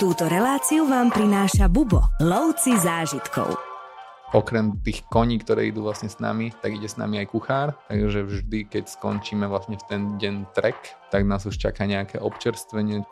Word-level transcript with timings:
Túto 0.00 0.24
reláciu 0.24 0.88
vám 0.88 1.12
prináša 1.12 1.68
Bubo, 1.68 2.00
lovci 2.24 2.72
zážitkov. 2.80 3.52
Okrem 4.32 4.80
tých 4.80 5.04
koní, 5.12 5.36
ktoré 5.36 5.68
idú 5.68 5.84
vlastne 5.84 6.08
s 6.08 6.16
nami, 6.16 6.48
tak 6.64 6.80
ide 6.80 6.88
s 6.88 6.96
nami 6.96 7.20
aj 7.20 7.28
kuchár, 7.28 7.76
takže 7.92 8.24
vždy, 8.24 8.72
keď 8.72 8.88
skončíme 8.88 9.44
vlastne 9.44 9.76
v 9.76 9.84
ten 9.84 10.16
deň 10.16 10.56
trek, 10.56 10.96
tak 11.12 11.28
nás 11.28 11.44
už 11.44 11.60
čaká 11.60 11.84
nejaké 11.84 12.16
občerstvenie. 12.16 13.04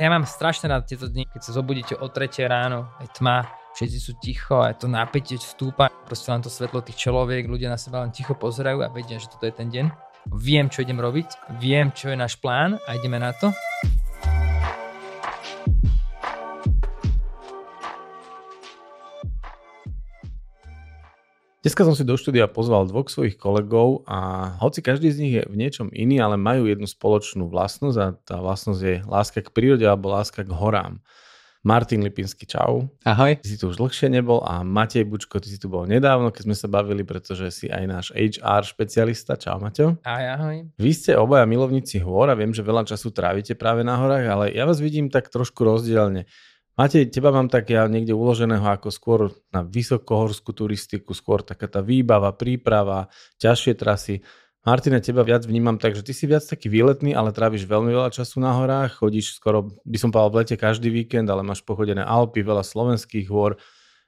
Ja 0.00 0.08
mám 0.08 0.24
strašne 0.24 0.72
rád 0.72 0.88
tieto 0.88 1.12
dni, 1.12 1.28
keď 1.28 1.40
sa 1.44 1.52
zobudíte 1.60 2.00
o 2.00 2.08
3 2.08 2.48
ráno, 2.48 2.88
je 3.04 3.08
tma, 3.12 3.44
všetci 3.76 3.98
sú 4.00 4.16
ticho 4.16 4.64
a 4.64 4.72
to 4.72 4.88
napätie 4.88 5.36
stúpa, 5.36 5.92
proste 6.08 6.32
len 6.32 6.40
to 6.40 6.48
svetlo 6.48 6.80
tých 6.80 7.04
čeloviek, 7.04 7.44
ľudia 7.44 7.68
na 7.68 7.76
seba 7.76 8.00
len 8.00 8.16
ticho 8.16 8.32
pozerajú 8.32 8.80
a 8.80 8.88
vedia, 8.88 9.20
že 9.20 9.28
toto 9.28 9.44
je 9.44 9.52
ten 9.52 9.68
deň. 9.68 9.92
Viem, 10.40 10.72
čo 10.72 10.80
idem 10.80 10.96
robiť, 10.96 11.60
viem, 11.60 11.92
čo 11.92 12.08
je 12.08 12.16
náš 12.16 12.40
plán 12.40 12.80
a 12.88 12.96
ideme 12.96 13.20
na 13.20 13.36
to. 13.36 13.52
Dneska 21.64 21.80
som 21.80 21.96
si 21.96 22.04
do 22.04 22.12
štúdia 22.20 22.44
pozval 22.44 22.84
dvoch 22.84 23.08
svojich 23.08 23.40
kolegov 23.40 24.04
a 24.04 24.52
hoci 24.60 24.84
každý 24.84 25.08
z 25.08 25.16
nich 25.16 25.34
je 25.40 25.48
v 25.48 25.56
niečom 25.56 25.88
iný, 25.96 26.20
ale 26.20 26.36
majú 26.36 26.68
jednu 26.68 26.84
spoločnú 26.84 27.48
vlastnosť 27.48 27.98
a 28.04 28.06
tá 28.20 28.36
vlastnosť 28.36 28.80
je 28.84 28.96
láska 29.08 29.40
k 29.40 29.48
prírode 29.48 29.88
alebo 29.88 30.12
láska 30.12 30.44
k 30.44 30.52
horám. 30.52 31.00
Martin 31.64 32.04
Lipinsky, 32.04 32.44
čau. 32.44 32.92
Ahoj. 33.08 33.40
Ty 33.40 33.48
si 33.48 33.56
tu 33.56 33.72
už 33.72 33.80
dlhšie 33.80 34.12
nebol 34.12 34.44
a 34.44 34.60
Matej 34.60 35.08
Bučko, 35.08 35.40
ty 35.40 35.48
si 35.48 35.56
tu 35.56 35.72
bol 35.72 35.88
nedávno, 35.88 36.28
keď 36.28 36.52
sme 36.52 36.56
sa 36.60 36.68
bavili, 36.68 37.00
pretože 37.00 37.48
si 37.48 37.72
aj 37.72 37.84
náš 37.88 38.06
HR 38.12 38.68
špecialista. 38.68 39.40
Čau, 39.40 39.56
Maťo. 39.56 39.96
Ahoj, 40.04 40.26
ahoj. 40.36 40.56
Vy 40.76 40.92
ste 40.92 41.16
obaja 41.16 41.48
milovníci 41.48 41.96
hôr 42.04 42.28
a 42.28 42.36
viem, 42.36 42.52
že 42.52 42.60
veľa 42.60 42.84
času 42.84 43.08
trávite 43.08 43.56
práve 43.56 43.80
na 43.80 43.96
horách, 43.96 44.28
ale 44.28 44.44
ja 44.52 44.68
vás 44.68 44.84
vidím 44.84 45.08
tak 45.08 45.32
trošku 45.32 45.64
rozdielne. 45.64 46.28
Matej, 46.74 47.06
teba 47.06 47.30
mám 47.30 47.46
tak 47.46 47.70
ja 47.70 47.86
niekde 47.86 48.18
uloženého 48.18 48.66
ako 48.66 48.90
skôr 48.90 49.20
na 49.54 49.62
vysokohorskú 49.62 50.50
turistiku, 50.50 51.14
skôr 51.14 51.38
taká 51.38 51.70
tá 51.70 51.78
výbava, 51.78 52.34
príprava, 52.34 53.06
ťažšie 53.38 53.78
trasy. 53.78 54.26
Martina, 54.66 54.98
teba 54.98 55.22
viac 55.22 55.46
vnímam 55.46 55.78
tak, 55.78 55.94
že 55.94 56.02
ty 56.02 56.10
si 56.10 56.26
viac 56.26 56.42
taký 56.42 56.66
výletný, 56.66 57.14
ale 57.14 57.30
tráviš 57.30 57.70
veľmi 57.70 57.94
veľa 57.94 58.10
času 58.10 58.42
na 58.42 58.58
horách, 58.58 58.98
chodíš 58.98 59.38
skoro, 59.38 59.70
by 59.86 59.98
som 60.02 60.10
povedal, 60.10 60.34
v 60.34 60.38
lete 60.42 60.56
každý 60.58 60.90
víkend, 60.90 61.30
ale 61.30 61.46
máš 61.46 61.62
pochodené 61.62 62.02
Alpy, 62.02 62.42
veľa 62.42 62.66
slovenských 62.66 63.30
hôr. 63.30 63.54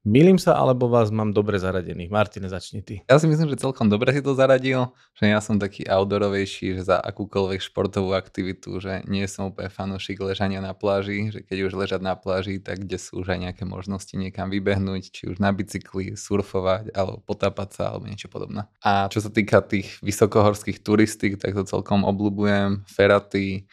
Milím 0.06 0.38
sa, 0.38 0.54
alebo 0.54 0.86
vás 0.86 1.10
mám 1.10 1.34
dobre 1.34 1.58
zaradených? 1.58 2.14
Martine, 2.14 2.46
začni 2.46 2.78
ty. 2.78 3.02
Ja 3.10 3.18
si 3.18 3.26
myslím, 3.26 3.50
že 3.50 3.58
celkom 3.58 3.90
dobre 3.90 4.14
si 4.14 4.22
to 4.22 4.38
zaradil, 4.38 4.94
že 5.18 5.26
ja 5.26 5.42
som 5.42 5.58
taký 5.58 5.82
outdoorovejší, 5.82 6.78
že 6.78 6.86
za 6.86 7.02
akúkoľvek 7.02 7.58
športovú 7.58 8.14
aktivitu, 8.14 8.78
že 8.78 9.02
nie 9.10 9.26
som 9.26 9.50
úplne 9.50 9.66
fanúšik 9.66 10.22
ležania 10.22 10.62
na 10.62 10.78
pláži, 10.78 11.34
že 11.34 11.42
keď 11.42 11.58
už 11.66 11.72
ležať 11.74 12.06
na 12.06 12.14
pláži, 12.14 12.62
tak 12.62 12.86
kde 12.86 13.02
sú 13.02 13.26
už 13.26 13.34
aj 13.34 13.50
nejaké 13.50 13.66
možnosti 13.66 14.14
niekam 14.14 14.46
vybehnúť, 14.46 15.10
či 15.10 15.26
už 15.26 15.42
na 15.42 15.50
bicykli, 15.50 16.14
surfovať, 16.14 16.94
alebo 16.94 17.18
potápať 17.26 17.68
sa, 17.74 17.82
alebo 17.90 18.06
niečo 18.06 18.30
podobné. 18.30 18.70
A 18.86 19.10
čo 19.10 19.18
sa 19.18 19.34
týka 19.34 19.58
tých 19.58 19.98
vysokohorských 20.06 20.86
turistik, 20.86 21.42
tak 21.42 21.58
to 21.58 21.66
celkom 21.66 22.06
obľúbujem. 22.06 22.86
Feraty, 22.86 23.66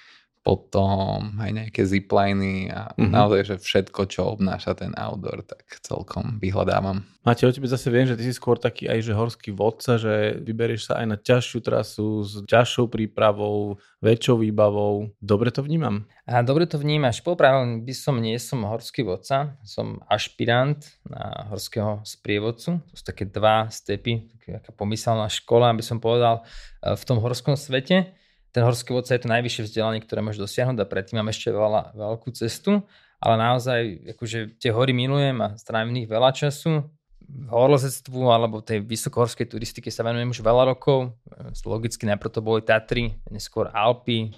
potom 0.43 1.39
aj 1.39 1.51
nejaké 1.55 1.87
zipliny 1.87 2.67
a 2.67 2.91
mm-hmm. 2.91 3.15
naozaj, 3.15 3.41
že 3.47 3.55
všetko, 3.63 4.01
čo 4.11 4.35
obnáša 4.35 4.75
ten 4.75 4.91
outdoor, 4.99 5.47
tak 5.47 5.63
celkom 5.79 6.35
vyhľadávam. 6.43 7.07
Máte, 7.23 7.47
o 7.47 7.55
tebe 7.55 7.71
zase 7.71 7.87
viem, 7.87 8.03
že 8.03 8.19
ty 8.19 8.27
si 8.27 8.35
skôr 8.35 8.59
taký 8.59 8.91
aj 8.91 8.99
že 9.07 9.15
horský 9.15 9.55
vodca, 9.55 9.95
že 9.95 10.35
vyberieš 10.43 10.91
sa 10.91 10.99
aj 10.99 11.07
na 11.07 11.15
ťažšiu 11.15 11.59
trasu 11.63 12.27
s 12.27 12.43
ťažšou 12.43 12.91
prípravou, 12.91 13.79
väčšou 14.03 14.43
výbavou. 14.43 15.15
Dobre 15.23 15.47
to 15.47 15.63
vnímam? 15.63 16.03
A 16.27 16.43
dobre 16.43 16.67
to 16.67 16.75
vnímaš. 16.75 17.23
Popravím 17.23 17.87
by 17.87 17.95
som, 17.95 18.19
nie 18.19 18.35
som 18.35 18.67
horský 18.67 19.07
vodca, 19.07 19.55
som 19.63 20.03
ašpirant 20.11 20.83
na 21.07 21.47
horského 21.55 22.03
sprievodcu. 22.03 22.83
To 22.83 22.93
sú 22.99 23.03
také 23.07 23.23
dva 23.23 23.71
stepy, 23.71 24.27
taká 24.43 24.59
pomyselná 24.75 25.31
škola, 25.31 25.71
aby 25.71 25.79
som 25.79 26.03
povedal, 26.03 26.43
e, 26.83 26.91
v 26.99 27.03
tom 27.07 27.23
horskom 27.23 27.55
svete 27.55 28.11
ten 28.53 28.61
horský 28.61 28.93
vodca 28.93 29.17
je 29.17 29.21
to 29.25 29.33
najvyššie 29.33 29.65
vzdelanie, 29.65 29.99
ktoré 30.05 30.21
môže 30.21 30.37
dosiahnuť 30.37 30.77
a 30.77 30.85
predtým 30.85 31.17
mám 31.19 31.33
ešte 31.33 31.49
veľa, 31.49 31.97
veľkú 31.97 32.29
cestu, 32.37 32.85
ale 33.17 33.35
naozaj 33.41 34.13
akože 34.13 34.61
tie 34.61 34.69
hory 34.69 34.93
milujem 34.93 35.41
a 35.41 35.57
strávim 35.57 35.89
v 35.89 35.95
nich 35.99 36.07
veľa 36.07 36.31
času 36.37 36.85
horolezectvu 37.49 38.29
alebo 38.29 38.61
tej 38.61 38.85
vysokohorskej 38.85 39.49
turistike 39.49 39.89
sa 39.89 40.05
venujem 40.05 40.29
už 40.29 40.45
veľa 40.45 40.69
rokov. 40.69 41.17
Logicky 41.65 42.05
najprv 42.05 42.29
to 42.29 42.41
boli 42.45 42.61
Tatry, 42.61 43.17
neskôr 43.33 43.73
Alpy. 43.73 44.33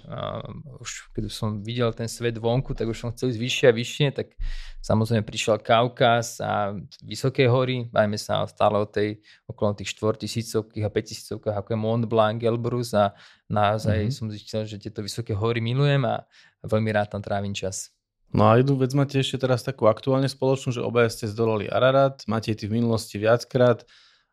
Už 0.80 1.12
keď 1.12 1.28
som 1.28 1.60
videl 1.60 1.92
ten 1.92 2.08
svet 2.08 2.40
vonku, 2.40 2.72
tak 2.72 2.88
už 2.88 2.96
som 2.96 3.12
chcel 3.12 3.32
ísť 3.32 3.40
vyššie 3.40 3.66
a 3.68 3.76
vyššie, 3.76 4.06
tak 4.16 4.32
samozrejme 4.80 5.24
prišiel 5.28 5.60
Kaukaz 5.60 6.40
a 6.40 6.72
vysoké 7.04 7.44
hory. 7.50 7.88
Bajme 7.92 8.16
sa 8.16 8.48
stále 8.48 8.80
o 8.80 8.86
tej 8.88 9.20
okolo 9.44 9.76
tých 9.76 9.92
4000 9.96 10.84
a 10.84 10.90
5000 10.92 11.36
ako 11.36 11.68
je 11.72 11.78
Mont 11.78 12.04
Blanc, 12.08 12.40
Elbrus 12.40 12.96
a 12.96 13.12
naozaj 13.50 14.08
mm-hmm. 14.08 14.16
som 14.16 14.32
zistil, 14.32 14.64
že 14.64 14.80
tieto 14.80 15.04
vysoké 15.04 15.36
hory 15.36 15.60
milujem 15.60 16.04
a 16.04 16.24
veľmi 16.64 16.90
rád 16.92 17.12
tam 17.12 17.20
trávim 17.24 17.52
čas. 17.52 17.95
No 18.34 18.50
a 18.50 18.58
jednu 18.58 18.74
vec 18.78 18.90
máte 18.92 19.22
ešte 19.22 19.46
teraz 19.46 19.62
takú 19.62 19.86
aktuálne 19.86 20.26
spoločnú, 20.26 20.74
že 20.74 20.82
obaja 20.82 21.10
ste 21.10 21.30
zdolali 21.30 21.70
Ararat, 21.70 22.26
máte 22.26 22.52
ty 22.52 22.66
v 22.66 22.82
minulosti 22.82 23.22
viackrát 23.22 23.86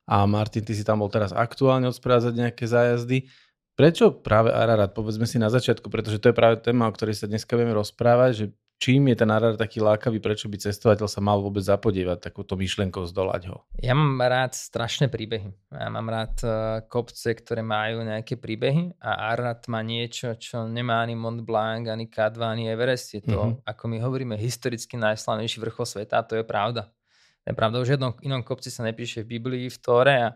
a 0.10 0.26
Martin, 0.26 0.66
ty 0.66 0.74
si 0.74 0.84
tam 0.84 1.06
bol 1.06 1.12
teraz 1.14 1.32
aktuálne 1.32 1.88
odsprádzať 1.88 2.34
nejaké 2.36 2.66
zájazdy. 2.68 3.30
Prečo 3.74 4.14
práve 4.14 4.54
Ararat? 4.54 4.94
Povedzme 4.94 5.26
si 5.26 5.42
na 5.42 5.50
začiatku, 5.50 5.90
pretože 5.90 6.22
to 6.22 6.30
je 6.30 6.36
práve 6.38 6.62
téma, 6.62 6.90
o 6.90 6.94
ktorej 6.94 7.18
sa 7.18 7.26
dneska 7.26 7.58
budeme 7.58 7.74
rozprávať, 7.74 8.32
že 8.34 8.46
čím 8.84 9.08
je 9.08 9.16
ten 9.16 9.32
Ararat 9.32 9.56
taký 9.56 9.80
lákavý, 9.80 10.20
prečo 10.20 10.52
by 10.52 10.60
cestovateľ 10.60 11.08
sa 11.08 11.24
mal 11.24 11.40
vôbec 11.40 11.64
zapodievať 11.64 12.20
takúto 12.20 12.60
myšlienkou 12.60 13.08
zdolať 13.08 13.48
ho? 13.48 13.64
Ja 13.80 13.96
mám 13.96 14.20
rád 14.20 14.60
strašné 14.60 15.08
príbehy. 15.08 15.56
Ja 15.72 15.88
mám 15.88 16.12
rád 16.12 16.36
uh, 16.44 16.84
kopce, 16.92 17.32
ktoré 17.32 17.64
majú 17.64 18.04
nejaké 18.04 18.36
príbehy 18.36 19.00
a 19.00 19.32
Ararat 19.32 19.64
má 19.72 19.80
niečo, 19.80 20.36
čo 20.36 20.68
nemá 20.68 21.00
ani 21.00 21.16
Mont 21.16 21.40
Blanc, 21.48 21.88
ani 21.88 22.12
K2, 22.12 22.44
ani 22.44 22.64
Everest. 22.68 23.16
Je 23.16 23.24
to, 23.24 23.40
mm-hmm. 23.40 23.64
ako 23.64 23.84
my 23.88 23.98
hovoríme, 24.04 24.36
historicky 24.36 25.00
najslavnejší 25.00 25.64
vrchol 25.64 25.88
sveta 25.88 26.20
a 26.20 26.28
to 26.28 26.36
je 26.36 26.44
pravda. 26.44 26.92
To 27.48 27.48
je 27.48 27.56
pravda, 27.56 27.80
už 27.80 27.96
jednom 27.96 28.12
inom 28.20 28.44
kopci 28.44 28.68
sa 28.68 28.84
nepíše 28.84 29.24
v 29.24 29.40
Biblii, 29.40 29.72
v 29.72 29.78
Tóre 29.80 30.16
a, 30.20 30.30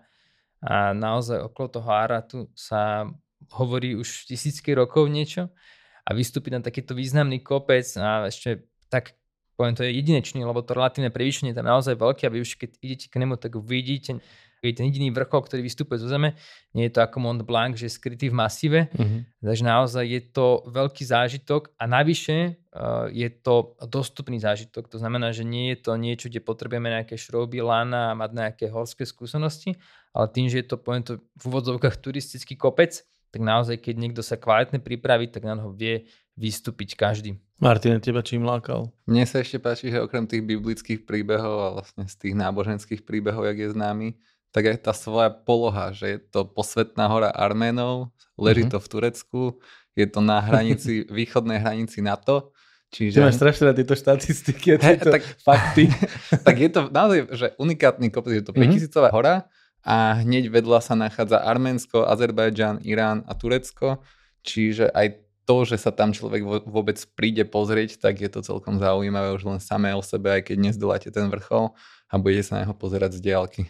a 0.63 0.95
naozaj 0.95 1.51
okolo 1.51 1.67
toho 1.67 1.89
Aratu 1.91 2.47
sa 2.55 3.11
hovorí 3.59 3.99
už 3.99 4.23
tisícky 4.31 4.71
rokov 4.71 5.11
niečo 5.11 5.51
a 6.07 6.09
vystúpiť 6.15 6.55
na 6.55 6.61
takýto 6.63 6.95
významný 6.95 7.43
kopec 7.43 7.83
a 7.99 8.31
ešte 8.31 8.63
tak 8.87 9.19
poviem, 9.59 9.75
to 9.75 9.83
je 9.83 9.91
jedinečný, 9.99 10.47
lebo 10.47 10.63
to 10.63 10.77
relatívne 10.77 11.11
prevýšenie 11.11 11.51
je 11.51 11.59
tam 11.59 11.67
naozaj 11.67 11.99
veľké 11.99 12.29
a 12.29 12.31
vy 12.31 12.45
už 12.45 12.55
keď 12.55 12.69
idete 12.79 13.05
k 13.11 13.19
nemu, 13.19 13.35
tak 13.35 13.57
vidíte, 13.59 14.23
je 14.61 14.73
ten 14.73 14.89
jediný 14.89 15.13
vrchol, 15.13 15.45
ktorý 15.45 15.61
vystupuje 15.61 16.01
zo 16.01 16.09
zeme. 16.09 16.33
Nie 16.73 16.89
je 16.89 16.97
to 16.97 17.05
ako 17.05 17.21
Mont 17.21 17.41
Blanc, 17.45 17.77
že 17.77 17.87
je 17.87 17.93
skrytý 17.93 18.33
v 18.33 18.37
masíve. 18.41 18.79
Mm-hmm. 18.89 19.45
Takže 19.45 19.63
naozaj 19.63 20.05
je 20.05 20.21
to 20.33 20.65
veľký 20.65 21.03
zážitok 21.05 21.77
a 21.77 21.83
navyše 21.85 22.57
uh, 22.73 23.05
je 23.13 23.29
to 23.29 23.77
dostupný 23.85 24.41
zážitok. 24.41 24.89
To 24.89 24.97
znamená, 24.97 25.29
že 25.29 25.45
nie 25.45 25.73
je 25.73 25.77
to 25.85 25.91
niečo, 25.93 26.27
kde 26.27 26.41
potrebujeme 26.41 26.89
nejaké 26.89 27.15
šrouby, 27.15 27.61
lana 27.61 28.13
a 28.13 28.17
mať 28.17 28.31
nejaké 28.33 28.65
horské 28.73 29.05
skúsenosti, 29.05 29.77
ale 30.11 30.25
tým, 30.33 30.49
že 30.49 30.65
je 30.65 30.67
to, 30.73 30.75
poviem 30.81 31.05
to 31.05 31.21
v 31.37 31.43
úvodzovkách 31.53 32.01
turistický 32.01 32.57
kopec, 32.57 33.05
tak 33.31 33.41
naozaj, 33.43 33.77
keď 33.79 33.95
niekto 33.99 34.21
sa 34.23 34.39
kvalitne 34.39 34.79
pripraví, 34.79 35.27
tak 35.27 35.43
na 35.43 35.59
ho 35.59 35.71
vie 35.71 36.07
vystúpiť 36.37 36.95
každý. 36.95 37.35
Martin, 37.57 37.97
teba 37.97 38.21
čím 38.21 38.45
lákal? 38.45 38.93
Mne 39.09 39.25
sa 39.25 39.41
ešte 39.41 39.57
páči, 39.57 39.89
že 39.89 39.97
okrem 39.97 40.29
tých 40.29 40.45
biblických 40.45 41.09
príbehov 41.09 41.55
a 41.57 41.69
vlastne 41.81 42.05
z 42.05 42.15
tých 42.15 42.35
náboženských 42.37 43.01
príbehov, 43.01 43.49
jak 43.49 43.57
je 43.57 43.73
známy, 43.73 44.07
tak 44.53 44.69
aj 44.69 44.77
tá 44.85 44.93
svoja 44.93 45.33
poloha, 45.33 45.89
že 45.89 46.17
je 46.17 46.19
to 46.21 46.45
posvetná 46.45 47.09
hora 47.09 47.33
Arménov, 47.33 48.13
leží 48.37 48.69
mm-hmm. 48.69 48.77
to 48.77 48.79
v 48.79 48.87
Turecku, 48.93 49.41
je 49.97 50.05
to 50.05 50.21
na 50.21 50.37
hranici, 50.37 51.03
východnej 51.17 51.59
hranici 51.59 51.99
NATO, 52.05 52.53
Čiže... 52.87 53.19
Ty 53.19 53.27
máš 53.27 53.35
strašne 53.35 53.63
na 53.67 53.75
tieto 53.75 53.99
štatistiky 53.99 54.67
a 54.71 54.77
tieto 54.79 55.11
tak, 55.11 55.19
fakty. 55.43 55.91
tak 56.47 56.55
je 56.55 56.69
to 56.71 56.87
naozaj 56.87 57.19
že 57.35 57.47
unikátny 57.59 58.07
kopec, 58.07 58.39
je 58.39 58.45
to 58.47 58.55
5000 58.55 58.87
mm-hmm. 58.87 59.11
hora 59.11 59.43
a 59.87 60.19
hneď 60.19 60.51
vedľa 60.51 60.83
sa 60.83 60.99
nachádza 60.99 61.39
Arménsko, 61.39 62.03
Azerbajdžan, 62.03 62.83
Irán 62.83 63.23
a 63.23 63.31
Turecko, 63.31 64.03
čiže 64.43 64.91
aj 64.91 65.23
to, 65.47 65.63
že 65.63 65.79
sa 65.79 65.95
tam 65.95 66.11
človek 66.11 66.43
vôbec 66.67 66.99
príde 67.15 67.47
pozrieť, 67.47 68.03
tak 68.03 68.19
je 68.19 68.27
to 68.27 68.43
celkom 68.43 68.83
zaujímavé 68.83 69.31
už 69.31 69.47
len 69.47 69.59
samé 69.63 69.95
o 69.95 70.03
sebe, 70.03 70.27
aj 70.27 70.51
keď 70.51 70.57
nezdoláte 70.59 71.07
ten 71.07 71.31
vrchol 71.31 71.71
a 72.11 72.13
budete 72.19 72.51
sa 72.51 72.59
na 72.59 72.67
neho 72.67 72.75
pozerať 72.75 73.15
z 73.15 73.31
diálky. 73.31 73.61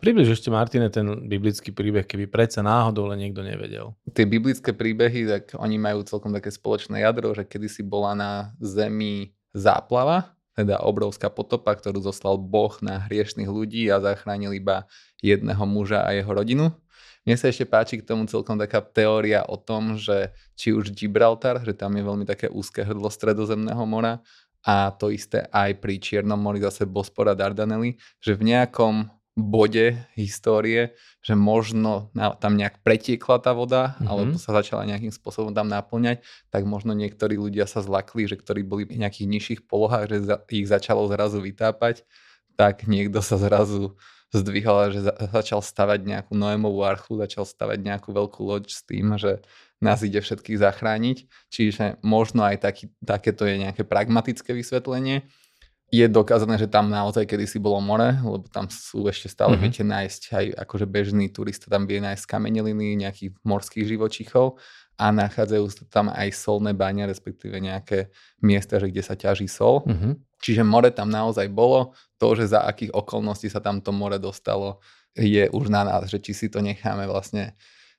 Približ 0.00 0.32
ešte, 0.32 0.48
Martine, 0.48 0.88
ten 0.88 1.28
biblický 1.28 1.76
príbeh, 1.76 2.08
keby 2.08 2.24
predsa 2.24 2.64
náhodou 2.64 3.04
len 3.12 3.20
niekto 3.20 3.44
nevedel. 3.44 3.92
Tie 4.16 4.24
biblické 4.24 4.72
príbehy, 4.72 5.28
tak 5.28 5.52
oni 5.60 5.76
majú 5.76 6.00
celkom 6.08 6.32
také 6.32 6.48
spoločné 6.48 7.04
jadro, 7.04 7.36
že 7.36 7.44
kedysi 7.44 7.84
bola 7.84 8.16
na 8.16 8.56
zemi 8.64 9.36
záplava, 9.52 10.39
teda 10.62 10.84
obrovská 10.84 11.32
potopa, 11.32 11.72
ktorú 11.72 12.04
zoslal 12.04 12.36
Boh 12.36 12.72
na 12.84 13.08
hriešných 13.08 13.48
ľudí 13.48 13.88
a 13.88 14.02
zachránil 14.02 14.52
iba 14.56 14.84
jedného 15.24 15.64
muža 15.64 16.04
a 16.04 16.12
jeho 16.12 16.28
rodinu. 16.28 16.72
Mne 17.24 17.36
sa 17.36 17.52
ešte 17.52 17.68
páči 17.68 18.00
k 18.00 18.06
tomu 18.06 18.24
celkom 18.24 18.56
taká 18.56 18.80
teória 18.80 19.44
o 19.44 19.60
tom, 19.60 20.00
že 20.00 20.32
či 20.56 20.72
už 20.72 20.96
Gibraltar, 20.96 21.60
že 21.60 21.76
tam 21.76 21.92
je 21.96 22.02
veľmi 22.04 22.24
také 22.24 22.48
úzke 22.48 22.80
hrdlo 22.80 23.12
stredozemného 23.12 23.84
mora, 23.84 24.24
a 24.60 24.92
to 24.92 25.08
isté 25.08 25.48
aj 25.48 25.80
pri 25.80 25.96
Čiernom 25.96 26.36
mori 26.36 26.60
zase 26.60 26.84
Bospora 26.84 27.32
Dardanely, 27.32 27.96
že 28.20 28.36
v 28.36 28.52
nejakom 28.52 29.08
bode 29.38 29.96
histórie, 30.18 30.98
že 31.22 31.38
možno 31.38 32.10
tam 32.42 32.58
nejak 32.58 32.82
pretiekla 32.82 33.38
tá 33.38 33.54
voda, 33.54 33.94
mm-hmm. 33.94 34.08
alebo 34.10 34.34
sa 34.36 34.50
začala 34.52 34.84
nejakým 34.84 35.14
spôsobom 35.14 35.54
tam 35.54 35.70
naplňať, 35.70 36.26
tak 36.50 36.66
možno 36.66 36.92
niektorí 36.92 37.38
ľudia 37.38 37.64
sa 37.70 37.80
zlakli, 37.80 38.26
že 38.26 38.36
ktorí 38.36 38.66
boli 38.66 38.84
v 38.84 39.00
nejakých 39.00 39.28
nižších 39.30 39.60
polohách, 39.70 40.04
že 40.10 40.16
ich 40.50 40.66
začalo 40.66 41.06
zrazu 41.08 41.38
vytápať, 41.40 42.02
tak 42.58 42.84
niekto 42.90 43.22
sa 43.24 43.40
zrazu 43.40 43.96
zdvihol, 44.30 44.94
že 44.94 45.00
začal 45.34 45.58
stavať 45.58 46.06
nejakú 46.06 46.38
Noémovú 46.38 46.86
archu, 46.86 47.18
začal 47.18 47.42
stavať 47.42 47.82
nejakú 47.82 48.14
veľkú 48.14 48.46
loď 48.46 48.70
s 48.70 48.86
tým, 48.86 49.18
že 49.18 49.42
nás 49.82 50.04
ide 50.06 50.22
všetkých 50.22 50.60
zachrániť. 50.60 51.26
Čiže 51.50 51.98
možno 52.04 52.46
aj 52.46 52.62
taký, 52.62 52.94
takéto 53.02 53.42
je 53.42 53.58
nejaké 53.58 53.82
pragmatické 53.82 54.54
vysvetlenie. 54.54 55.26
Je 55.90 56.06
dokázané, 56.06 56.54
že 56.54 56.70
tam 56.70 56.86
naozaj 56.86 57.26
kedysi 57.26 57.58
bolo 57.58 57.82
more, 57.82 58.14
lebo 58.22 58.46
tam 58.46 58.70
sú 58.70 59.10
ešte 59.10 59.26
stále, 59.26 59.58
mm-hmm. 59.58 59.64
viete 59.66 59.82
nájsť 59.82 60.22
aj 60.30 60.46
akože 60.62 60.86
bežný 60.86 61.26
turista 61.34 61.66
tam 61.66 61.90
vie 61.90 61.98
nájsť 61.98 62.30
kameneliny, 62.30 62.94
nejakých 62.94 63.34
morských 63.42 63.90
živočichov 63.90 64.54
a 65.00 65.10
nachádzajú 65.10 65.64
sa 65.66 65.82
tam 65.90 66.06
aj 66.14 66.30
solné 66.30 66.76
báňa, 66.78 67.10
respektíve 67.10 67.58
nejaké 67.58 68.14
miesta, 68.38 68.78
že 68.78 68.92
kde 68.92 69.02
sa 69.02 69.18
ťaží 69.18 69.50
sol. 69.50 69.82
Mm-hmm. 69.82 70.12
Čiže 70.38 70.62
more 70.62 70.94
tam 70.94 71.10
naozaj 71.10 71.50
bolo. 71.50 71.96
To, 72.22 72.38
že 72.38 72.52
za 72.52 72.62
akých 72.68 72.94
okolností 72.94 73.50
sa 73.50 73.58
tam 73.58 73.82
to 73.82 73.90
more 73.90 74.20
dostalo, 74.20 74.78
je 75.16 75.50
už 75.50 75.72
na 75.72 75.82
nás, 75.82 76.06
že 76.06 76.22
či 76.22 76.32
si 76.36 76.46
to 76.46 76.62
necháme 76.62 77.08
vlastne 77.10 77.58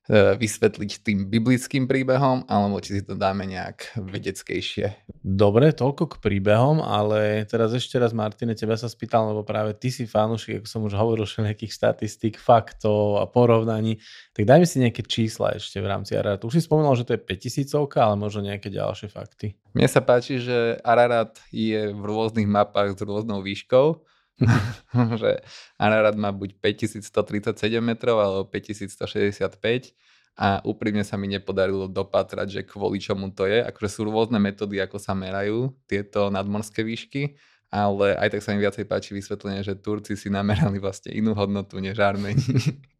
vysvetliť 0.09 0.91
tým 1.05 1.29
biblickým 1.29 1.85
príbehom, 1.85 2.49
alebo 2.49 2.81
či 2.81 2.99
si 2.99 3.03
to 3.05 3.13
dáme 3.13 3.45
nejak 3.45 4.01
vedeckejšie. 4.01 5.07
Dobre, 5.21 5.69
toľko 5.71 6.17
k 6.17 6.19
príbehom, 6.19 6.81
ale 6.81 7.45
teraz 7.45 7.69
ešte 7.77 8.01
raz, 8.01 8.09
Martine, 8.09 8.57
teba 8.57 8.73
sa 8.73 8.89
spýtal, 8.89 9.29
lebo 9.29 9.45
práve 9.45 9.77
ty 9.77 9.93
si 9.93 10.09
fanúšik, 10.09 10.61
ako 10.61 10.67
som 10.67 10.81
už 10.89 10.97
hovoril, 10.97 11.29
všetkých 11.29 11.69
statistík, 11.69 12.41
faktov 12.41 13.21
a 13.21 13.29
porovnaní, 13.29 14.01
tak 14.33 14.49
dajme 14.49 14.65
si 14.65 14.81
nejaké 14.81 15.05
čísla 15.05 15.55
ešte 15.55 15.77
v 15.77 15.87
rámci 15.87 16.17
Araratu. 16.17 16.49
Už 16.49 16.57
si 16.57 16.65
spomínal, 16.65 16.97
že 16.97 17.05
to 17.05 17.13
je 17.13 17.21
5000, 17.21 18.01
ale 18.01 18.15
možno 18.17 18.41
nejaké 18.41 18.73
ďalšie 18.73 19.07
fakty. 19.13 19.53
Mne 19.77 19.87
sa 19.87 20.01
páči, 20.01 20.41
že 20.41 20.81
Ararat 20.81 21.39
je 21.53 21.93
v 21.93 22.01
rôznych 22.01 22.49
mapách 22.49 22.97
s 22.97 23.01
rôznou 23.05 23.45
výškou, 23.45 24.01
že 25.21 25.41
Ararat 25.77 26.17
má 26.17 26.33
buď 26.33 26.57
5137 26.59 27.81
metrov 27.81 28.17
alebo 28.17 28.43
5165 28.49 29.93
a 30.39 30.63
úprimne 30.63 31.03
sa 31.03 31.19
mi 31.19 31.27
nepodarilo 31.27 31.91
dopatrať, 31.91 32.47
že 32.49 32.61
kvôli 32.63 33.03
čomu 33.03 33.35
to 33.35 33.45
je. 33.45 33.61
Akože 33.61 33.89
sú 33.91 34.07
rôzne 34.07 34.39
metódy, 34.39 34.79
ako 34.79 34.97
sa 34.97 35.11
merajú 35.11 35.75
tieto 35.85 36.31
nadmorské 36.31 36.81
výšky, 36.81 37.35
ale 37.71 38.19
aj 38.19 38.35
tak 38.35 38.43
sa 38.43 38.51
mi 38.51 38.59
viacej 38.59 38.83
páči 38.83 39.15
vysvetlenie, 39.15 39.63
že 39.63 39.79
Turci 39.79 40.19
si 40.19 40.27
namerali 40.27 40.75
vlastne 40.75 41.15
inú 41.15 41.31
hodnotu 41.31 41.79
než 41.79 42.03
Armeni. 42.03 42.43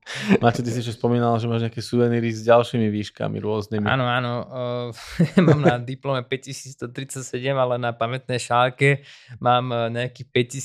Máte, 0.42 0.66
ty 0.66 0.74
si 0.74 0.82
ešte 0.82 0.98
spomínal, 0.98 1.38
že 1.38 1.46
máš 1.46 1.70
nejaké 1.70 1.78
suveníry 1.78 2.34
s 2.34 2.42
ďalšími 2.42 2.90
výškami 2.90 3.38
rôznymi. 3.38 3.86
Áno, 3.86 4.10
áno. 4.10 4.34
Uh, 4.50 5.38
mám 5.46 5.62
na 5.62 5.78
diplome 5.78 6.26
5137, 6.26 7.22
ale 7.54 7.78
na 7.78 7.94
pamätnej 7.94 8.42
šálke 8.42 9.06
mám 9.38 9.70
e, 9.70 9.94
nejakých 9.94 10.58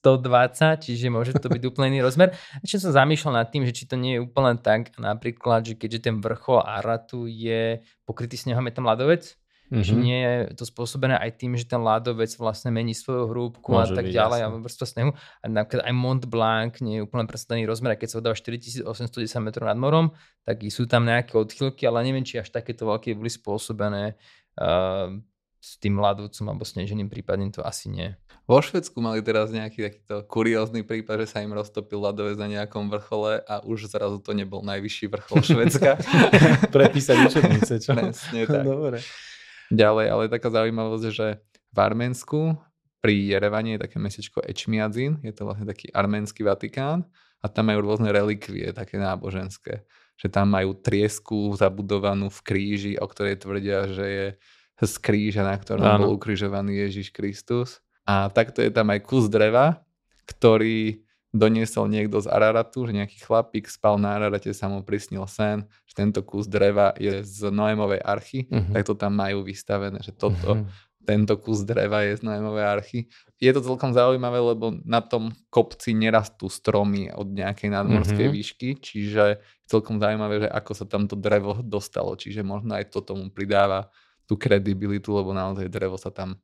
5120, 0.00 0.80
čiže 0.80 1.06
môže 1.12 1.36
to 1.36 1.52
byť 1.52 1.62
úplne 1.68 1.92
iný 1.92 2.08
rozmer. 2.08 2.32
Ešte 2.64 2.88
som 2.88 2.96
zamýšľal 2.96 3.44
nad 3.44 3.52
tým, 3.52 3.68
že 3.68 3.76
či 3.76 3.84
to 3.84 4.00
nie 4.00 4.16
je 4.16 4.24
úplne 4.24 4.56
tak, 4.56 4.96
napríklad, 4.96 5.68
že 5.68 5.74
keďže 5.76 6.08
ten 6.08 6.16
vrchol 6.24 6.64
Aratu 6.64 7.28
je 7.28 7.84
pokrytý 8.08 8.40
snehom, 8.40 8.64
je 8.64 8.74
tam 8.74 8.88
ľadovec, 8.88 9.36
Mm-hmm. 9.72 9.80
Že 9.80 9.94
nie 9.96 10.18
je 10.20 10.34
to 10.60 10.64
spôsobené 10.68 11.16
aj 11.16 11.40
tým, 11.40 11.56
že 11.56 11.64
ten 11.64 11.80
ľadovec 11.80 12.28
vlastne 12.36 12.68
mení 12.68 12.92
svoju 12.92 13.32
hrúbku 13.32 13.72
Môže 13.72 13.96
a 13.96 13.96
tak 13.96 14.06
byť, 14.06 14.12
ďalej 14.12 14.40
jasne. 14.44 14.52
a 14.52 14.60
vrstva 14.60 14.86
snehu. 14.86 15.10
A 15.16 15.44
napríklad 15.48 15.82
aj 15.88 15.94
Mont 15.96 16.24
Blanc 16.28 16.72
nie 16.84 17.00
je 17.00 17.04
úplne 17.08 17.24
predstavený 17.24 17.64
rozmer, 17.64 17.96
keď 17.96 18.08
sa 18.12 18.16
udáva 18.20 18.36
4810 18.36 18.84
metrov 19.40 19.64
nad 19.64 19.80
morom, 19.80 20.12
tak 20.44 20.60
sú 20.68 20.84
tam 20.84 21.08
nejaké 21.08 21.40
odchylky, 21.40 21.88
ale 21.88 22.04
neviem, 22.04 22.28
či 22.28 22.36
až 22.36 22.52
takéto 22.52 22.84
veľké 22.84 23.16
boli 23.16 23.32
spôsobené 23.32 24.20
uh, 24.60 25.16
s 25.64 25.80
tým 25.80 25.96
ľadovcom 25.96 26.44
alebo 26.44 26.68
sneženým 26.68 27.08
prípadne 27.08 27.48
to 27.48 27.64
asi 27.64 27.88
nie. 27.88 28.12
Vo 28.44 28.60
Švedsku 28.60 29.00
mali 29.00 29.24
teraz 29.24 29.48
nejaký 29.48 29.80
takýto 29.80 30.16
kuriózny 30.28 30.84
prípad, 30.84 31.24
že 31.24 31.32
sa 31.32 31.40
im 31.40 31.56
roztopil 31.56 31.96
ľadovec 31.96 32.36
na 32.36 32.52
nejakom 32.52 32.92
vrchole 32.92 33.40
a 33.40 33.64
už 33.64 33.88
zrazu 33.88 34.20
to 34.20 34.36
nebol 34.36 34.60
najvyšší 34.60 35.08
vrchol 35.08 35.40
Švedska. 35.40 35.96
Prepísať 36.76 37.16
učebnice, 37.32 37.80
čo? 37.80 37.96
Presne 37.96 38.44
tak. 38.44 38.68
Dobre 38.68 39.00
ďalej, 39.72 40.06
ale 40.10 40.32
taká 40.32 40.48
zaujímavosť, 40.50 41.06
že 41.12 41.40
v 41.74 41.78
Arménsku 41.78 42.40
pri 43.04 43.36
Jerevane 43.36 43.76
je 43.76 43.84
také 43.84 43.96
mestečko 44.00 44.40
Ečmiadzin, 44.40 45.20
je 45.20 45.32
to 45.36 45.44
vlastne 45.44 45.68
taký 45.68 45.92
arménsky 45.92 46.40
Vatikán 46.40 47.04
a 47.44 47.52
tam 47.52 47.68
majú 47.68 47.84
rôzne 47.84 48.08
relikvie, 48.08 48.72
také 48.72 48.96
náboženské. 48.96 49.84
Že 50.16 50.26
tam 50.32 50.48
majú 50.48 50.72
triesku 50.72 51.52
zabudovanú 51.52 52.32
v 52.32 52.40
kríži, 52.40 52.92
o 52.96 53.04
ktorej 53.04 53.44
tvrdia, 53.44 53.92
že 53.92 54.06
je 54.08 54.26
z 54.80 54.94
kríža, 55.04 55.44
na 55.44 55.60
ktorom 55.60 55.84
Áno. 55.84 56.00
bol 56.00 56.10
ukrižovaný 56.16 56.88
Ježiš 56.88 57.12
Kristus. 57.12 57.84
A 58.08 58.32
takto 58.32 58.64
je 58.64 58.72
tam 58.72 58.88
aj 58.88 59.04
kus 59.04 59.28
dreva, 59.28 59.84
ktorý 60.24 61.03
doniesol 61.34 61.90
niekto 61.90 62.22
z 62.22 62.30
Araratu, 62.30 62.86
že 62.86 62.94
nejaký 62.94 63.18
chlapík 63.18 63.66
spal 63.66 63.98
na 63.98 64.14
Ararate, 64.14 64.54
sa 64.54 64.70
mu 64.70 64.86
prisnil 64.86 65.26
sen, 65.26 65.66
že 65.82 65.98
tento 65.98 66.22
kus 66.22 66.46
dreva 66.46 66.94
je 66.94 67.26
z 67.26 67.50
Noémovej 67.50 67.98
archy, 68.06 68.46
uh-huh. 68.46 68.70
tak 68.70 68.86
to 68.86 68.94
tam 68.94 69.18
majú 69.18 69.42
vystavené, 69.42 69.98
že 69.98 70.14
toto, 70.14 70.62
uh-huh. 70.62 70.70
tento 71.02 71.34
kus 71.42 71.66
dreva 71.66 72.06
je 72.06 72.14
z 72.14 72.22
Noémovej 72.22 72.64
archy. 72.64 73.00
Je 73.42 73.50
to 73.50 73.66
celkom 73.66 73.90
zaujímavé, 73.90 74.38
lebo 74.38 74.78
na 74.86 75.02
tom 75.02 75.34
kopci 75.50 75.90
nerastú 75.90 76.46
stromy 76.46 77.10
od 77.10 77.26
nejakej 77.34 77.66
nadmorskej 77.66 78.30
uh-huh. 78.30 78.38
výšky, 78.38 78.68
čiže 78.78 79.22
je 79.34 79.36
celkom 79.66 79.98
zaujímavé, 79.98 80.46
že 80.46 80.48
ako 80.48 80.72
sa 80.78 80.86
tam 80.86 81.10
to 81.10 81.18
drevo 81.18 81.58
dostalo, 81.66 82.14
čiže 82.14 82.46
možno 82.46 82.78
aj 82.78 82.94
to 82.94 83.02
tomu 83.02 83.26
pridáva 83.34 83.90
tú 84.24 84.38
kredibilitu, 84.38 85.10
lebo 85.10 85.34
naozaj 85.34 85.66
drevo 85.66 85.98
sa 85.98 86.14
tam 86.14 86.38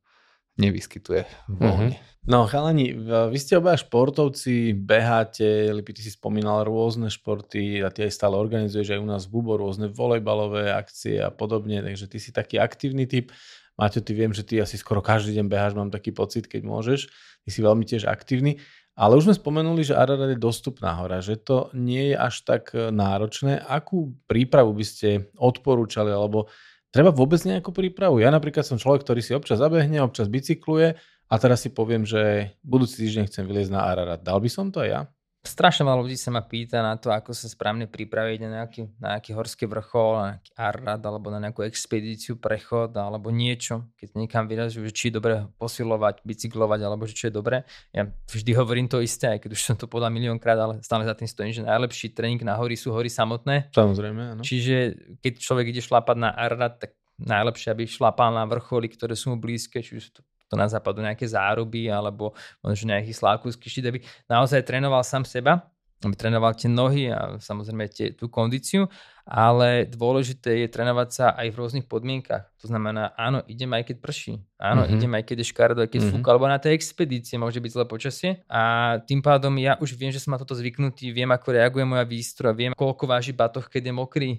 nevyskytuje 0.61 1.25
voľne. 1.49 1.97
Mm-hmm. 1.97 2.09
No 2.29 2.45
chalani, 2.45 2.93
vy 3.01 3.37
ste 3.41 3.57
obaja 3.57 3.81
športovci, 3.81 4.77
beháte, 4.77 5.73
Lipi, 5.73 5.89
ty 5.97 6.05
si 6.05 6.13
spomínal 6.13 6.69
rôzne 6.69 7.09
športy 7.09 7.81
a 7.81 7.89
ty 7.89 8.05
aj 8.05 8.13
stále 8.13 8.37
organizuješ 8.37 8.93
aj 8.93 9.01
u 9.01 9.07
nás 9.09 9.25
v 9.25 9.41
Bubo 9.41 9.57
rôzne 9.57 9.89
volejbalové 9.89 10.69
akcie 10.69 11.17
a 11.17 11.33
podobne, 11.33 11.81
takže 11.81 12.05
ty 12.05 12.21
si 12.21 12.29
taký 12.29 12.61
aktívny 12.61 13.09
typ. 13.09 13.33
Maťo, 13.73 14.05
ty 14.05 14.13
viem, 14.13 14.29
že 14.37 14.45
ty 14.45 14.61
asi 14.61 14.77
skoro 14.77 15.01
každý 15.01 15.33
deň 15.41 15.49
beháš, 15.49 15.73
mám 15.73 15.89
taký 15.89 16.13
pocit, 16.13 16.45
keď 16.45 16.61
môžeš. 16.61 17.09
Ty 17.41 17.49
si 17.49 17.59
veľmi 17.65 17.89
tiež 17.89 18.05
aktívny. 18.05 18.61
Ale 18.93 19.17
už 19.17 19.25
sme 19.25 19.39
spomenuli, 19.41 19.81
že 19.81 19.97
Ararat 19.97 20.29
je 20.29 20.37
dostupná 20.37 20.93
hora, 21.01 21.25
že 21.25 21.41
to 21.41 21.73
nie 21.73 22.13
je 22.13 22.15
až 22.21 22.45
tak 22.45 22.75
náročné. 22.75 23.57
Akú 23.65 24.13
prípravu 24.29 24.77
by 24.77 24.85
ste 24.85 25.31
odporúčali, 25.41 26.13
alebo 26.13 26.51
Treba 26.91 27.15
vôbec 27.15 27.39
nejakú 27.47 27.71
prípravu? 27.71 28.19
Ja 28.19 28.27
napríklad 28.35 28.67
som 28.67 28.75
človek, 28.75 29.07
ktorý 29.07 29.23
si 29.23 29.31
občas 29.31 29.63
zabehne, 29.63 30.03
občas 30.03 30.27
bicykluje 30.27 30.99
a 31.31 31.33
teraz 31.39 31.63
si 31.63 31.71
poviem, 31.71 32.03
že 32.03 32.51
budúci 32.59 33.07
týždeň 33.07 33.31
chcem 33.31 33.47
vyliezť 33.47 33.71
na 33.71 33.87
Ararat. 33.87 34.19
Dal 34.19 34.43
by 34.43 34.49
som 34.51 34.67
to 34.75 34.83
aj 34.83 34.89
ja? 34.91 35.01
Strašne 35.41 35.89
malo 35.89 36.05
ľudí 36.05 36.21
sa 36.21 36.29
ma 36.29 36.45
pýta 36.45 36.85
na 36.85 36.93
to, 37.01 37.09
ako 37.09 37.33
sa 37.33 37.49
správne 37.49 37.89
pripraviť 37.89 38.39
na 38.45 38.49
nejaký, 38.61 38.81
na 39.01 39.17
nejaký 39.17 39.33
horský 39.33 39.65
vrchol, 39.65 40.11
na 40.13 40.25
nejaký 40.37 40.51
Arrad, 40.53 41.01
alebo 41.01 41.33
na 41.33 41.41
nejakú 41.41 41.65
expedíciu, 41.65 42.37
prechod, 42.37 42.93
alebo 42.93 43.33
niečo. 43.33 43.89
Keď 43.97 44.21
niekam 44.21 44.45
vyrazujú, 44.45 44.85
či 44.93 45.09
je 45.09 45.17
dobre 45.17 45.49
posilovať, 45.57 46.21
bicyklovať, 46.21 46.79
alebo 46.85 47.09
že 47.09 47.17
čo 47.17 47.25
je 47.27 47.33
dobre. 47.33 47.65
Ja 47.89 48.05
vždy 48.29 48.51
hovorím 48.53 48.85
to 48.85 49.01
isté, 49.01 49.33
aj 49.33 49.41
keď 49.41 49.51
už 49.57 49.61
som 49.65 49.75
to 49.81 49.89
povedal 49.89 50.13
miliónkrát, 50.13 50.61
ale 50.61 50.73
stále 50.85 51.09
za 51.09 51.17
tým 51.17 51.25
stojím, 51.25 51.53
že 51.57 51.65
najlepší 51.65 52.13
tréning 52.13 52.45
na 52.45 52.53
hory 52.53 52.77
sú 52.77 52.93
hory 52.93 53.09
samotné. 53.09 53.73
Samozrejme, 53.73 54.37
áno. 54.37 54.41
Čiže 54.45 54.93
keď 55.25 55.41
človek 55.41 55.73
ide 55.73 55.81
šlapať 55.81 56.17
na 56.21 56.37
Arrad, 56.37 56.77
tak 56.77 56.93
najlepšie, 57.17 57.73
aby 57.73 57.89
šlapal 57.89 58.33
na 58.33 58.45
vrcholy, 58.45 58.89
ktoré 58.93 59.17
sú 59.17 59.33
mu 59.33 59.37
blízke, 59.41 59.81
či 59.81 59.97
už 59.97 60.05
to 60.13 60.21
to 60.51 60.59
na 60.59 60.67
západu 60.67 60.99
nejaké 60.99 61.23
záruby 61.23 61.87
alebo 61.87 62.35
možno 62.59 62.91
nejaký 62.91 63.15
slávkovský 63.15 63.71
štít, 63.71 63.87
aby 63.87 63.99
naozaj 64.27 64.67
trénoval 64.67 64.99
sám 65.07 65.23
seba, 65.23 65.71
aby 66.03 66.17
trénoval 66.17 66.57
tie 66.57 66.67
nohy 66.67 67.13
a 67.13 67.37
samozrejme 67.37 67.85
tie, 67.87 68.11
tú 68.17 68.25
kondíciu, 68.25 68.89
ale 69.21 69.85
dôležité 69.85 70.65
je 70.65 70.67
trénovať 70.67 71.09
sa 71.13 71.25
aj 71.37 71.53
v 71.53 71.57
rôznych 71.61 71.85
podmienkach. 71.85 72.49
To 72.59 72.73
znamená, 72.73 73.13
áno, 73.13 73.45
idem 73.45 73.69
aj 73.69 73.93
keď 73.93 73.97
prší, 74.01 74.33
áno, 74.57 74.81
mm-hmm. 74.81 74.97
idem 74.97 75.11
aj 75.13 75.23
keď 75.29 75.37
je 75.37 75.47
škaredo, 75.53 75.79
aj 75.85 75.89
keď 75.93 76.01
mm-hmm. 76.01 76.19
fúka, 76.19 76.29
alebo 76.33 76.49
na 76.49 76.57
tej 76.57 76.73
expedície 76.73 77.37
môže 77.37 77.61
byť 77.61 77.71
zlé 77.71 77.85
počasie 77.85 78.29
a 78.49 78.97
tým 79.05 79.21
pádom 79.21 79.53
ja 79.61 79.77
už 79.77 79.93
viem, 79.93 80.09
že 80.09 80.17
som 80.17 80.33
na 80.33 80.41
toto 80.41 80.57
zvyknutý, 80.57 81.13
viem, 81.13 81.29
ako 81.29 81.53
reaguje 81.53 81.85
moja 81.85 82.03
výstroj, 82.03 82.57
viem, 82.57 82.73
koľko 82.73 83.05
váži 83.05 83.37
batoh, 83.37 83.69
keď 83.69 83.87
je 83.87 83.93
mokrý, 83.93 84.29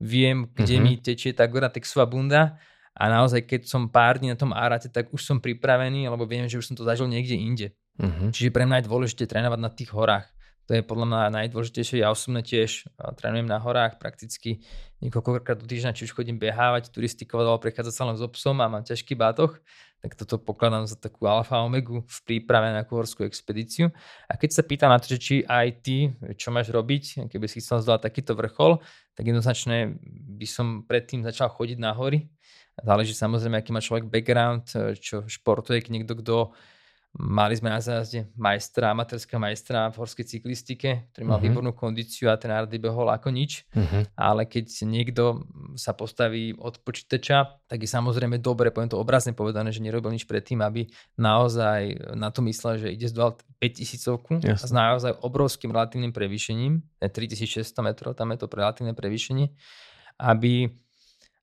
viem, 0.00 0.48
kde 0.56 0.80
mm-hmm. 0.80 0.88
mi 0.88 1.04
tečie 1.04 1.36
tá 1.36 1.44
Gore-Texová 1.44 2.08
bunda 2.08 2.56
a 3.00 3.04
naozaj, 3.08 3.48
keď 3.48 3.64
som 3.64 3.88
pár 3.88 4.20
dní 4.20 4.28
na 4.28 4.36
tom 4.36 4.52
árate, 4.52 4.92
tak 4.92 5.08
už 5.08 5.24
som 5.24 5.40
pripravený, 5.40 6.04
lebo 6.12 6.28
viem, 6.28 6.44
že 6.44 6.60
už 6.60 6.68
som 6.68 6.76
to 6.76 6.84
zažil 6.84 7.08
niekde 7.08 7.32
inde. 7.32 7.66
Uh-huh. 7.96 8.28
Čiže 8.28 8.52
pre 8.52 8.68
mňa 8.68 8.84
je 8.84 8.88
dôležité 8.92 9.24
trénovať 9.24 9.56
na 9.56 9.72
tých 9.72 9.96
horách. 9.96 10.28
To 10.68 10.78
je 10.78 10.86
podľa 10.86 11.06
mňa 11.08 11.34
najdôležitejšie. 11.34 12.04
Ja 12.04 12.14
osobne 12.14 12.46
tiež 12.46 12.86
trénujem 13.18 13.48
na 13.48 13.58
horách 13.58 13.98
prakticky 13.98 14.62
niekoľkokrát 15.02 15.58
do 15.58 15.66
týždňa, 15.66 15.96
či 15.96 16.06
už 16.06 16.14
chodím 16.14 16.38
behávať, 16.38 16.94
turistikovať 16.94 17.44
alebo 17.48 17.64
prechádzať 17.64 17.94
sa 17.96 18.06
len 18.06 18.14
s 18.14 18.22
so 18.22 18.30
psom 18.30 18.60
a 18.62 18.70
mám 18.70 18.86
ťažký 18.86 19.18
bátoch, 19.18 19.58
tak 19.98 20.14
toto 20.14 20.38
pokladám 20.38 20.86
za 20.86 20.94
takú 20.94 21.26
alfa 21.26 21.58
omegu 21.60 22.06
v 22.06 22.18
príprave 22.22 22.70
na 22.70 22.86
horskú 22.86 23.26
expedíciu. 23.26 23.90
A 24.30 24.38
keď 24.38 24.60
sa 24.60 24.62
pýtam 24.62 24.94
na 24.94 25.02
to, 25.02 25.10
že 25.10 25.18
či 25.18 25.34
aj 25.42 25.66
ty, 25.82 26.14
čo 26.38 26.54
máš 26.54 26.70
robiť, 26.70 27.26
keby 27.26 27.46
si 27.50 27.58
chcel 27.58 27.82
zdolať 27.82 28.06
takýto 28.06 28.38
vrchol, 28.38 28.78
tak 29.18 29.26
jednoznačne 29.26 29.98
by 30.38 30.46
som 30.46 30.86
predtým 30.86 31.26
začal 31.26 31.50
chodiť 31.50 31.82
na 31.82 31.92
hory. 31.92 32.30
Záleží 32.80 33.12
samozrejme, 33.12 33.60
aký 33.60 33.70
má 33.70 33.80
človek 33.84 34.08
background, 34.08 34.68
čo 35.00 35.24
športuje, 35.28 35.84
niekto, 35.88 36.16
kto 36.18 36.56
Mali 37.10 37.58
sme 37.58 37.74
na 37.74 37.82
zájazde 37.82 38.30
majstra, 38.38 38.94
amatérska 38.94 39.34
majstra 39.34 39.90
v 39.90 39.98
horskej 39.98 40.30
cyklistike, 40.30 41.10
ktorý 41.10 41.24
mal 41.26 41.42
uh-huh. 41.42 41.50
výbornú 41.50 41.74
kondíciu 41.74 42.30
a 42.30 42.38
ten 42.38 42.54
Ardy 42.54 42.78
behol 42.78 43.10
ako 43.10 43.34
nič. 43.34 43.66
Uh-huh. 43.74 44.06
Ale 44.14 44.46
keď 44.46 44.86
niekto 44.86 45.42
sa 45.74 45.90
postaví 45.90 46.54
od 46.54 46.78
počítača, 46.78 47.66
tak 47.66 47.82
je 47.82 47.90
samozrejme 47.90 48.38
dobre, 48.38 48.70
poviem 48.70 48.94
to 48.94 49.02
obrazne 49.02 49.34
povedané, 49.34 49.74
že 49.74 49.82
nerobil 49.82 50.14
nič 50.14 50.22
predtým, 50.22 50.62
aby 50.62 50.86
naozaj 51.18 52.14
na 52.14 52.30
to 52.30 52.46
myslel, 52.46 52.78
že 52.78 52.94
ide 52.94 53.10
zdolať 53.10 53.42
5000 53.58 54.46
yes. 54.46 54.62
s 54.62 54.70
naozaj 54.70 55.10
obrovským 55.18 55.74
relatívnym 55.74 56.14
prevýšením, 56.14 56.78
3600 57.02 57.74
metrov, 57.82 58.14
tam 58.14 58.30
je 58.30 58.38
to 58.38 58.46
relatívne 58.46 58.94
prevýšenie, 58.94 59.50
aby 60.22 60.70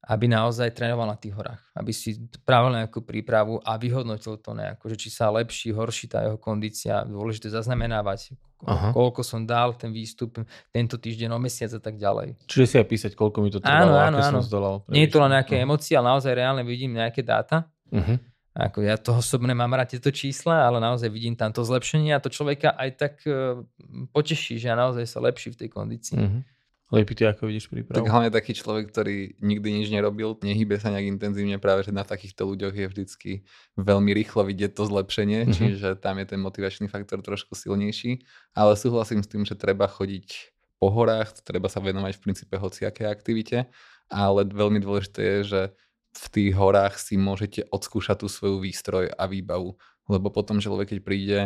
aby 0.07 0.25
naozaj 0.31 0.71
trénoval 0.71 1.03
na 1.11 1.19
tých 1.19 1.35
horách, 1.35 1.59
aby 1.75 1.91
si 1.91 2.15
pravil 2.47 2.79
nejakú 2.79 3.03
prípravu 3.03 3.59
a 3.59 3.75
vyhodnotil 3.75 4.39
to 4.39 4.55
nejako, 4.55 4.95
že 4.95 5.07
či 5.07 5.09
sa 5.11 5.27
lepší, 5.27 5.75
horší 5.75 6.07
tá 6.07 6.23
jeho 6.23 6.39
kondícia, 6.39 7.03
dôležité 7.03 7.51
zaznamenávať, 7.51 8.39
Aha. 8.63 8.95
koľko 8.95 9.21
som 9.21 9.43
dal 9.43 9.75
ten 9.75 9.91
výstup 9.91 10.39
tento 10.71 10.95
týždeň, 10.95 11.35
o 11.35 11.39
mesiac 11.43 11.75
a 11.75 11.81
tak 11.83 11.99
ďalej. 11.99 12.39
Čiže 12.47 12.65
si 12.65 12.75
aj 12.79 12.87
písať, 12.87 13.11
koľko 13.19 13.43
mi 13.43 13.51
to 13.51 13.59
trvalo, 13.59 13.99
áno, 13.99 13.99
áno, 13.99 14.17
aké 14.17 14.23
áno. 14.31 14.33
som 14.39 14.43
zdolal. 14.47 14.75
Nie 14.87 15.05
je 15.05 15.11
to 15.11 15.19
len 15.19 15.31
nejaké 15.35 15.59
uh-huh. 15.59 15.67
emócie, 15.67 15.93
ale 15.99 16.07
naozaj 16.15 16.31
reálne 16.31 16.63
vidím 16.63 16.95
nejaké 16.95 17.21
dáta. 17.21 17.67
Uh-huh. 17.91 18.15
Ako 18.57 18.81
ja 18.81 18.97
to 18.97 19.13
osobne 19.13 19.53
mám 19.53 19.69
rád 19.75 19.93
tieto 19.93 20.09
čísla, 20.09 20.65
ale 20.65 20.81
naozaj 20.81 21.11
vidím 21.13 21.37
tam 21.37 21.53
to 21.53 21.61
zlepšenie 21.61 22.15
a 22.15 22.23
to 22.23 22.33
človeka 22.33 22.73
aj 22.73 22.89
tak 22.97 23.13
uh, 23.29 23.61
poteší, 24.15 24.57
že 24.57 24.73
naozaj 24.73 25.05
sa 25.05 25.21
lepší 25.21 25.53
v 25.53 25.59
tej 25.61 25.69
kondícii. 25.69 26.17
Uh-huh. 26.17 26.41
Lepi, 26.87 27.19
ty 27.19 27.27
ako 27.27 27.51
vidíš 27.51 27.67
prípravu? 27.67 27.99
Tak 27.99 28.07
hlavne 28.07 28.31
taký 28.31 28.55
človek, 28.55 28.87
ktorý 28.87 29.35
nikdy 29.43 29.83
nič 29.83 29.87
nerobil, 29.91 30.39
nehybe 30.39 30.79
sa 30.79 30.87
nejak 30.87 31.19
intenzívne, 31.19 31.59
práve 31.59 31.83
že 31.83 31.91
na 31.91 32.07
takýchto 32.07 32.47
ľuďoch 32.47 32.71
je 32.71 32.87
vždycky 32.87 33.31
veľmi 33.75 34.15
rýchlo 34.15 34.47
vidieť 34.47 34.71
to 34.71 34.87
zlepšenie, 34.87 35.43
mm-hmm. 35.43 35.57
čiže 35.57 35.99
tam 35.99 36.15
je 36.23 36.25
ten 36.31 36.39
motivačný 36.39 36.87
faktor 36.87 37.19
trošku 37.19 37.59
silnejší, 37.59 38.23
ale 38.55 38.79
súhlasím 38.79 39.19
s 39.19 39.27
tým, 39.27 39.43
že 39.43 39.59
treba 39.59 39.91
chodiť 39.91 40.55
po 40.79 40.87
horách, 40.87 41.43
treba 41.43 41.67
sa 41.67 41.83
venovať 41.83 42.13
v 42.15 42.23
princípe 42.23 42.55
hociakej 42.55 43.07
aktivite, 43.11 43.67
ale 44.07 44.47
veľmi 44.47 44.79
dôležité 44.79 45.21
je, 45.21 45.39
že 45.43 45.61
v 46.15 46.25
tých 46.31 46.51
horách 46.55 46.95
si 47.03 47.19
môžete 47.19 47.67
odskúšať 47.67 48.23
tú 48.23 48.27
svoju 48.31 48.63
výstroj 48.63 49.11
a 49.11 49.23
výbavu, 49.27 49.75
lebo 50.07 50.27
potom 50.31 50.63
človek, 50.63 50.95
keď 50.95 50.99
príde 51.03 51.39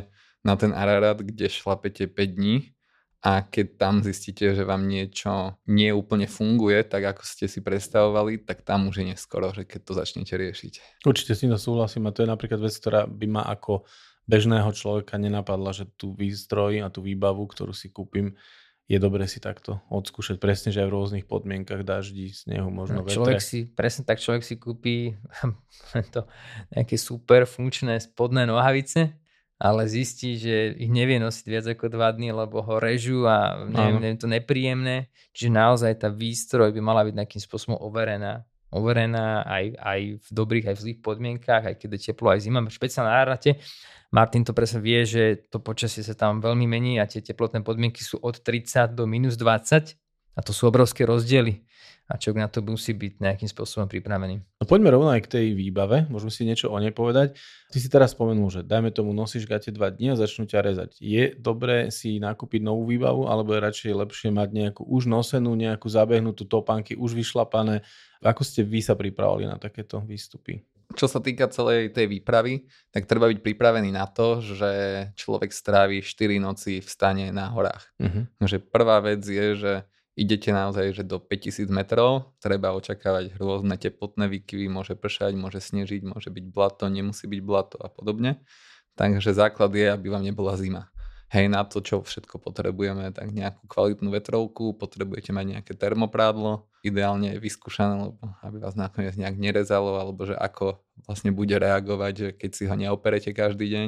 na 0.46 0.54
ten 0.54 0.70
Ararat, 0.70 1.18
kde 1.18 1.50
šlapete 1.50 2.06
5 2.06 2.38
dní, 2.38 2.78
a 3.22 3.46
keď 3.46 3.78
tam 3.78 4.02
zistíte, 4.02 4.58
že 4.58 4.66
vám 4.66 4.90
niečo 4.90 5.54
neúplne 5.70 6.26
funguje, 6.26 6.82
tak 6.82 7.06
ako 7.14 7.22
ste 7.22 7.46
si 7.46 7.62
predstavovali, 7.62 8.42
tak 8.42 8.66
tam 8.66 8.90
už 8.90 9.06
je 9.06 9.06
neskoro, 9.14 9.54
že 9.54 9.70
keď 9.70 9.82
to 9.86 9.94
začnete 9.94 10.34
riešiť. 10.34 11.06
Určite 11.06 11.38
si 11.38 11.46
to 11.46 11.62
súhlasím 11.62 12.10
a 12.10 12.14
to 12.18 12.26
je 12.26 12.34
napríklad 12.34 12.58
vec, 12.58 12.74
ktorá 12.74 13.06
by 13.06 13.28
ma 13.30 13.46
ako 13.46 13.86
bežného 14.26 14.74
človeka 14.74 15.22
nenapadla, 15.22 15.70
že 15.70 15.86
tú 15.94 16.18
výstroj 16.18 16.82
a 16.82 16.90
tú 16.90 17.06
výbavu, 17.06 17.46
ktorú 17.46 17.78
si 17.78 17.94
kúpim, 17.94 18.34
je 18.90 18.98
dobre 18.98 19.30
si 19.30 19.38
takto 19.38 19.80
odskúšať. 19.94 20.42
Presne, 20.42 20.74
že 20.74 20.82
aj 20.82 20.90
v 20.90 20.96
rôznych 20.98 21.26
podmienkach 21.30 21.86
daždí, 21.86 22.34
snehu, 22.34 22.74
možno 22.74 23.06
no, 23.06 23.08
človek 23.08 23.38
vetre. 23.38 23.46
si, 23.46 23.60
presne 23.70 24.04
tak 24.04 24.18
človek 24.18 24.42
si 24.42 24.58
kúpi 24.58 25.16
to 26.16 26.26
nejaké 26.74 26.98
super 26.98 27.46
funkčné 27.46 28.02
spodné 28.02 28.50
nohavice 28.50 29.14
ale 29.62 29.86
zistí, 29.86 30.42
že 30.42 30.74
ich 30.74 30.90
nevie 30.90 31.22
nosiť 31.22 31.46
viac 31.46 31.66
ako 31.70 31.94
dva 31.94 32.10
dny, 32.10 32.34
lebo 32.34 32.66
ho 32.66 32.82
režú 32.82 33.30
a 33.30 33.62
neviem, 33.70 34.18
je 34.18 34.26
to 34.26 34.26
nepríjemné. 34.26 35.14
Čiže 35.38 35.54
naozaj 35.54 36.02
tá 36.02 36.10
výstroj 36.10 36.74
by 36.74 36.82
mala 36.82 37.06
byť 37.06 37.14
nejakým 37.14 37.42
spôsobom 37.46 37.78
overená. 37.78 38.42
Overená 38.74 39.46
aj, 39.46 39.78
aj 39.78 40.00
v 40.18 40.28
dobrých, 40.34 40.66
aj 40.74 40.76
v 40.76 40.84
zlých 40.90 41.00
podmienkách, 41.06 41.64
aj 41.70 41.76
keď 41.78 41.90
je 41.94 42.02
teplo, 42.10 42.34
aj 42.34 42.42
zima. 42.42 42.66
Špeciálne 42.66 43.14
na 43.14 43.22
Arate. 43.22 43.62
Martin 44.10 44.42
to 44.42 44.58
presne 44.58 44.82
vie, 44.82 45.06
že 45.06 45.46
to 45.54 45.62
počasie 45.62 46.02
sa 46.02 46.18
tam 46.18 46.42
veľmi 46.42 46.66
mení 46.66 46.98
a 46.98 47.06
tie 47.06 47.22
teplotné 47.22 47.62
podmienky 47.62 48.02
sú 48.02 48.18
od 48.18 48.42
30 48.42 48.98
do 48.98 49.06
minus 49.06 49.38
20 49.38 49.94
a 50.36 50.40
to 50.42 50.52
sú 50.52 50.68
obrovské 50.68 51.06
rozdiely 51.06 51.62
a 52.12 52.20
človek 52.20 52.44
na 52.44 52.52
to 52.52 52.60
musí 52.60 52.92
byť 52.92 53.24
nejakým 53.24 53.48
spôsobom 53.48 53.88
pripravený. 53.88 54.44
No 54.60 54.66
poďme 54.68 54.92
rovno 54.92 55.08
aj 55.16 55.24
k 55.24 55.32
tej 55.40 55.46
výbave, 55.56 56.12
môžeme 56.12 56.28
si 56.28 56.44
niečo 56.44 56.68
o 56.68 56.76
nej 56.76 56.92
povedať. 56.92 57.40
Ty 57.72 57.78
si 57.80 57.88
teraz 57.88 58.12
spomenul, 58.12 58.52
že 58.52 58.62
dajme 58.68 58.92
tomu 58.92 59.16
nosíš 59.16 59.48
gate 59.48 59.72
2 59.72 59.80
dní 59.96 60.12
a 60.12 60.20
začnú 60.20 60.44
ťa 60.44 60.60
rezať. 60.60 61.00
Je 61.00 61.32
dobré 61.40 61.88
si 61.88 62.20
nakúpiť 62.20 62.60
novú 62.60 62.92
výbavu 62.92 63.32
alebo 63.32 63.56
je 63.56 63.64
radšej 63.64 63.92
lepšie 63.96 64.30
mať 64.36 64.50
nejakú 64.52 64.84
už 64.84 65.08
nosenú, 65.08 65.56
nejakú 65.56 65.88
zabehnutú 65.88 66.44
topánky, 66.44 67.00
už 67.00 67.16
vyšlapané? 67.16 67.88
Ako 68.20 68.44
ste 68.44 68.68
vy 68.68 68.84
sa 68.84 68.94
pripravili 68.94 69.48
na 69.48 69.56
takéto 69.56 70.04
výstupy? 70.04 70.62
Čo 70.92 71.08
sa 71.08 71.24
týka 71.24 71.48
celej 71.48 71.96
tej 71.96 72.12
výpravy, 72.12 72.68
tak 72.92 73.08
treba 73.08 73.32
byť 73.32 73.40
pripravený 73.40 73.96
na 73.96 74.04
to, 74.12 74.44
že 74.44 74.72
človek 75.16 75.56
strávi 75.56 76.04
4 76.04 76.44
noci 76.44 76.84
v 76.84 76.90
stane 76.90 77.32
na 77.32 77.48
horách. 77.48 77.88
Uh-huh. 77.96 78.28
Že 78.44 78.60
prvá 78.60 79.00
vec 79.00 79.24
je, 79.24 79.48
že 79.56 79.74
idete 80.16 80.52
naozaj 80.52 81.02
že 81.02 81.04
do 81.08 81.18
5000 81.20 81.72
metrov, 81.72 82.36
treba 82.44 82.76
očakávať 82.76 83.36
rôzne 83.40 83.76
teplotné 83.80 84.28
výkyvy, 84.28 84.68
môže 84.68 84.94
pršať, 85.00 85.36
môže 85.36 85.64
snežiť, 85.64 86.04
môže 86.04 86.28
byť 86.28 86.46
blato, 86.52 86.92
nemusí 86.92 87.26
byť 87.28 87.42
blato 87.42 87.78
a 87.80 87.88
podobne. 87.88 88.44
Takže 89.00 89.32
základ 89.32 89.72
je, 89.72 89.88
aby 89.88 90.12
vám 90.12 90.24
nebola 90.28 90.60
zima. 90.60 90.92
Hej, 91.32 91.48
na 91.48 91.64
to, 91.64 91.80
čo 91.80 92.04
všetko 92.04 92.44
potrebujeme, 92.44 93.08
tak 93.16 93.32
nejakú 93.32 93.64
kvalitnú 93.64 94.12
vetrovku, 94.12 94.76
potrebujete 94.76 95.32
mať 95.32 95.46
nejaké 95.48 95.74
termoprádlo, 95.80 96.68
ideálne 96.84 97.32
je 97.32 97.40
vyskúšané, 97.40 98.12
lebo 98.12 98.20
aby 98.44 98.58
vás 98.60 98.76
nakoniec 98.76 99.16
nejak 99.16 99.40
nerezalo, 99.40 99.96
alebo 99.96 100.28
že 100.28 100.36
ako 100.36 100.84
vlastne 101.08 101.32
bude 101.32 101.56
reagovať, 101.56 102.14
že 102.20 102.28
keď 102.36 102.52
si 102.52 102.64
ho 102.68 102.76
neoperete 102.76 103.32
každý 103.32 103.72
deň 103.72 103.88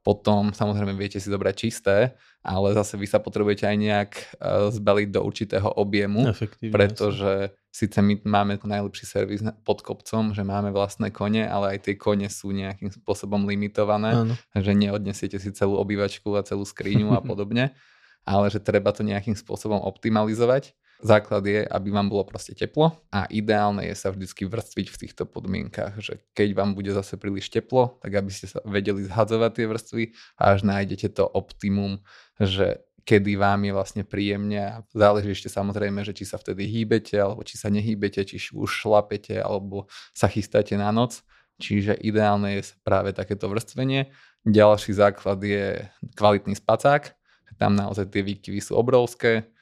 potom 0.00 0.56
samozrejme 0.56 0.96
viete 0.96 1.20
si 1.20 1.28
zobrať 1.28 1.54
čisté, 1.56 2.16
ale 2.40 2.72
zase 2.72 2.96
vy 2.96 3.04
sa 3.04 3.20
potrebujete 3.20 3.68
aj 3.68 3.76
nejak 3.76 4.10
uh, 4.40 4.72
zbaliť 4.72 5.08
do 5.12 5.20
určitého 5.20 5.68
objemu, 5.76 6.32
pretože 6.72 7.52
síce 7.68 8.00
my 8.00 8.24
máme 8.24 8.56
najlepší 8.56 9.04
servis 9.04 9.44
pod 9.62 9.84
kopcom, 9.84 10.32
že 10.32 10.40
máme 10.40 10.72
vlastné 10.72 11.12
kone, 11.12 11.44
ale 11.44 11.76
aj 11.76 11.78
tie 11.84 11.94
kone 12.00 12.26
sú 12.32 12.50
nejakým 12.56 12.88
spôsobom 12.90 13.44
limitované, 13.44 14.16
Áno. 14.16 14.34
že 14.56 14.72
neodnesiete 14.72 15.36
si 15.36 15.52
celú 15.52 15.76
obývačku 15.76 16.32
a 16.32 16.44
celú 16.44 16.64
skriňu 16.64 17.12
a 17.12 17.20
podobne, 17.30 17.76
ale 18.24 18.48
že 18.48 18.60
treba 18.60 18.96
to 18.96 19.04
nejakým 19.04 19.36
spôsobom 19.36 19.80
optimalizovať. 19.84 20.72
Základ 21.00 21.48
je, 21.48 21.64
aby 21.64 21.88
vám 21.88 22.12
bolo 22.12 22.28
proste 22.28 22.52
teplo 22.52 22.92
a 23.08 23.24
ideálne 23.32 23.88
je 23.88 23.96
sa 23.96 24.12
vždycky 24.12 24.44
vrstviť 24.44 24.86
v 24.92 25.00
týchto 25.00 25.24
podmienkach, 25.24 25.96
že 25.96 26.20
keď 26.36 26.52
vám 26.52 26.76
bude 26.76 26.92
zase 26.92 27.16
príliš 27.16 27.48
teplo, 27.48 27.96
tak 28.04 28.20
aby 28.20 28.28
ste 28.28 28.52
sa 28.52 28.60
vedeli 28.68 29.08
zhadzovať 29.08 29.50
tie 29.56 29.66
vrstvy 29.66 30.02
a 30.36 30.42
až 30.52 30.60
nájdete 30.68 31.16
to 31.16 31.24
optimum, 31.24 32.04
že 32.36 32.84
kedy 33.08 33.40
vám 33.40 33.64
je 33.64 33.72
vlastne 33.72 34.02
príjemne 34.04 34.84
záleží 34.92 35.32
ešte 35.32 35.48
samozrejme, 35.48 36.04
že 36.04 36.12
či 36.12 36.28
sa 36.28 36.36
vtedy 36.36 36.68
hýbete 36.68 37.16
alebo 37.16 37.40
či 37.48 37.56
sa 37.56 37.72
nehýbete, 37.72 38.20
či 38.28 38.36
už 38.52 38.68
šlapete 38.68 39.40
alebo 39.40 39.88
sa 40.12 40.28
chystáte 40.28 40.76
na 40.76 40.92
noc. 40.92 41.24
Čiže 41.60 41.96
ideálne 41.96 42.60
je 42.60 42.72
práve 42.84 43.12
takéto 43.12 43.48
vrstvenie. 43.48 44.12
Ďalší 44.48 44.96
základ 44.96 45.40
je 45.44 45.84
kvalitný 46.16 46.56
spacák. 46.56 47.12
Tam 47.60 47.76
naozaj 47.76 48.08
tie 48.08 48.24
výkyvy 48.24 48.60
sú 48.64 48.80
obrovské 48.80 49.52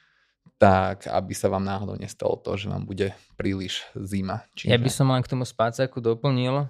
tak 0.59 1.07
aby 1.07 1.31
sa 1.31 1.47
vám 1.47 1.63
náhodou 1.63 1.95
nestalo 1.95 2.35
to, 2.35 2.59
že 2.59 2.67
vám 2.67 2.83
bude 2.83 3.15
príliš 3.39 3.87
zima. 3.95 4.43
Čiže... 4.51 4.67
Ja 4.67 4.75
by 4.75 4.91
som 4.91 5.07
len 5.07 5.23
k 5.23 5.31
tomu 5.31 5.47
spácaku 5.47 6.03
doplnil. 6.03 6.67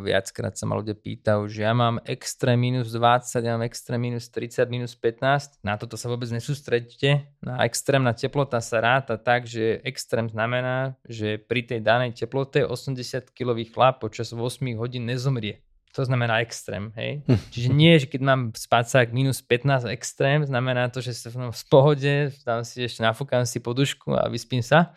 Viackrát 0.00 0.56
sa 0.56 0.64
ma 0.64 0.80
ľudia 0.80 0.96
pýtajú, 0.96 1.44
že 1.44 1.68
ja 1.68 1.76
mám 1.76 2.00
extrém 2.08 2.56
minus 2.56 2.88
20, 2.96 3.44
ja 3.44 3.52
mám 3.60 3.68
extrém 3.68 4.00
minus 4.00 4.32
30, 4.32 4.64
minus 4.72 4.96
15. 4.96 5.60
Na 5.60 5.76
toto 5.76 6.00
sa 6.00 6.08
vôbec 6.08 6.32
nesústredite. 6.32 7.28
Na 7.44 7.68
extrémna 7.68 8.16
teplota 8.16 8.64
sa 8.64 8.80
ráta 8.80 9.20
tak, 9.20 9.44
že 9.44 9.84
extrém 9.84 10.32
znamená, 10.32 10.96
že 11.04 11.36
pri 11.36 11.60
tej 11.60 11.84
danej 11.84 12.16
teplote 12.16 12.64
80 12.64 13.36
kg 13.36 13.52
chlap 13.68 14.00
počas 14.00 14.32
8 14.32 14.40
hodín 14.80 15.04
nezomrie. 15.04 15.60
To 15.96 16.04
znamená 16.04 16.44
extrém, 16.44 16.92
hej. 17.00 17.24
Hm. 17.24 17.40
Čiže 17.48 17.68
nie, 17.72 17.96
že 17.96 18.04
keď 18.04 18.20
mám 18.20 18.40
spacák 18.52 19.16
minus 19.16 19.40
15 19.40 19.88
extrém, 19.88 20.44
znamená 20.44 20.92
to, 20.92 21.00
že 21.00 21.16
som 21.16 21.48
v 21.48 21.64
pohode, 21.72 22.12
tam 22.44 22.60
si 22.68 22.84
ešte 22.84 23.00
nafúkam 23.00 23.48
si 23.48 23.64
podušku 23.64 24.12
a 24.12 24.28
vyspím 24.28 24.60
sa. 24.60 24.92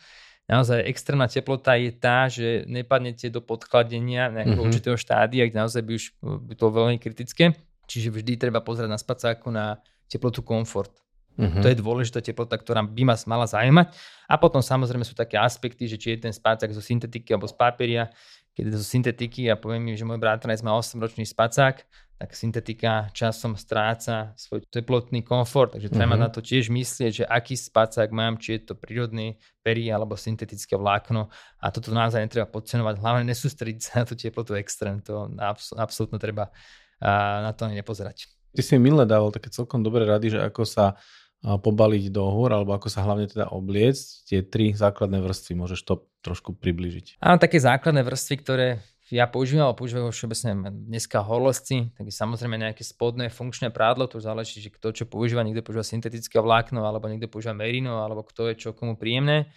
Naozaj 0.49 0.81
extrémna 0.91 1.31
teplota 1.31 1.77
je 1.77 1.93
tá, 1.93 2.25
že 2.27 2.65
nepadnete 2.67 3.31
do 3.31 3.39
podkladenia 3.39 4.33
nejakého 4.33 4.59
mm-hmm. 4.59 4.65
určitého 4.65 4.97
štádia, 4.97 5.45
kde 5.45 5.61
naozaj 5.61 5.81
by 5.85 5.91
už 5.93 6.05
by 6.19 6.53
to 6.57 6.65
veľmi 6.67 6.97
kritické. 6.99 7.55
Čiže 7.85 8.09
vždy 8.11 8.35
treba 8.35 8.59
pozerať 8.59 8.89
na 8.89 8.99
spacáku 8.99 9.53
na 9.53 9.79
teplotu 10.09 10.41
komfort. 10.41 10.91
Mm-hmm. 11.39 11.63
To 11.63 11.67
je 11.71 11.77
dôležitá 11.79 12.19
teplota, 12.19 12.59
ktorá 12.59 12.83
by 12.83 13.03
ma 13.07 13.15
mala 13.23 13.47
zaujímať. 13.47 13.95
A 14.27 14.35
potom 14.35 14.59
samozrejme 14.59 15.07
sú 15.07 15.15
také 15.15 15.39
aspekty, 15.39 15.87
že 15.87 15.95
či 15.95 16.17
je 16.17 16.27
ten 16.27 16.33
spacák 16.35 16.67
zo 16.75 16.83
syntetiky 16.83 17.31
alebo 17.31 17.47
z 17.47 17.55
papieria, 17.55 18.11
keď 18.59 18.75
to 18.75 18.83
syntetiky 18.83 19.47
a 19.47 19.55
poviem 19.55 19.87
mi, 19.87 19.95
že 19.95 20.03
môj 20.03 20.19
bratranec 20.19 20.59
má 20.59 20.75
8-ročný 20.75 21.23
spacák, 21.23 21.87
tak 22.19 22.35
syntetika 22.35 23.07
časom 23.15 23.55
stráca 23.55 24.35
svoj 24.35 24.67
teplotný 24.67 25.23
komfort, 25.23 25.71
takže 25.71 25.87
treba 25.87 26.19
mm-hmm. 26.19 26.27
na 26.27 26.35
to 26.35 26.43
tiež 26.43 26.67
myslieť, 26.67 27.23
že 27.23 27.25
aký 27.25 27.55
spacák 27.55 28.11
mám, 28.11 28.35
či 28.35 28.59
je 28.59 28.67
to 28.67 28.73
prírodný 28.75 29.39
perí 29.63 29.87
alebo 29.87 30.19
syntetické 30.19 30.75
vlákno 30.75 31.31
a 31.63 31.65
toto 31.71 31.95
naozaj 31.95 32.19
netreba 32.19 32.43
podcenovať, 32.51 32.99
hlavne 32.99 33.23
nesústrediť 33.31 33.79
sa 33.79 33.91
na 34.03 34.05
tú 34.11 34.19
teplotu 34.19 34.51
extrém, 34.59 34.99
to 34.99 35.31
abs- 35.39 35.71
absolútne 35.79 36.19
treba 36.19 36.51
a, 36.99 37.39
na 37.39 37.55
to 37.55 37.71
ani 37.71 37.79
nepozerať. 37.79 38.27
Ty 38.51 38.61
si 38.67 38.75
minule 38.75 39.07
dával 39.07 39.31
také 39.31 39.47
celkom 39.47 39.79
dobré 39.79 40.03
rady, 40.03 40.35
že 40.35 40.39
ako 40.43 40.67
sa 40.67 40.99
pobaliť 41.39 42.11
do 42.11 42.23
hôr, 42.27 42.51
alebo 42.51 42.75
ako 42.75 42.91
sa 42.91 43.07
hlavne 43.07 43.31
teda 43.31 43.47
obliecť, 43.55 44.27
tie 44.27 44.39
tri 44.43 44.75
základné 44.75 45.23
vrstvy, 45.23 45.55
môžeš 45.55 45.81
to 45.87 46.03
trošku 46.19 46.51
približiť. 46.59 47.23
Áno, 47.23 47.39
také 47.39 47.63
základné 47.63 48.03
vrstvy, 48.03 48.35
ktoré 48.43 48.67
ja 49.09 49.25
používam, 49.25 49.71
ale 49.71 49.79
používajú 49.79 50.11
všeobecne 50.13 50.69
dneska 50.69 51.25
horlesci, 51.25 51.95
tak 51.97 52.05
samozrejme 52.13 52.61
nejaké 52.61 52.85
spodné 52.85 53.33
funkčné 53.33 53.73
prádlo, 53.73 54.05
to 54.05 54.21
záleží, 54.21 54.61
že 54.61 54.69
kto 54.69 54.93
čo 54.93 55.05
používa, 55.09 55.41
niekto 55.41 55.65
používa 55.65 55.87
syntetické 55.87 56.37
vlákno, 56.37 56.85
alebo 56.85 57.09
niekto 57.09 57.31
používa 57.31 57.57
merino, 57.57 58.05
alebo 58.05 58.21
kto 58.21 58.53
je 58.53 58.69
čo 58.69 58.69
komu 58.77 58.99
príjemné. 58.99 59.49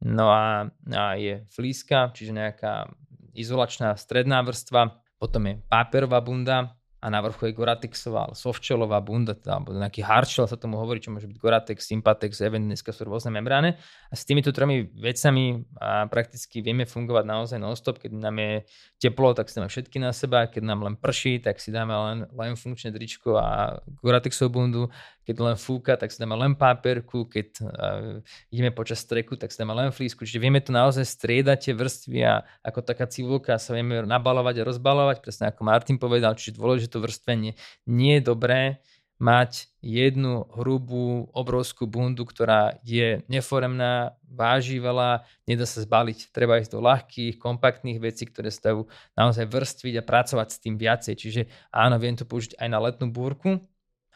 No 0.00 0.30
a, 0.30 0.70
a 0.94 1.04
je 1.18 1.44
flíska, 1.50 2.14
čiže 2.14 2.36
nejaká 2.36 2.86
izolačná 3.34 3.98
stredná 3.98 4.40
vrstva, 4.46 5.02
potom 5.18 5.42
je 5.48 5.54
páperová 5.68 6.22
bunda, 6.22 6.79
a 7.00 7.06
na 7.08 7.24
vrchu 7.24 7.48
je 7.48 7.56
Goratexová, 7.56 8.36
softšelová 8.36 9.00
bunda, 9.00 9.32
teda, 9.32 9.56
alebo 9.56 9.72
nejaký 9.72 10.04
hardshell 10.04 10.44
sa 10.44 10.60
tomu 10.60 10.76
hovorí, 10.76 11.00
čo 11.00 11.08
môže 11.08 11.24
byť 11.24 11.38
Goratex, 11.40 11.88
Sympatex, 11.88 12.44
Event, 12.44 12.68
dneska 12.68 12.92
sú 12.92 13.08
rôzne 13.08 13.32
membrány. 13.32 13.72
A 14.12 14.14
s 14.14 14.28
týmito 14.28 14.52
tromi 14.52 14.84
vecami 14.84 15.64
a 15.80 16.04
prakticky 16.12 16.60
vieme 16.60 16.84
fungovať 16.84 17.24
naozaj 17.24 17.56
non-stop, 17.56 18.04
keď 18.04 18.20
nám 18.20 18.36
je 18.36 18.52
teplo, 19.00 19.32
tak 19.32 19.48
si 19.48 19.56
dáme 19.56 19.72
všetky 19.72 19.96
na 19.96 20.12
seba, 20.12 20.44
keď 20.44 20.62
nám 20.62 20.84
len 20.84 20.94
prší, 21.00 21.40
tak 21.40 21.56
si 21.56 21.72
dáme 21.72 21.96
len, 21.96 22.18
len 22.36 22.52
funkčné 22.52 22.92
tričko 22.92 23.40
a 23.40 23.80
Goratexovú 24.04 24.60
bundu, 24.60 24.92
keď 25.30 25.46
len 25.46 25.54
fúka, 25.54 25.94
tak 25.94 26.10
si 26.10 26.18
dáme 26.18 26.34
len 26.34 26.58
páperku, 26.58 27.30
keď 27.30 27.48
uh, 27.62 28.18
ideme 28.50 28.74
počas 28.74 29.06
streku, 29.06 29.38
tak 29.38 29.54
si 29.54 29.62
dáme 29.62 29.78
len 29.78 29.94
flísku. 29.94 30.26
Čiže 30.26 30.42
vieme 30.42 30.58
to 30.58 30.74
naozaj 30.74 31.06
striedať 31.06 31.70
tie 31.70 31.74
vrstvy 31.78 32.18
a 32.26 32.42
ako 32.66 32.82
taká 32.82 33.06
civulka 33.06 33.54
sa 33.62 33.78
vieme 33.78 34.02
nabalovať 34.02 34.58
a 34.58 34.66
rozbalovať, 34.66 35.22
presne 35.22 35.54
ako 35.54 35.62
Martin 35.62 36.02
povedal, 36.02 36.34
čiže 36.34 36.58
dôležité 36.58 36.98
vrstvenie. 36.98 37.54
Nie 37.86 38.18
je 38.18 38.26
dobré 38.26 38.82
mať 39.20 39.68
jednu 39.84 40.48
hrubú, 40.56 41.28
obrovskú 41.36 41.84
bundu, 41.84 42.24
ktorá 42.24 42.80
je 42.80 43.20
neforemná, 43.28 44.16
váži 44.24 44.80
veľa, 44.80 45.28
nedá 45.44 45.68
sa 45.68 45.84
zbaliť. 45.84 46.32
Treba 46.32 46.56
ísť 46.56 46.72
do 46.72 46.80
ľahkých, 46.80 47.36
kompaktných 47.36 48.00
vecí, 48.00 48.24
ktoré 48.24 48.48
sa 48.48 48.72
dajú 48.72 48.88
naozaj 49.20 49.44
vrstviť 49.44 49.94
a 50.00 50.06
pracovať 50.08 50.48
s 50.48 50.58
tým 50.64 50.80
viacej. 50.80 51.14
Čiže 51.20 51.42
áno, 51.68 52.00
viem 52.00 52.16
to 52.16 52.24
použiť 52.24 52.56
aj 52.56 52.68
na 52.72 52.80
letnú 52.80 53.12
búrku, 53.12 53.60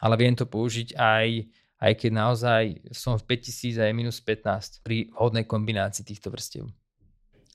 ale 0.05 0.21
viem 0.21 0.37
to 0.37 0.45
použiť 0.45 0.93
aj, 0.93 1.49
aj 1.81 1.93
keď 1.97 2.11
naozaj 2.13 2.63
som 2.93 3.17
v 3.17 3.41
5000 3.41 3.81
a 3.81 3.89
je 3.89 3.93
minus 3.97 4.21
15 4.21 4.85
pri 4.85 5.09
hodnej 5.17 5.49
kombinácii 5.49 6.05
týchto 6.05 6.29
vrstiev. 6.29 6.69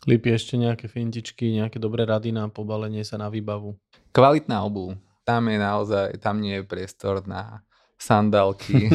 Lípi 0.03 0.35
ešte 0.35 0.59
nejaké 0.59 0.91
fintičky, 0.91 1.55
nejaké 1.55 1.79
dobré 1.79 2.03
rady 2.03 2.35
na 2.35 2.51
pobalenie 2.51 3.07
sa 3.07 3.21
na 3.23 3.31
výbavu? 3.31 3.79
Kvalitná 4.11 4.67
obu. 4.67 4.99
Tam 5.23 5.47
je 5.47 5.59
naozaj, 5.63 6.19
tam 6.19 6.43
nie 6.43 6.59
je 6.59 6.67
priestor 6.67 7.23
na 7.23 7.63
sandálky, 8.01 8.89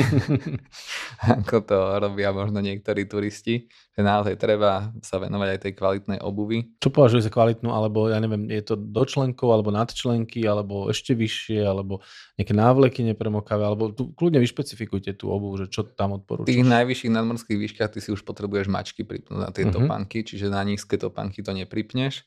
ako 1.37 1.61
to 1.61 1.77
robia 2.01 2.33
možno 2.33 2.57
niektorí 2.57 3.05
turisti. 3.05 3.69
Že 3.93 4.01
naozaj 4.01 4.35
treba 4.41 4.91
sa 5.05 5.21
venovať 5.21 5.49
aj 5.55 5.59
tej 5.61 5.73
kvalitnej 5.77 6.19
obuvy. 6.25 6.75
Čo 6.81 6.89
považuje 6.89 7.23
za 7.23 7.31
kvalitnú, 7.31 7.69
alebo 7.69 8.09
ja 8.09 8.17
neviem, 8.17 8.49
je 8.49 8.65
to 8.65 8.75
do 8.75 9.05
členkov, 9.05 9.53
alebo 9.53 9.69
nadčlenky, 9.69 10.43
alebo 10.49 10.89
ešte 10.89 11.13
vyššie, 11.13 11.61
alebo 11.63 12.01
nejaké 12.35 12.51
návleky 12.57 13.05
nepremokavé, 13.05 13.61
alebo 13.61 13.93
tu 13.93 14.11
kľudne 14.17 14.41
vyšpecifikujte 14.41 15.13
tú 15.15 15.29
obuv, 15.29 15.61
že 15.61 15.69
čo 15.69 15.85
tam 15.85 16.17
odporúčaš. 16.17 16.49
V 16.49 16.51
tých 16.57 16.65
najvyšších 16.65 17.13
nadmorských 17.13 17.59
výškach 17.61 17.93
ty 17.93 18.01
si 18.01 18.09
už 18.09 18.25
potrebuješ 18.25 18.67
mačky 18.67 19.05
pripnúť 19.05 19.39
na 19.39 19.53
tie 19.53 19.69
uh-huh. 19.69 19.85
topánky, 19.85 20.25
čiže 20.25 20.49
na 20.49 20.65
nízke 20.65 20.97
topánky 20.97 21.45
to 21.45 21.53
nepripneš. 21.53 22.25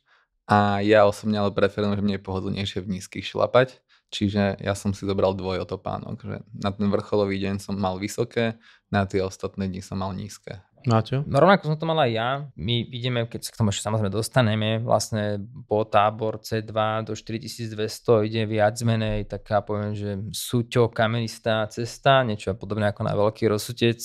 A 0.48 0.80
ja 0.80 1.04
osobne 1.04 1.36
ale 1.42 1.52
preferujem, 1.52 2.00
že 2.00 2.04
mne 2.06 2.16
je 2.16 2.24
pohodlnejšie 2.24 2.80
v 2.80 2.96
nízkych 2.96 3.28
šlapať 3.28 3.82
Čiže 4.08 4.56
ja 4.64 4.72
som 4.72 4.96
si 4.96 5.04
zobral 5.04 5.36
dvojotopánok, 5.36 6.16
že 6.24 6.36
na 6.56 6.72
ten 6.72 6.88
vrcholový 6.88 7.36
deň 7.44 7.60
som 7.60 7.76
mal 7.76 8.00
vysoké, 8.00 8.56
na 8.88 9.04
tie 9.04 9.20
ostatné 9.20 9.68
dni 9.68 9.84
som 9.84 10.00
mal 10.00 10.16
nízke. 10.16 10.64
Máte? 10.88 11.20
No 11.26 11.42
rovnako 11.42 11.68
som 11.68 11.76
to 11.76 11.84
mal 11.84 12.00
aj 12.00 12.12
ja. 12.14 12.30
My 12.56 12.80
ideme, 12.88 13.28
keď 13.28 13.44
sa 13.44 13.52
k 13.52 13.58
tomu 13.60 13.68
ešte 13.74 13.84
samozrejme 13.84 14.08
dostaneme, 14.08 14.70
vlastne 14.80 15.42
po 15.68 15.84
tábor 15.84 16.40
C2 16.40 16.72
do 17.04 17.12
4200 17.12 18.24
ide 18.24 18.48
viac 18.48 18.78
menej 18.80 19.28
taká, 19.28 19.60
poviem, 19.60 19.92
že 19.92 20.16
súťo 20.32 20.88
kamenistá 20.88 21.68
cesta, 21.68 22.24
niečo 22.24 22.56
podobné 22.56 22.88
ako 22.88 23.02
na 23.04 23.12
veľký 23.12 23.50
rozsutec, 23.50 24.00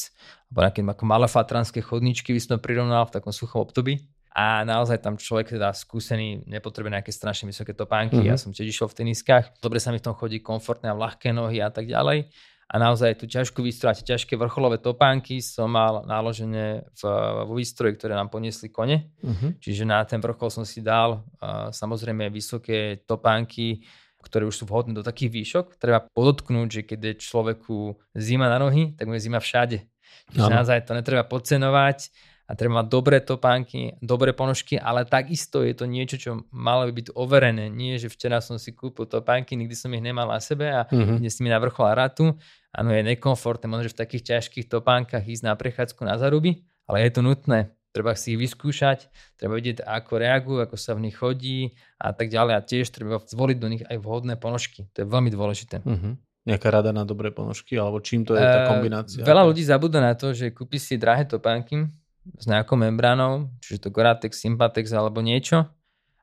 alebo 0.51 0.59
nejaké 0.67 0.81
ako 0.83 1.05
malé 1.07 1.27
fatranské 1.29 1.79
chodničky 1.79 2.35
by 2.35 2.39
som 2.41 2.51
to 2.57 2.65
prirovnal 2.65 3.07
v 3.07 3.15
takom 3.15 3.31
suchom 3.31 3.63
období 3.63 4.03
a 4.33 4.65
naozaj 4.65 4.97
tam 4.97 5.13
človek 5.13 5.53
teda 5.53 5.69
skúsený 5.77 6.49
nepotrebuje 6.49 6.89
nejaké 6.97 7.13
strašne 7.13 7.45
vysoké 7.45 7.77
topánky. 7.77 8.17
Mm-hmm. 8.17 8.33
Ja 8.33 8.41
som 8.41 8.49
tiež 8.49 8.65
išiel 8.65 8.89
v 8.89 9.05
teniskách, 9.05 9.53
dobre 9.61 9.77
sa 9.77 9.93
mi 9.93 10.01
v 10.01 10.09
tom 10.09 10.17
chodí 10.17 10.41
komfortné 10.41 10.89
a 10.89 10.97
ľahké 10.97 11.29
nohy 11.29 11.61
a 11.61 11.69
tak 11.69 11.85
ďalej. 11.85 12.33
A 12.73 12.81
naozaj 12.81 13.21
tú 13.21 13.29
ťažkú 13.29 13.61
výstroj 13.61 13.93
a 13.93 13.97
tie 14.01 14.17
ťažké 14.17 14.33
vrcholové 14.33 14.81
topánky 14.81 15.37
som 15.45 15.69
mal 15.69 16.01
naložené 16.09 16.89
v, 16.97 17.01
vo 17.45 17.53
výstroji, 17.53 17.93
ktoré 17.93 18.17
nám 18.17 18.33
poniesli 18.33 18.73
kone. 18.73 19.13
Mm-hmm. 19.21 19.61
Čiže 19.61 19.83
na 19.85 20.01
ten 20.01 20.17
vrchol 20.17 20.49
som 20.49 20.65
si 20.65 20.81
dal 20.81 21.21
uh, 21.21 21.69
samozrejme 21.69 22.33
vysoké 22.33 23.05
topánky, 23.05 23.85
ktoré 24.25 24.49
už 24.49 24.57
sú 24.57 24.65
vhodné 24.65 24.97
do 24.97 25.05
takých 25.05 25.29
výšok. 25.29 25.65
Treba 25.77 26.01
podotknúť, 26.01 26.67
že 26.73 26.81
keď 26.81 26.99
je 27.13 27.21
človeku 27.21 27.93
zima 28.17 28.49
na 28.49 28.57
nohy, 28.57 28.97
tak 28.97 29.05
mu 29.05 29.13
je 29.13 29.29
zima 29.29 29.37
všade. 29.37 29.85
Čiže 30.33 30.49
naozaj 30.49 30.89
to 30.89 30.97
netreba 30.97 31.27
podcenovať 31.29 32.09
a 32.53 32.57
treba 32.59 32.85
mať 32.85 32.87
dobré 32.93 33.17
topánky, 33.17 33.97
dobré 33.97 34.29
ponožky, 34.29 34.77
ale 34.77 35.09
takisto 35.09 35.65
je 35.65 35.73
to 35.73 35.89
niečo, 35.89 36.21
čo 36.21 36.45
malo 36.53 36.85
by 36.85 36.93
byť 37.01 37.07
overené. 37.17 37.65
Nie, 37.73 37.97
že 37.97 38.13
včera 38.13 38.45
som 38.45 38.61
si 38.61 38.77
kúpil 38.77 39.09
topánky, 39.09 39.57
nikdy 39.57 39.73
som 39.73 39.89
ich 39.97 40.05
nemal 40.05 40.29
na 40.29 40.37
sebe 40.37 40.69
a 40.69 40.85
mm-hmm. 40.85 41.17
dnes 41.17 41.41
mi 41.41 41.49
na 41.49 41.57
vrchol 41.57 41.97
ratu. 41.97 42.37
Áno, 42.69 42.93
je 42.93 43.01
nekomfortné, 43.01 43.65
možno, 43.65 43.89
že 43.89 43.97
v 43.97 44.01
takých 44.05 44.23
ťažkých 44.37 44.69
topánkach 44.69 45.25
ísť 45.25 45.49
na 45.49 45.57
prechádzku 45.57 46.05
na 46.05 46.21
zaruby, 46.21 46.61
ale 46.85 47.01
je 47.09 47.17
to 47.17 47.25
nutné. 47.25 47.73
Treba 47.89 48.13
si 48.13 48.37
ich 48.37 48.41
vyskúšať, 48.41 49.09
treba 49.37 49.57
vidieť, 49.57 49.81
ako 49.81 50.13
reagujú, 50.21 50.57
ako 50.61 50.77
sa 50.77 50.93
v 50.93 51.09
nich 51.09 51.17
chodí 51.17 51.73
a 51.97 52.13
tak 52.13 52.29
ďalej. 52.29 52.53
A 52.53 52.61
tiež 52.61 52.89
treba 52.93 53.17
zvoliť 53.17 53.57
do 53.57 53.67
nich 53.69 53.83
aj 53.85 53.97
vhodné 53.97 54.37
ponožky. 54.37 54.89
To 54.93 55.01
je 55.01 55.07
veľmi 55.09 55.33
dôležité. 55.33 55.81
Mm-hmm. 55.81 56.13
Nejaká 56.49 56.69
rada 56.73 56.89
na 56.93 57.05
dobré 57.05 57.29
ponožky, 57.29 57.77
alebo 57.77 58.01
čím 58.01 58.25
to 58.25 58.37
je 58.37 58.41
tá 58.41 58.69
kombinácia? 58.69 59.21
Uh, 59.21 59.29
veľa 59.29 59.45
ľudí 59.45 59.65
zabúda 59.65 60.01
na 60.01 60.17
to, 60.17 60.33
že 60.33 60.53
kúpi 60.53 60.81
si 60.81 60.97
drahé 60.97 61.29
topánky, 61.29 61.87
s 62.23 62.45
nejakou 62.47 62.79
membránou, 62.79 63.51
čiže 63.59 63.87
to 63.87 63.89
Goratex, 63.93 64.39
Sympatex 64.39 64.91
alebo 64.95 65.19
niečo 65.19 65.67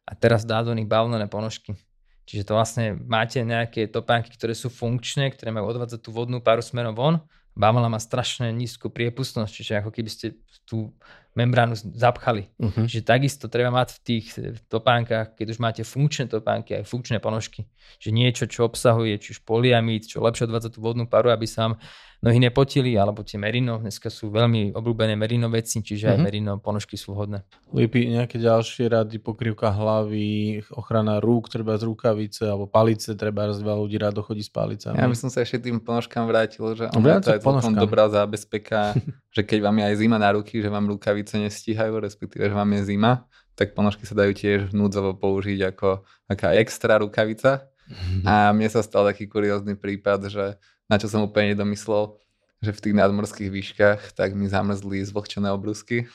a 0.09 0.13
teraz 0.17 0.49
dá 0.49 0.65
do 0.65 0.73
nich 0.73 0.89
bavlnené 0.89 1.29
ponožky. 1.29 1.77
Čiže 2.25 2.47
to 2.47 2.53
vlastne 2.55 2.95
máte 3.11 3.43
nejaké 3.43 3.91
topánky, 3.91 4.31
ktoré 4.35 4.55
sú 4.55 4.71
funkčné, 4.71 5.35
ktoré 5.35 5.51
majú 5.51 5.67
odvádzať 5.75 5.99
tú 5.99 6.15
vodnú 6.15 6.39
páru 6.39 6.63
smerom 6.63 6.95
von. 6.95 7.15
Bavlna 7.59 7.91
má 7.91 7.99
strašne 7.99 8.55
nízku 8.55 8.87
priepustnosť, 8.87 9.51
čiže 9.51 9.73
ako 9.83 9.91
keby 9.91 10.11
ste 10.11 10.27
tú 10.63 10.95
membránu 11.39 11.79
zapchali. 11.79 12.51
Uh-huh. 12.59 12.87
Čiže 12.91 13.07
takisto 13.07 13.47
treba 13.47 13.71
mať 13.71 13.95
v 13.95 14.01
tých 14.03 14.27
topánkach, 14.67 15.39
keď 15.39 15.47
už 15.55 15.59
máte 15.63 15.83
funkčné 15.87 16.27
topánky, 16.27 16.83
aj 16.83 16.91
funkčné 16.91 17.23
ponožky. 17.23 17.71
Že 18.03 18.11
niečo, 18.11 18.45
čo 18.51 18.67
obsahuje, 18.67 19.15
či 19.23 19.39
už 19.39 19.47
poliamid, 19.47 20.11
čo 20.11 20.23
lepšie 20.23 20.51
odvádza 20.51 20.75
tú 20.75 20.83
vodnú 20.83 21.07
paru, 21.07 21.31
aby 21.31 21.47
sa 21.47 21.71
vám 21.71 21.75
nohy 22.21 22.37
nepotili, 22.37 23.01
alebo 23.01 23.25
tie 23.25 23.41
merino, 23.41 23.81
dneska 23.81 24.13
sú 24.13 24.29
veľmi 24.29 24.77
obľúbené 24.77 25.17
merino 25.17 25.49
veci, 25.49 25.81
čiže 25.81 26.05
mm-hmm. 26.05 26.13
aj 26.13 26.19
mhm. 26.21 26.25
merino 26.25 26.53
ponožky 26.61 27.01
sú 27.01 27.17
vhodné. 27.17 27.49
Lípi 27.73 28.13
nejaké 28.13 28.37
ďalšie 28.37 28.93
rady, 28.93 29.17
pokrývka 29.25 29.73
hlavy, 29.73 30.61
ochrana 30.77 31.17
rúk, 31.17 31.49
treba 31.49 31.81
z 31.81 31.89
rukavice, 31.89 32.45
alebo 32.45 32.69
palice, 32.69 33.17
treba 33.17 33.49
veľa 33.49 33.81
ľudí 33.81 33.97
rádo 33.97 34.21
chodí 34.21 34.45
s 34.45 34.53
palicami. 34.53 35.01
Ja 35.01 35.09
by 35.09 35.17
som 35.17 35.33
sa 35.33 35.41
ešte 35.41 35.73
tým 35.73 35.81
ponožkám 35.81 36.29
vrátil, 36.29 36.61
že 36.77 36.93
ono 36.93 37.25
to 37.25 37.33
je 37.33 37.41
celkom 37.41 37.73
dobrá 37.73 38.13
zábezpeka, 38.13 38.93
že 39.31 39.47
keď 39.47 39.59
vám 39.63 39.79
je 39.79 39.85
aj 39.87 39.95
zima 39.99 40.19
na 40.19 40.31
ruky, 40.35 40.59
že 40.59 40.71
vám 40.71 40.91
rukavice 40.91 41.39
nestíhajú, 41.39 42.03
respektíve, 42.03 42.51
že 42.51 42.55
vám 42.55 42.71
je 42.79 42.83
zima, 42.95 43.31
tak 43.55 43.79
ponožky 43.79 44.09
sa 44.09 44.19
dajú 44.19 44.33
tiež 44.35 44.61
núdzovo 44.75 45.15
použiť 45.15 45.75
ako 45.75 46.03
taká 46.27 46.57
extra 46.59 46.99
rukavica. 46.99 47.71
Mhm. 47.91 48.23
A 48.27 48.51
mne 48.55 48.69
sa 48.71 48.83
stal 48.83 49.07
taký 49.07 49.27
kuriózny 49.27 49.75
prípad, 49.79 50.31
že 50.31 50.45
na 50.91 50.99
čo 50.99 51.07
som 51.07 51.27
úplne 51.27 51.55
nedomyslel, 51.55 52.19
že 52.61 52.77
v 52.77 52.83
tých 52.83 52.95
nadmorských 52.99 53.51
výškach 53.51 54.01
tak 54.13 54.37
mi 54.37 54.45
zamrzli 54.45 55.01
zvlhčené 55.07 55.49
obrusky. 55.49 56.11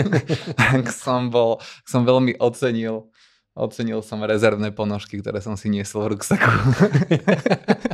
tak 0.60 0.90
som 0.90 1.30
bol, 1.30 1.62
som 1.86 2.02
veľmi 2.02 2.34
ocenil, 2.42 3.12
ocenil 3.54 4.02
som 4.02 4.18
rezervné 4.18 4.74
ponožky, 4.74 5.22
ktoré 5.22 5.38
som 5.38 5.54
si 5.54 5.70
niesol 5.70 6.10
v 6.10 6.18
ruksaku. 6.18 6.50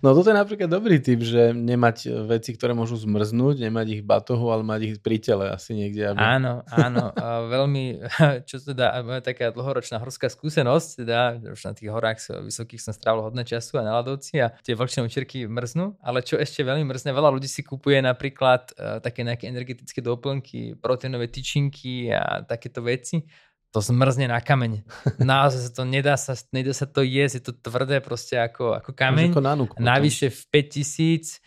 No 0.00 0.16
toto 0.16 0.32
je 0.32 0.36
napríklad 0.36 0.70
dobrý 0.70 0.98
typ, 0.98 1.20
že 1.20 1.52
nemať 1.52 2.26
veci, 2.26 2.56
ktoré 2.56 2.72
môžu 2.72 2.96
zmrznúť, 2.98 3.60
nemať 3.68 3.86
ich 4.00 4.02
batohu, 4.02 4.50
ale 4.50 4.64
mať 4.64 4.80
ich 4.86 4.94
pri 4.98 5.20
tele 5.20 5.52
asi 5.52 5.76
niekde. 5.76 6.12
Aby... 6.14 6.20
Áno, 6.20 6.64
áno. 6.70 7.12
veľmi, 7.48 8.00
čo 8.48 8.60
teda, 8.60 9.00
moja 9.04 9.20
taká 9.20 9.52
dlhoročná 9.52 10.00
horská 10.00 10.32
skúsenosť, 10.32 10.88
teda 11.04 11.20
už 11.52 11.60
na 11.60 11.72
tých 11.76 11.90
horách 11.92 12.18
vysokých 12.46 12.80
som 12.80 12.92
strávil 12.96 13.26
hodné 13.26 13.44
času 13.44 13.80
a 13.80 13.86
na 13.86 14.00
ľadovci 14.00 14.40
a 14.40 14.52
tie 14.64 14.72
vlčné 14.72 15.04
učerky 15.04 15.44
mrznú, 15.46 16.00
ale 16.00 16.24
čo 16.24 16.40
ešte 16.40 16.64
veľmi 16.64 16.84
mrzne, 16.88 17.10
veľa 17.12 17.30
ľudí 17.32 17.46
si 17.46 17.60
kupuje 17.60 18.00
napríklad 18.00 18.72
uh, 18.76 18.98
také 19.04 19.22
nejaké 19.22 19.48
energetické 19.48 20.00
doplnky, 20.00 20.78
proteínové 20.80 21.28
tyčinky 21.28 22.12
a 22.12 22.42
takéto 22.44 22.80
veci 22.80 23.22
to 23.70 23.78
zmrzne 23.78 24.26
na 24.26 24.42
kameň. 24.42 24.82
Naozaj 25.22 25.60
sa 25.66 25.70
to 25.70 25.82
nedá 25.86 26.14
sa, 26.18 26.34
nedá 26.50 26.74
sa 26.74 26.86
to 26.86 27.06
jesť, 27.06 27.34
je 27.38 27.44
to 27.50 27.52
tvrdé 27.54 28.02
proste 28.02 28.34
ako, 28.34 28.78
ako 28.78 28.90
kameň. 28.94 29.30
Ako 29.30 29.42
nanúk, 29.42 29.70
Navyše 29.78 30.30
v 30.30 30.40
5000 30.50 31.42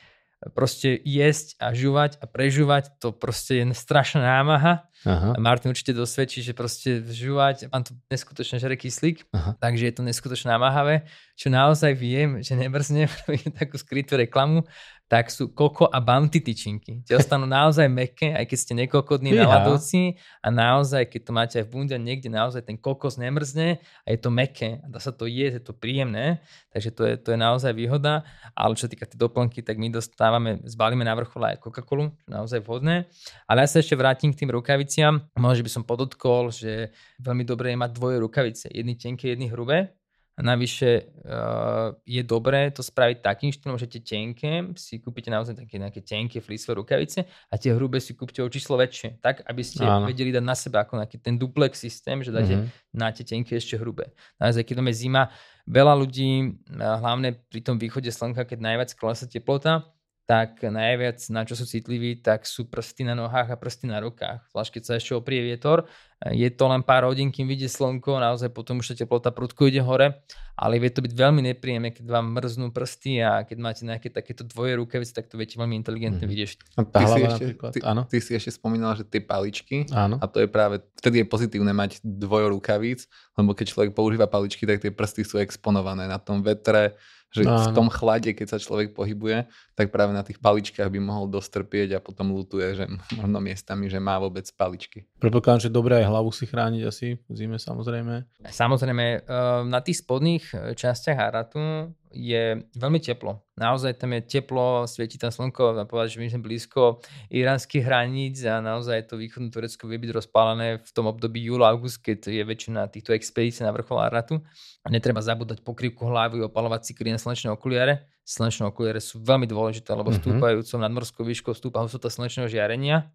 proste 0.51 0.99
jesť 1.07 1.55
a 1.63 1.71
žúvať 1.71 2.19
a 2.19 2.27
prežúvať, 2.27 2.99
to 2.99 3.15
proste 3.15 3.63
je 3.63 3.65
strašná 3.71 4.43
námaha. 4.43 4.83
Aha. 5.03 5.35
Martin 5.35 5.71
určite 5.71 5.91
dosvedčí, 5.91 6.39
že 6.39 6.55
proste 6.55 7.03
žúvať, 7.03 7.67
mám 7.71 7.83
tu 7.83 7.95
neskutočne 8.07 8.59
žere 8.59 8.79
kyslík, 8.79 9.27
Aha. 9.35 9.59
takže 9.59 9.91
je 9.91 9.93
to 9.95 10.03
neskutočne 10.03 10.51
namáhavé. 10.51 11.07
Čo 11.35 11.51
naozaj 11.51 11.91
viem, 11.95 12.39
že 12.39 12.55
nemrzne, 12.55 13.11
takú 13.59 13.75
skrytú 13.75 14.15
reklamu, 14.15 14.63
tak 15.11 15.29
sú 15.29 15.51
koko 15.53 15.85
a 15.85 16.01
bounty 16.01 16.41
tyčinky. 16.41 17.05
Tie 17.05 17.13
ostanú 17.13 17.45
naozaj 17.45 17.85
meké, 17.85 18.33
aj 18.33 18.49
keď 18.49 18.57
ste 18.57 18.73
nekokodní 18.73 19.35
na 19.35 19.45
ľadovci 19.45 20.17
a 20.41 20.47
naozaj, 20.49 21.05
keď 21.11 21.21
to 21.21 21.31
máte 21.31 21.55
aj 21.61 21.65
v 21.67 21.71
bunde 21.71 21.97
niekde, 21.99 22.33
naozaj 22.33 22.65
ten 22.65 22.79
kokos 22.79 23.21
nemrzne 23.21 23.77
a 23.77 24.07
je 24.09 24.17
to 24.17 24.33
meké 24.33 24.81
a 24.81 24.85
dá 24.89 24.97
sa 24.97 25.13
to 25.13 25.29
jesť, 25.29 25.59
je 25.59 25.63
to 25.69 25.73
príjemné, 25.77 26.41
takže 26.73 26.89
to 26.95 27.01
je, 27.05 27.13
to 27.19 27.29
je 27.35 27.39
naozaj 27.39 27.71
výhoda. 27.77 28.25
Ale 28.57 28.73
čo 28.73 28.89
týka 28.89 29.05
tie 29.05 29.19
doplnky, 29.19 29.61
tak 29.61 29.77
my 29.77 29.93
dostávame, 29.93 30.63
zbalíme 30.65 31.05
na 31.05 31.13
vrchole 31.13 31.53
aj 31.53 31.61
Coca-Colu, 31.61 32.09
čo 32.17 32.25
je 32.25 32.33
naozaj 32.33 32.59
vhodné. 32.65 33.05
Ale 33.45 33.63
ja 33.63 33.67
sa 33.69 33.85
ešte 33.85 33.93
vrátim 33.93 34.33
k 34.33 34.45
tým 34.45 34.49
rukaviciam. 34.55 35.29
Možno 35.37 35.61
by 35.67 35.71
som 35.71 35.83
podotkol, 35.85 36.49
že 36.49 36.89
veľmi 37.21 37.45
dobré 37.45 37.75
je 37.75 37.81
mať 37.81 37.91
dvoje 37.93 38.17
rukavice. 38.17 38.65
Jedny 38.73 38.97
tenké, 38.97 39.35
jedny 39.35 39.51
hrubé 39.53 39.93
a 40.33 40.41
navyše 40.41 41.05
uh, 41.05 41.93
je 42.01 42.25
dobré 42.25 42.73
to 42.73 42.81
spraviť 42.81 43.21
takým 43.21 43.53
štýlom, 43.53 43.77
že 43.77 43.85
tie 43.85 44.01
tenké 44.01 44.73
si 44.73 44.97
kúpite 44.97 45.29
naozaj 45.29 45.53
také 45.53 45.77
nejaké 45.77 46.01
tenké 46.01 46.41
flisové 46.41 46.81
rukavice 46.81 47.29
a 47.49 47.53
tie 47.53 47.69
hrubé 47.77 48.01
si 48.01 48.17
kúpte 48.17 48.41
o 48.41 48.49
číslo 48.49 48.81
väčšie, 48.81 49.21
tak 49.21 49.45
aby 49.45 49.61
ste 49.61 49.85
Áno. 49.85 50.09
vedeli 50.09 50.33
dať 50.33 50.41
na 50.41 50.57
seba 50.57 50.81
ako 50.81 50.97
nejaký 50.97 51.21
ten 51.21 51.37
duplex 51.37 51.77
systém, 51.77 52.25
že 52.25 52.33
dáte 52.33 52.57
mm-hmm. 52.57 52.97
na 52.97 53.13
tie 53.13 53.21
tenké 53.21 53.61
ešte 53.61 53.77
hrubé. 53.77 54.09
Naozaj, 54.41 54.65
keď 54.65 54.81
je 54.81 54.93
zima, 55.05 55.29
veľa 55.69 55.93
ľudí, 56.01 56.57
hlavne 56.73 57.37
pri 57.53 57.61
tom 57.61 57.77
východe 57.77 58.09
slnka, 58.09 58.49
keď 58.49 58.59
najviac 58.59 58.89
klesa 58.97 59.29
teplota, 59.29 59.85
tak 60.23 60.63
najviac 60.63 61.19
na 61.35 61.43
čo 61.43 61.59
sú 61.59 61.67
citliví, 61.67 62.23
tak 62.23 62.47
sú 62.47 62.63
prsty 62.63 63.03
na 63.03 63.11
nohách 63.11 63.51
a 63.51 63.59
prsty 63.59 63.91
na 63.91 63.99
rukách. 63.99 64.47
Zvlášť 64.55 64.71
keď 64.79 64.83
sa 64.87 64.93
ešte 64.95 65.11
oprie 65.19 65.43
vietor, 65.43 65.83
je 66.31 66.47
to 66.47 66.63
len 66.71 66.79
pár 66.79 67.03
hodín, 67.03 67.27
kým 67.35 67.43
vidie 67.43 67.67
slnko, 67.67 68.15
naozaj 68.23 68.47
potom 68.55 68.79
už 68.79 68.95
tá 68.95 69.03
teplota 69.03 69.35
prudko 69.35 69.67
ide 69.67 69.83
hore, 69.83 70.23
ale 70.55 70.79
vie 70.79 70.87
to 70.87 71.03
byť 71.03 71.11
veľmi 71.11 71.43
nepríjemné, 71.51 71.91
keď 71.91 72.07
vám 72.07 72.39
mrznú 72.39 72.71
prsty 72.71 73.19
a 73.19 73.43
keď 73.43 73.57
máte 73.59 73.83
nejaké 73.83 74.07
takéto 74.07 74.47
dvoje 74.47 74.79
rukavice, 74.79 75.11
tak 75.11 75.27
to 75.27 75.35
viete 75.35 75.59
veľmi 75.59 75.75
inteligentne 75.75 76.23
mm. 76.23 76.31
vyriešiť. 76.31 76.59
ty, 76.87 77.03
si 77.03 77.19
ešte, 77.19 77.45
ty, 77.75 77.79
áno. 77.83 78.01
ty 78.07 78.17
si 78.23 78.31
ešte 78.31 78.55
spomínal, 78.55 78.95
že 78.95 79.03
tie 79.03 79.19
paličky, 79.19 79.91
áno. 79.91 80.23
a 80.23 80.25
to 80.31 80.39
je 80.39 80.47
práve, 80.47 80.79
vtedy 81.03 81.21
je 81.21 81.27
pozitívne 81.27 81.75
mať 81.75 81.99
dvojo 81.99 82.55
rukavíc, 82.55 83.11
lebo 83.35 83.51
keď 83.51 83.65
človek 83.75 83.91
používa 83.91 84.31
paličky, 84.31 84.63
tak 84.63 84.79
tie 84.79 84.95
prsty 84.95 85.27
sú 85.27 85.43
exponované 85.43 86.07
na 86.07 86.23
tom 86.23 86.39
vetre, 86.39 86.95
že 87.33 87.49
Áno. 87.49 87.73
v 87.73 87.73
tom 87.73 87.87
chlade, 87.89 88.29
keď 88.37 88.47
sa 88.55 88.57
človek 88.61 88.93
pohybuje, 88.93 89.49
tak 89.73 89.89
práve 89.89 90.13
na 90.13 90.21
tých 90.21 90.37
paličkách 90.37 90.85
by 90.85 90.99
mohol 91.01 91.25
dostrpieť 91.25 91.97
a 91.97 91.99
potom 91.99 92.29
lutuje, 92.29 92.77
že 92.77 92.85
možno 93.17 93.41
miestami, 93.41 93.89
že 93.89 93.97
má 93.97 94.21
vôbec 94.21 94.45
paličky. 94.53 95.09
Predpokladám, 95.17 95.65
že 95.65 95.73
dobré 95.73 96.05
aj 96.05 96.13
hlavu 96.13 96.29
si 96.29 96.45
chrániť 96.45 96.81
asi 96.85 97.17
v 97.17 97.33
zime 97.33 97.57
samozrejme. 97.57 98.45
Samozrejme, 98.45 99.05
eh, 99.17 99.21
na 99.65 99.79
tých 99.81 100.05
spodných 100.05 100.45
eh, 100.53 100.57
častiach 100.77 101.17
haratu 101.17 101.89
je 102.13 102.61
veľmi 102.77 103.01
teplo. 103.01 103.41
Naozaj 103.57 103.97
tam 103.97 104.13
je 104.13 104.21
teplo, 104.21 104.85
svieti 104.85 105.17
tam 105.17 105.33
slnko, 105.33 105.81
a 105.81 105.89
povedať, 105.89 106.17
že 106.17 106.21
my 106.21 106.27
sme 106.29 106.41
blízko 106.45 107.01
iránskych 107.33 107.81
hraníc 107.81 108.45
a 108.45 108.61
naozaj 108.61 109.09
to 109.09 109.17
východné 109.17 109.49
Turecko 109.49 109.89
vie 109.89 109.97
byť 109.97 110.11
rozpálené 110.13 110.81
v 110.81 110.91
tom 110.93 111.09
období 111.09 111.41
júla, 111.41 111.73
august, 111.73 112.05
keď 112.05 112.29
je 112.29 112.43
väčšina 112.45 112.85
týchto 112.93 113.17
expedícií 113.17 113.65
na 113.65 113.73
vrchol 113.73 113.97
Aratu. 113.97 114.45
A 114.85 114.87
netreba 114.93 115.25
zabúdať 115.25 115.65
pokrývku 115.65 116.05
hlavy, 116.05 116.45
opalovať 116.45 116.81
si 116.85 116.93
na 117.09 117.17
slnečné 117.17 117.49
okuliare. 117.49 118.09
Slnečné 118.23 118.69
okuliare 118.69 119.01
sú 119.01 119.19
veľmi 119.19 119.49
dôležité, 119.49 119.91
lebo 119.97 120.13
mm-hmm. 120.13 120.23
stúpajúcou 120.23 120.77
nadmorskou 120.79 121.23
výškou 121.25 121.53
stúpa 121.57 121.81
hustota 121.81 122.07
slnečného 122.13 122.47
žiarenia. 122.47 123.09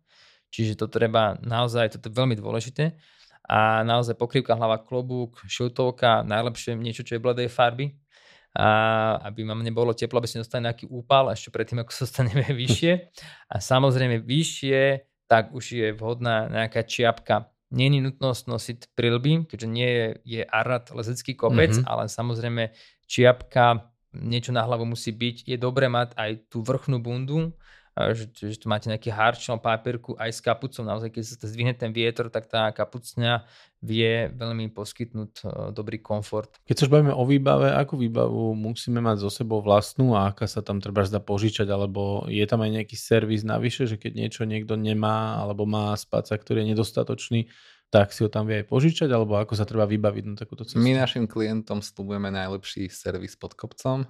Čiže 0.50 0.80
to 0.80 0.86
treba 0.90 1.38
naozaj, 1.44 1.94
toto 1.94 2.10
je 2.10 2.18
veľmi 2.18 2.34
dôležité. 2.34 2.98
A 3.48 3.80
naozaj 3.80 4.20
pokrývka 4.20 4.52
hlava, 4.52 4.76
klobúk, 4.76 5.40
šiltovka, 5.48 6.20
najlepšie 6.20 6.76
niečo, 6.76 7.00
čo 7.00 7.16
je 7.16 7.24
bledej 7.24 7.48
farby, 7.48 7.96
a 8.56 8.68
aby 9.28 9.44
vám 9.44 9.60
nebolo 9.60 9.92
teplo, 9.92 10.18
aby 10.18 10.28
ste 10.28 10.40
dostali 10.40 10.64
nejaký 10.64 10.88
úpal 10.88 11.28
ešte 11.30 11.52
predtým, 11.52 11.84
ako 11.84 11.92
sa 11.92 12.04
staneme 12.08 12.44
vyššie. 12.62 12.92
A 13.52 13.56
samozrejme 13.60 14.24
vyššie, 14.24 14.80
tak 15.28 15.52
už 15.52 15.64
je 15.76 15.88
vhodná 15.92 16.48
nejaká 16.48 16.84
čiapka. 16.88 17.52
Není 17.68 18.00
nutnosť 18.00 18.42
nosiť 18.48 18.78
prilby, 18.96 19.44
keďže 19.44 19.68
nie 19.68 19.90
je, 19.92 20.06
je 20.24 20.42
arat 20.48 20.88
lezecký 20.88 21.36
kopec, 21.36 21.76
mm-hmm. 21.76 21.84
ale 21.84 22.08
samozrejme 22.08 22.72
čiapka, 23.04 23.92
niečo 24.16 24.56
na 24.56 24.64
hlavu 24.64 24.88
musí 24.88 25.12
byť. 25.12 25.44
Je 25.44 25.56
dobré 25.60 25.92
mať 25.92 26.16
aj 26.16 26.48
tú 26.48 26.64
vrchnú 26.64 26.96
bundu, 26.96 27.52
že, 28.14 28.30
že 28.30 28.56
tu 28.60 28.70
máte 28.70 28.86
nejaký 28.86 29.10
harč 29.10 29.50
na 29.50 29.58
papierku 29.58 30.14
aj 30.14 30.30
s 30.30 30.40
kapucou. 30.40 30.86
Naozaj, 30.86 31.10
keď 31.10 31.22
sa 31.24 31.46
zdvihne 31.50 31.74
ten 31.74 31.90
vietor, 31.90 32.30
tak 32.30 32.46
tá 32.46 32.70
kapucňa 32.70 33.42
vie 33.82 34.30
veľmi 34.34 34.70
poskytnúť 34.74 35.32
uh, 35.42 35.48
dobrý 35.70 36.02
komfort. 36.02 36.50
Keď 36.66 36.74
sa 36.74 36.84
už 36.86 36.92
bavíme 36.94 37.14
o 37.14 37.24
výbave, 37.26 37.70
akú 37.70 37.94
výbavu 37.98 38.54
musíme 38.58 38.98
mať 38.98 39.26
so 39.26 39.30
sebou 39.30 39.62
vlastnú 39.62 40.18
a 40.18 40.30
aká 40.30 40.50
sa 40.50 40.62
tam 40.62 40.82
treba 40.82 41.06
zdá 41.06 41.22
požičať, 41.22 41.70
alebo 41.70 42.26
je 42.26 42.42
tam 42.46 42.62
aj 42.62 42.82
nejaký 42.82 42.96
servis 42.98 43.46
navyše, 43.46 43.86
že 43.86 43.94
keď 43.98 44.12
niečo 44.14 44.42
niekto 44.46 44.74
nemá 44.74 45.38
alebo 45.38 45.62
má 45.66 45.94
spáca, 45.94 46.34
ktorý 46.34 46.66
je 46.66 46.70
nedostatočný, 46.74 47.40
tak 47.88 48.12
si 48.12 48.20
ho 48.20 48.28
tam 48.28 48.44
vie 48.44 48.60
aj 48.60 48.66
požičať, 48.68 49.08
alebo 49.08 49.40
ako 49.40 49.56
sa 49.56 49.64
treba 49.64 49.88
vybaviť 49.88 50.24
na 50.28 50.34
takúto 50.36 50.66
cestu? 50.68 50.82
My 50.82 50.92
našim 50.92 51.24
klientom 51.24 51.80
slúbujeme 51.80 52.28
najlepší 52.28 52.92
servis 52.92 53.32
pod 53.38 53.56
kopcom, 53.56 54.04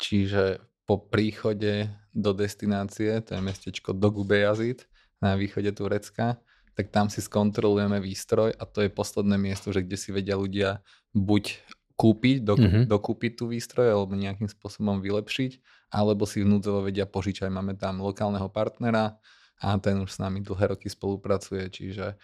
čiže 0.00 0.69
po 0.90 0.98
príchode 0.98 1.86
do 2.10 2.34
destinácie, 2.34 3.22
to 3.22 3.38
je 3.38 3.40
mestečko 3.46 3.94
Dogubejazid 3.94 4.90
na 5.22 5.38
východe 5.38 5.70
Turecka, 5.70 6.42
tak 6.74 6.90
tam 6.90 7.06
si 7.06 7.22
skontrolujeme 7.22 8.02
výstroj 8.02 8.58
a 8.58 8.66
to 8.66 8.82
je 8.82 8.90
posledné 8.90 9.38
miesto, 9.38 9.70
že 9.70 9.86
kde 9.86 9.94
si 9.94 10.10
vedia 10.10 10.34
ľudia 10.34 10.82
buď 11.14 11.62
kúpiť, 11.94 12.42
doku, 12.42 12.66
mm-hmm. 12.66 12.84
dokúpiť 12.90 13.32
tú 13.38 13.54
výstroj 13.54 13.86
alebo 13.86 14.18
nejakým 14.18 14.50
spôsobom 14.50 14.98
vylepšiť, 14.98 15.62
alebo 15.94 16.26
si 16.26 16.42
vnúcovo 16.42 16.82
vedia 16.82 17.06
požičať. 17.06 17.54
Máme 17.54 17.78
tam 17.78 18.02
lokálneho 18.02 18.50
partnera 18.50 19.22
a 19.62 19.78
ten 19.78 19.94
už 19.94 20.10
s 20.10 20.18
nami 20.18 20.42
dlhé 20.42 20.74
roky 20.74 20.90
spolupracuje, 20.90 21.70
čiže 21.70 22.18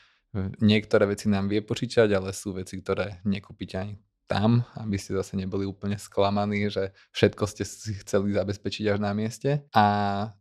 niektoré 0.59 1.07
veci 1.07 1.31
nám 1.31 1.47
vie 1.47 1.63
požičať, 1.63 2.11
ale 2.19 2.35
sú 2.35 2.51
veci, 2.51 2.83
ktoré 2.83 3.23
nekúpite 3.23 3.79
ani 3.79 3.95
tam, 4.27 4.67
aby 4.75 4.99
ste 4.99 5.15
zase 5.15 5.39
neboli 5.39 5.63
úplne 5.63 5.95
sklamaní, 5.97 6.67
že 6.67 6.91
všetko 7.15 7.47
ste 7.47 7.63
si 7.63 7.95
chceli 8.03 8.35
zabezpečiť 8.35 8.85
až 8.91 8.99
na 8.99 9.15
mieste. 9.15 9.63
A 9.71 9.85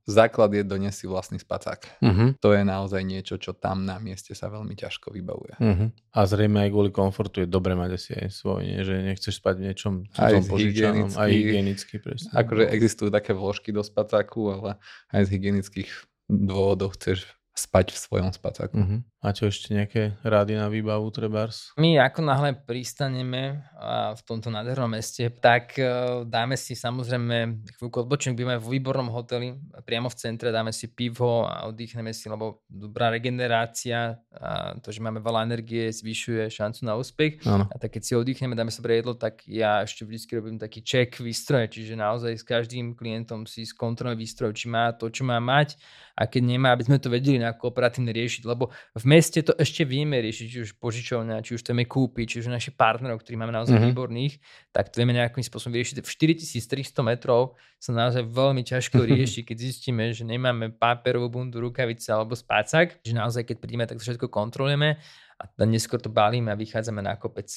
základ 0.10 0.52
je 0.58 0.66
doniesť 0.66 0.98
si 0.98 1.06
vlastný 1.06 1.38
spacák. 1.38 2.02
Uh-huh. 2.02 2.34
To 2.42 2.50
je 2.52 2.66
naozaj 2.66 3.02
niečo, 3.06 3.38
čo 3.38 3.54
tam 3.54 3.86
na 3.86 4.02
mieste 4.02 4.34
sa 4.34 4.50
veľmi 4.50 4.74
ťažko 4.74 5.14
vybavuje. 5.14 5.56
Uh-huh. 5.62 5.94
A 6.18 6.20
zrejme 6.26 6.66
aj 6.66 6.70
kvôli 6.74 6.90
komfortu 6.90 7.46
je 7.46 7.48
dobre 7.48 7.78
mať 7.78 7.90
asi 7.96 8.12
aj 8.18 8.30
svoj, 8.34 8.62
nie? 8.66 8.82
že 8.82 9.06
nechceš 9.06 9.38
spať 9.38 9.56
v 9.62 9.64
niečom 9.70 9.94
aj 10.18 10.34
požičanom, 10.50 11.10
aj 11.14 11.30
hygienicky. 11.30 12.02
Presne. 12.02 12.34
Akože 12.34 12.66
existujú 12.74 13.10
také 13.14 13.38
vložky 13.38 13.70
do 13.70 13.86
spacáku, 13.86 14.50
ale 14.50 14.82
aj 15.14 15.30
z 15.30 15.30
hygienických 15.38 15.90
dôvodov 16.26 16.98
chceš 16.98 17.30
spať 17.56 17.96
v 17.96 17.98
svojom 17.98 18.32
spacáku. 18.36 18.76
Uh-huh. 18.76 19.00
A 19.26 19.34
čo 19.34 19.50
ešte 19.50 19.74
nejaké 19.74 20.22
rády 20.22 20.54
na 20.54 20.70
výbavu 20.70 21.10
trebárs? 21.10 21.74
My 21.82 21.98
ako 21.98 22.22
náhle 22.22 22.54
pristaneme 22.54 23.66
v 24.14 24.22
tomto 24.22 24.54
nádhernom 24.54 24.94
meste, 24.94 25.34
tak 25.42 25.82
e, 25.82 26.22
dáme 26.30 26.54
si 26.54 26.78
samozrejme 26.78 27.66
chvíľku 27.74 28.06
odbočenok, 28.06 28.38
budeme 28.38 28.62
v 28.62 28.78
výbornom 28.78 29.10
hoteli, 29.10 29.58
priamo 29.82 30.14
v 30.14 30.16
centre, 30.22 30.54
dáme 30.54 30.70
si 30.70 30.94
pivo 30.94 31.50
a 31.50 31.66
oddychneme 31.66 32.14
si, 32.14 32.30
lebo 32.30 32.62
dobrá 32.70 33.10
regenerácia 33.10 34.22
a 34.30 34.78
to, 34.78 34.94
že 34.94 35.02
máme 35.02 35.18
veľa 35.26 35.50
energie, 35.50 35.90
zvyšuje 35.90 36.46
šancu 36.54 36.86
na 36.86 36.94
úspech. 36.94 37.42
Ano. 37.50 37.66
A 37.66 37.76
tak 37.82 37.98
keď 37.98 38.02
si 38.06 38.14
oddychneme, 38.14 38.54
dáme 38.54 38.70
si 38.70 38.78
jedlo, 38.86 39.18
tak 39.18 39.42
ja 39.50 39.82
ešte 39.82 40.06
vždy 40.06 40.38
robím 40.38 40.58
taký 40.62 40.86
check 40.86 41.18
výstroje, 41.18 41.74
čiže 41.74 41.98
naozaj 41.98 42.38
s 42.38 42.46
každým 42.46 42.94
klientom 42.94 43.50
si 43.50 43.66
skontrolujem 43.66 44.22
výstroj, 44.22 44.54
či 44.54 44.70
má 44.70 44.94
to, 44.94 45.10
čo 45.10 45.26
má 45.26 45.42
mať 45.42 45.82
a 46.16 46.32
keď 46.32 46.42
nemá, 46.48 46.72
aby 46.72 46.88
sme 46.88 46.98
to 47.02 47.12
vedeli 47.12 47.44
nejako 47.44 47.76
operatívne 47.76 48.16
riešiť, 48.16 48.48
lebo 48.48 48.72
v 48.96 49.06
meste 49.16 49.40
to 49.40 49.56
ešte 49.56 49.88
vieme 49.88 50.20
riešiť, 50.20 50.46
či 50.52 50.58
už 50.68 50.72
požičovňa, 50.76 51.40
či 51.40 51.56
už 51.56 51.64
to 51.64 51.72
vieme 51.72 51.88
kúpiť, 51.88 52.26
či 52.28 52.36
už 52.44 52.52
naši 52.52 52.76
partnerov, 52.76 53.24
ktorí 53.24 53.40
máme 53.40 53.56
naozaj 53.56 53.80
mm-hmm. 53.80 53.96
výborných, 53.96 54.34
tak 54.76 54.92
to 54.92 55.00
vieme 55.00 55.16
nejakým 55.16 55.40
spôsobom 55.40 55.80
vyriešiť. 55.80 56.04
V 56.04 56.12
4300 56.36 56.92
metrov 57.08 57.56
sa 57.80 57.96
naozaj 57.96 58.28
veľmi 58.28 58.68
ťažko 58.68 59.00
rieši, 59.16 59.48
keď 59.48 59.58
zistíme, 59.72 60.12
že 60.12 60.28
nemáme 60.28 60.76
páperovú 60.76 61.32
bundu, 61.32 61.64
rukavice 61.64 62.12
alebo 62.12 62.36
spácak, 62.36 63.00
že 63.00 63.16
naozaj 63.16 63.48
keď 63.48 63.56
prídeme, 63.64 63.88
tak 63.88 64.04
to 64.04 64.04
všetko 64.04 64.28
kontrolujeme 64.28 65.00
a 65.40 65.44
neskôr 65.64 66.04
to 66.04 66.12
balíme 66.12 66.52
a 66.52 66.60
vychádzame 66.60 67.00
na 67.00 67.16
kopec. 67.16 67.48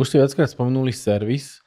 Už 0.00 0.08
ste 0.08 0.24
viackrát 0.24 0.48
spomenuli 0.48 0.92
servis. 0.92 1.60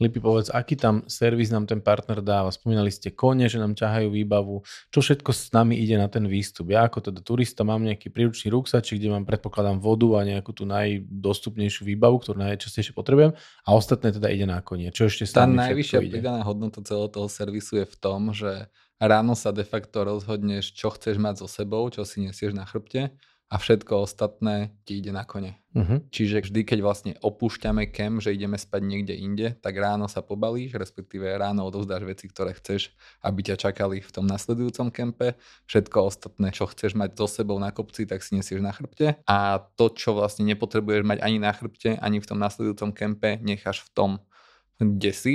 Lipi, 0.00 0.18
povedz, 0.24 0.48
aký 0.48 0.74
tam 0.74 1.04
servis 1.04 1.52
nám 1.52 1.68
ten 1.68 1.84
partner 1.84 2.24
dáva? 2.24 2.48
Spomínali 2.48 2.88
ste 2.88 3.12
kone, 3.12 3.46
že 3.46 3.60
nám 3.60 3.76
ťahajú 3.76 4.08
výbavu. 4.08 4.64
Čo 4.88 4.98
všetko 5.04 5.30
s 5.30 5.52
nami 5.52 5.78
ide 5.78 6.00
na 6.00 6.08
ten 6.08 6.24
výstup? 6.26 6.72
Ja 6.72 6.88
ako 6.88 7.12
teda 7.12 7.20
turista 7.20 7.62
mám 7.62 7.84
nejaký 7.84 8.08
príručný 8.08 8.50
ruksačik, 8.50 8.98
kde 8.98 9.12
mám 9.12 9.28
predpokladám 9.28 9.78
vodu 9.78 10.18
a 10.18 10.26
nejakú 10.26 10.50
tú 10.56 10.64
najdostupnejšiu 10.64 11.86
výbavu, 11.86 12.18
ktorú 12.18 12.40
najčastejšie 12.40 12.96
potrebujem 12.96 13.36
a 13.38 13.68
ostatné 13.76 14.16
teda 14.16 14.32
ide 14.32 14.48
na 14.48 14.58
konie. 14.64 14.90
Čo 14.90 15.06
ešte 15.06 15.28
Tá 15.28 15.44
najvyššia 15.44 16.00
pridaná 16.02 16.40
hodnota 16.42 16.82
celého 16.82 17.12
toho 17.12 17.28
servisu 17.30 17.84
je 17.84 17.86
v 17.86 17.96
tom, 18.00 18.34
že 18.34 18.72
ráno 18.96 19.36
sa 19.38 19.52
de 19.54 19.62
facto 19.62 20.02
rozhodneš, 20.02 20.72
čo 20.74 20.90
chceš 20.90 21.20
mať 21.20 21.44
so 21.44 21.48
sebou, 21.50 21.86
čo 21.92 22.02
si 22.02 22.24
nesieš 22.26 22.56
na 22.56 22.66
chrbte 22.66 23.14
a 23.52 23.60
všetko 23.60 24.08
ostatné 24.08 24.72
ti 24.88 25.04
ide 25.04 25.12
na 25.12 25.28
kone. 25.28 25.60
Uh-huh. 25.76 26.00
Čiže 26.08 26.48
vždy, 26.48 26.64
keď 26.64 26.78
vlastne 26.80 27.12
opúšťame 27.20 27.84
kem, 27.92 28.16
že 28.16 28.32
ideme 28.32 28.56
spať 28.56 28.80
niekde 28.80 29.12
inde, 29.12 29.52
tak 29.60 29.76
ráno 29.76 30.08
sa 30.08 30.24
pobalíš, 30.24 30.80
respektíve 30.80 31.28
ráno 31.36 31.68
odovzdáš 31.68 32.08
veci, 32.08 32.32
ktoré 32.32 32.56
chceš, 32.56 32.96
aby 33.20 33.44
ťa 33.44 33.60
čakali 33.60 34.00
v 34.00 34.08
tom 34.08 34.24
nasledujúcom 34.24 34.88
kempe. 34.88 35.36
Všetko 35.68 35.96
ostatné, 36.00 36.48
čo 36.56 36.64
chceš 36.64 36.96
mať 36.96 37.12
so 37.12 37.28
sebou 37.28 37.60
na 37.60 37.68
kopci, 37.68 38.08
tak 38.08 38.24
si 38.24 38.40
nesieš 38.40 38.64
na 38.64 38.72
chrbte. 38.72 39.20
A 39.28 39.60
to, 39.76 39.92
čo 39.92 40.16
vlastne 40.16 40.48
nepotrebuješ 40.48 41.04
mať 41.04 41.18
ani 41.20 41.36
na 41.36 41.52
chrbte, 41.52 42.00
ani 42.00 42.24
v 42.24 42.28
tom 42.32 42.40
nasledujúcom 42.40 42.96
kempe, 42.96 43.36
necháš 43.44 43.84
v 43.84 43.88
tom, 43.92 44.10
kde 44.80 45.12
si. 45.12 45.34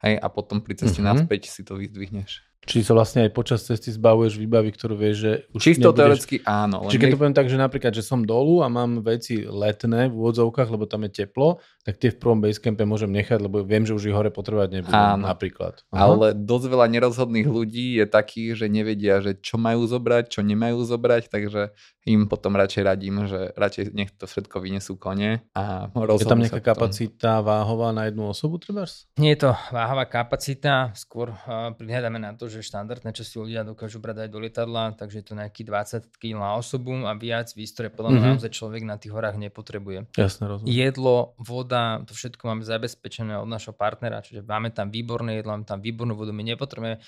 Hej, 0.00 0.16
a 0.16 0.26
potom 0.32 0.64
pri 0.64 0.72
ceste 0.72 1.04
uh-huh. 1.04 1.20
naspäť 1.20 1.52
si 1.52 1.68
to 1.68 1.76
vyzdvihneš. 1.76 2.48
Či 2.66 2.84
sa 2.84 2.92
vlastne 2.92 3.24
aj 3.24 3.30
počas 3.32 3.64
cesty 3.64 3.94
zbavuješ 3.94 4.36
výbavy, 4.36 4.74
ktorú 4.74 4.98
vieš, 4.98 5.16
že 5.22 5.32
už 5.54 5.60
Čisto 5.62 5.88
nebudeš... 5.88 5.98
teoreticky 5.98 6.36
áno. 6.44 6.90
Čiže 6.90 7.00
keď 7.00 7.08
to 7.14 7.20
poviem 7.20 7.36
tak, 7.36 7.48
že 7.48 7.56
napríklad, 7.56 7.92
že 7.94 8.02
som 8.04 8.26
dolu 8.26 8.60
a 8.60 8.68
mám 8.68 9.00
veci 9.00 9.46
letné 9.46 10.10
v 10.10 10.14
úvodzovkách, 10.18 10.68
lebo 10.68 10.84
tam 10.84 11.06
je 11.08 11.24
teplo, 11.24 11.62
tak 11.86 11.96
tie 11.96 12.12
v 12.12 12.20
prvom 12.20 12.44
basecampe 12.44 12.84
môžem 12.84 13.08
nechať, 13.08 13.38
lebo 13.40 13.64
viem, 13.64 13.86
že 13.86 13.96
už 13.96 14.10
ich 14.10 14.16
hore 14.16 14.28
potrebovať 14.28 14.68
nebudem 14.82 14.98
áno. 15.16 15.24
napríklad. 15.24 15.80
Aha. 15.88 16.04
Ale 16.04 16.36
dosť 16.36 16.66
veľa 16.68 16.86
nerozhodných 16.92 17.48
ľudí 17.48 17.96
je 18.02 18.04
takých, 18.04 18.60
že 18.60 18.66
nevedia, 18.68 19.24
že 19.24 19.38
čo 19.38 19.56
majú 19.56 19.88
zobrať, 19.88 20.28
čo 20.28 20.44
nemajú 20.44 20.84
zobrať, 20.84 21.32
takže 21.32 21.72
im 22.08 22.24
potom 22.28 22.56
radšej 22.56 22.82
radím, 22.84 23.28
že 23.28 23.52
radšej 23.56 23.92
nech 23.92 24.10
to 24.16 24.24
všetko 24.24 24.64
vynesú 24.64 24.96
kone 24.96 25.44
a 25.52 25.92
Je 25.92 26.24
tam 26.24 26.40
nejaká 26.40 26.64
kapacita 26.64 27.44
váhová 27.44 27.92
na 27.92 28.08
jednu 28.08 28.32
osobu, 28.32 28.56
trebárs? 28.56 29.04
Nie 29.20 29.36
je 29.36 29.48
to 29.48 29.50
váhová 29.72 30.08
kapacita, 30.08 30.92
skôr 30.96 31.32
uh, 31.32 31.72
prihľadáme 31.76 32.16
na 32.16 32.32
to, 32.32 32.47
že 32.48 32.64
štandardné 32.64 33.12
si 33.14 33.36
ľudia 33.36 33.62
dokážu 33.62 34.00
brať 34.00 34.26
aj 34.26 34.30
do 34.32 34.38
lietadla, 34.40 34.96
takže 34.96 35.20
je 35.20 35.26
to 35.28 35.34
nejaký 35.36 35.62
20 35.62 36.08
kg 36.16 36.34
na 36.40 36.56
osobu 36.56 36.92
a 37.04 37.12
viac 37.14 37.52
výstroje 37.52 37.92
podľa 37.92 38.10
mňa 38.10 38.18
mm-hmm. 38.18 38.34
naozaj 38.40 38.50
človek 38.52 38.82
na 38.88 38.96
tých 38.96 39.12
horách 39.12 39.36
nepotrebuje. 39.36 40.08
Jasne, 40.16 40.44
rozumiem. 40.48 40.72
Jedlo, 40.72 41.36
voda, 41.38 42.00
to 42.08 42.12
všetko 42.16 42.42
máme 42.48 42.64
zabezpečené 42.64 43.36
od 43.36 43.48
našho 43.48 43.76
partnera, 43.76 44.24
čiže 44.24 44.42
máme 44.42 44.72
tam 44.72 44.88
výborné 44.88 45.38
jedlo, 45.38 45.54
máme 45.54 45.68
tam 45.68 45.78
výbornú 45.78 46.16
vodu, 46.16 46.32
my 46.32 46.42
nepotrebujeme 46.56 46.98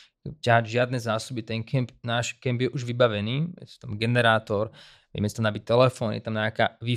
ťahať 0.45 0.65
žiadne 0.69 0.99
zásoby, 1.01 1.41
ten 1.41 1.65
kemp, 1.65 1.91
náš 2.05 2.37
kemp 2.39 2.61
je 2.61 2.69
už 2.69 2.85
vybavený, 2.85 3.57
je 3.57 3.81
tam 3.81 3.97
generátor, 3.97 4.69
vieme 5.11 5.27
si 5.27 5.35
tam 5.35 5.47
nabiť 5.51 5.63
telefón, 5.67 6.15
je 6.15 6.23
tam 6.23 6.39
nejaká 6.39 6.79
wi 6.79 6.95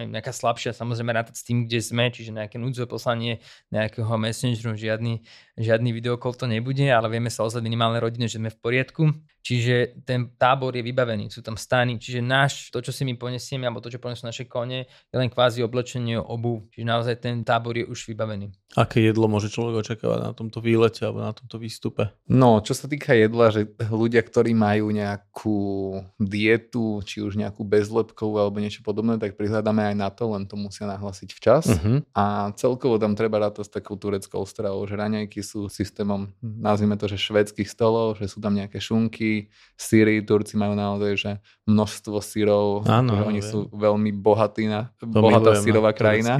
nejaká 0.00 0.32
slabšia, 0.32 0.72
samozrejme 0.72 1.12
rátať 1.12 1.34
s 1.36 1.44
tým, 1.44 1.68
kde 1.68 1.80
sme, 1.84 2.08
čiže 2.08 2.32
nejaké 2.32 2.56
núdzové 2.56 2.88
poslanie 2.88 3.44
nejakého 3.68 4.08
messengeru, 4.16 4.72
žiadny, 4.76 5.20
žiadny 5.60 5.92
videokol 5.92 6.32
to 6.32 6.48
nebude, 6.48 6.82
ale 6.88 7.12
vieme 7.12 7.28
sa 7.28 7.44
ozvať 7.44 7.60
minimálne 7.60 8.00
rodine, 8.00 8.26
že 8.26 8.40
sme 8.40 8.48
v 8.48 8.58
poriadku. 8.58 9.12
Čiže 9.40 10.04
ten 10.04 10.36
tábor 10.36 10.76
je 10.76 10.84
vybavený, 10.84 11.32
sú 11.32 11.40
tam 11.40 11.56
stány, 11.56 11.96
čiže 11.96 12.20
náš, 12.20 12.68
to, 12.68 12.84
čo 12.84 12.92
si 12.92 13.08
my 13.08 13.16
ponesieme, 13.16 13.64
alebo 13.64 13.80
to, 13.80 13.88
čo 13.88 13.96
ponesú 13.96 14.28
naše 14.28 14.44
kone, 14.44 14.84
je 14.84 15.16
len 15.16 15.32
kvázi 15.32 15.64
oblečenie 15.64 16.20
obu. 16.20 16.68
Čiže 16.76 16.84
naozaj 16.84 17.14
ten 17.24 17.40
tábor 17.40 17.72
je 17.72 17.88
už 17.88 18.04
vybavený. 18.12 18.52
Aké 18.76 19.00
jedlo 19.00 19.32
môže 19.32 19.48
človek 19.48 19.82
očakávať 19.82 20.20
na 20.28 20.32
tomto 20.36 20.60
výlete 20.60 21.08
alebo 21.08 21.24
na 21.24 21.32
tomto 21.32 21.56
výstupe? 21.56 22.12
No, 22.28 22.60
čo 22.60 22.76
sa 22.76 22.86
týka 22.86 23.16
jedla, 23.16 23.48
že 23.48 23.66
ľudia, 23.88 24.20
ktorí 24.20 24.52
majú 24.52 24.92
nejakú 24.92 25.58
dietu, 26.20 27.00
či 27.02 27.24
už 27.24 27.40
nejakú 27.40 27.64
bezlepkovú 27.64 28.38
alebo 28.38 28.60
niečo 28.60 28.84
podobné, 28.84 29.16
tak 29.16 29.40
prihľadáme 29.40 29.90
aj 29.90 29.96
na 29.96 30.12
to, 30.12 30.36
len 30.36 30.44
to 30.46 30.54
musia 30.54 30.84
nahlásiť 30.84 31.28
včas. 31.32 31.64
Uh-huh. 31.66 32.04
A 32.14 32.52
celkovo 32.60 33.00
tam 33.00 33.16
treba 33.16 33.40
rátať 33.42 33.66
s 33.66 33.74
takou 33.74 33.96
tureckou 33.96 34.44
stravou, 34.44 34.84
že 34.84 34.94
raňajky 34.94 35.42
sú 35.50 35.66
systémom, 35.66 36.30
nazvime 36.38 36.94
to, 36.94 37.10
že 37.10 37.18
švedských 37.18 37.66
stolov, 37.66 38.22
že 38.22 38.30
sú 38.30 38.38
tam 38.38 38.54
nejaké 38.54 38.78
šunky, 38.78 39.50
syry, 39.74 40.22
Turci 40.22 40.54
majú 40.54 40.78
naozaj 40.78 41.12
že 41.18 41.32
množstvo 41.66 42.22
syrov, 42.22 42.86
áno, 42.86 43.18
že 43.18 43.22
oni 43.26 43.42
viem. 43.42 43.50
sú 43.50 43.66
veľmi 43.74 44.14
bohatí 44.14 44.70
na, 44.70 44.94
to 45.02 45.10
bohatá 45.10 45.58
syrová 45.58 45.90
krajina. 45.90 46.38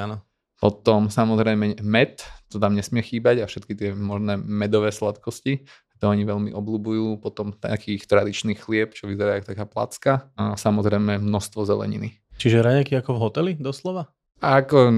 áno. 0.00 0.24
Potom 0.56 1.12
samozrejme 1.12 1.84
med, 1.84 2.24
to 2.48 2.56
tam 2.56 2.72
nesmie 2.72 3.04
chýbať 3.04 3.44
a 3.44 3.50
všetky 3.50 3.76
tie 3.76 3.90
možné 3.92 4.40
medové 4.40 4.88
sladkosti, 4.88 5.68
to 5.96 6.12
oni 6.12 6.28
veľmi 6.28 6.50
obľúbujú. 6.52 7.20
Potom 7.20 7.56
taký 7.56 7.96
ich 7.96 8.04
tradičný 8.04 8.56
chlieb, 8.56 8.92
čo 8.92 9.08
vyzerá 9.08 9.40
ako 9.40 9.46
taká 9.48 9.64
placka 9.64 10.12
a 10.36 10.56
samozrejme 10.56 11.20
množstvo 11.20 11.64
zeleniny. 11.64 12.20
Čiže 12.36 12.60
raňajky 12.60 13.00
ako 13.00 13.16
v 13.16 13.20
hoteli, 13.20 13.52
doslova? 13.56 14.12
Ako, 14.40 14.92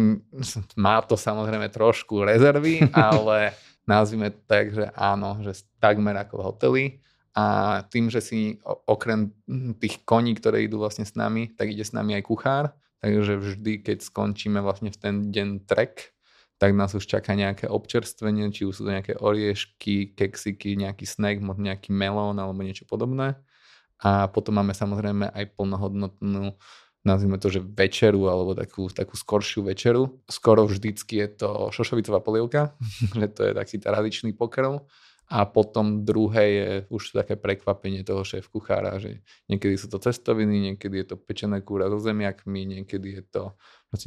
má 0.75 0.99
to 1.07 1.15
samozrejme 1.15 1.71
trošku 1.71 2.27
rezervy, 2.27 2.83
ale 2.95 3.55
nazvime 3.87 4.35
to 4.35 4.41
tak, 4.45 4.75
že 4.75 4.91
áno, 4.99 5.39
že 5.47 5.63
takmer 5.79 6.15
ako 6.19 6.35
v 6.35 6.45
hoteli. 6.45 6.85
A 7.39 7.47
tým, 7.87 8.11
že 8.11 8.19
si 8.19 8.59
okrem 8.67 9.31
tých 9.79 10.03
koní, 10.03 10.35
ktoré 10.35 10.67
idú 10.67 10.83
vlastne 10.83 11.07
s 11.07 11.15
nami, 11.15 11.55
tak 11.55 11.71
ide 11.71 11.87
s 11.87 11.95
nami 11.95 12.19
aj 12.19 12.27
kuchár. 12.27 12.75
Takže 12.99 13.39
vždy, 13.39 13.73
keď 13.87 13.99
skončíme 14.03 14.59
vlastne 14.59 14.91
v 14.91 14.99
ten 14.99 15.15
deň 15.31 15.71
trek, 15.71 16.19
tak 16.59 16.75
nás 16.75 16.91
už 16.99 17.07
čaká 17.07 17.39
nejaké 17.39 17.71
občerstvenie, 17.71 18.51
či 18.51 18.67
už 18.67 18.75
sú 18.75 18.83
to 18.83 18.91
nejaké 18.91 19.15
oriešky, 19.15 20.19
keksiky, 20.19 20.75
nejaký 20.75 21.07
snack, 21.07 21.39
možno 21.39 21.71
nejaký 21.71 21.95
melón 21.95 22.43
alebo 22.43 22.59
niečo 22.67 22.83
podobné. 22.91 23.39
A 24.03 24.27
potom 24.27 24.59
máme 24.59 24.75
samozrejme 24.75 25.31
aj 25.31 25.55
plnohodnotnú 25.55 26.59
nazvime 27.09 27.41
to, 27.41 27.49
že 27.49 27.65
večeru 27.65 28.29
alebo 28.29 28.53
takú, 28.53 28.93
takú 28.93 29.17
skoršiu 29.17 29.65
večeru. 29.65 30.21
Skoro 30.29 30.69
vždycky 30.69 31.25
je 31.25 31.29
to 31.41 31.49
šošovicová 31.73 32.21
polievka, 32.21 32.77
že 33.19 33.27
to 33.33 33.41
je 33.49 33.53
taký 33.57 33.77
tradičný 33.81 34.37
pokrm 34.37 34.85
a 35.29 35.45
potom 35.45 36.05
druhé 36.05 36.45
je 36.49 36.69
už 36.89 37.13
také 37.13 37.37
prekvapenie 37.37 38.01
toho 38.01 38.25
šéf 38.25 38.49
kuchára, 38.49 38.97
že 38.97 39.21
niekedy 39.49 39.77
sú 39.77 39.93
to 39.93 40.01
cestoviny, 40.01 40.73
niekedy 40.73 41.05
je 41.05 41.07
to 41.13 41.17
pečené 41.21 41.61
kúra 41.61 41.89
so 41.93 42.01
zemiakmi, 42.01 42.65
niekedy 42.65 43.21
je 43.21 43.23
to 43.29 43.43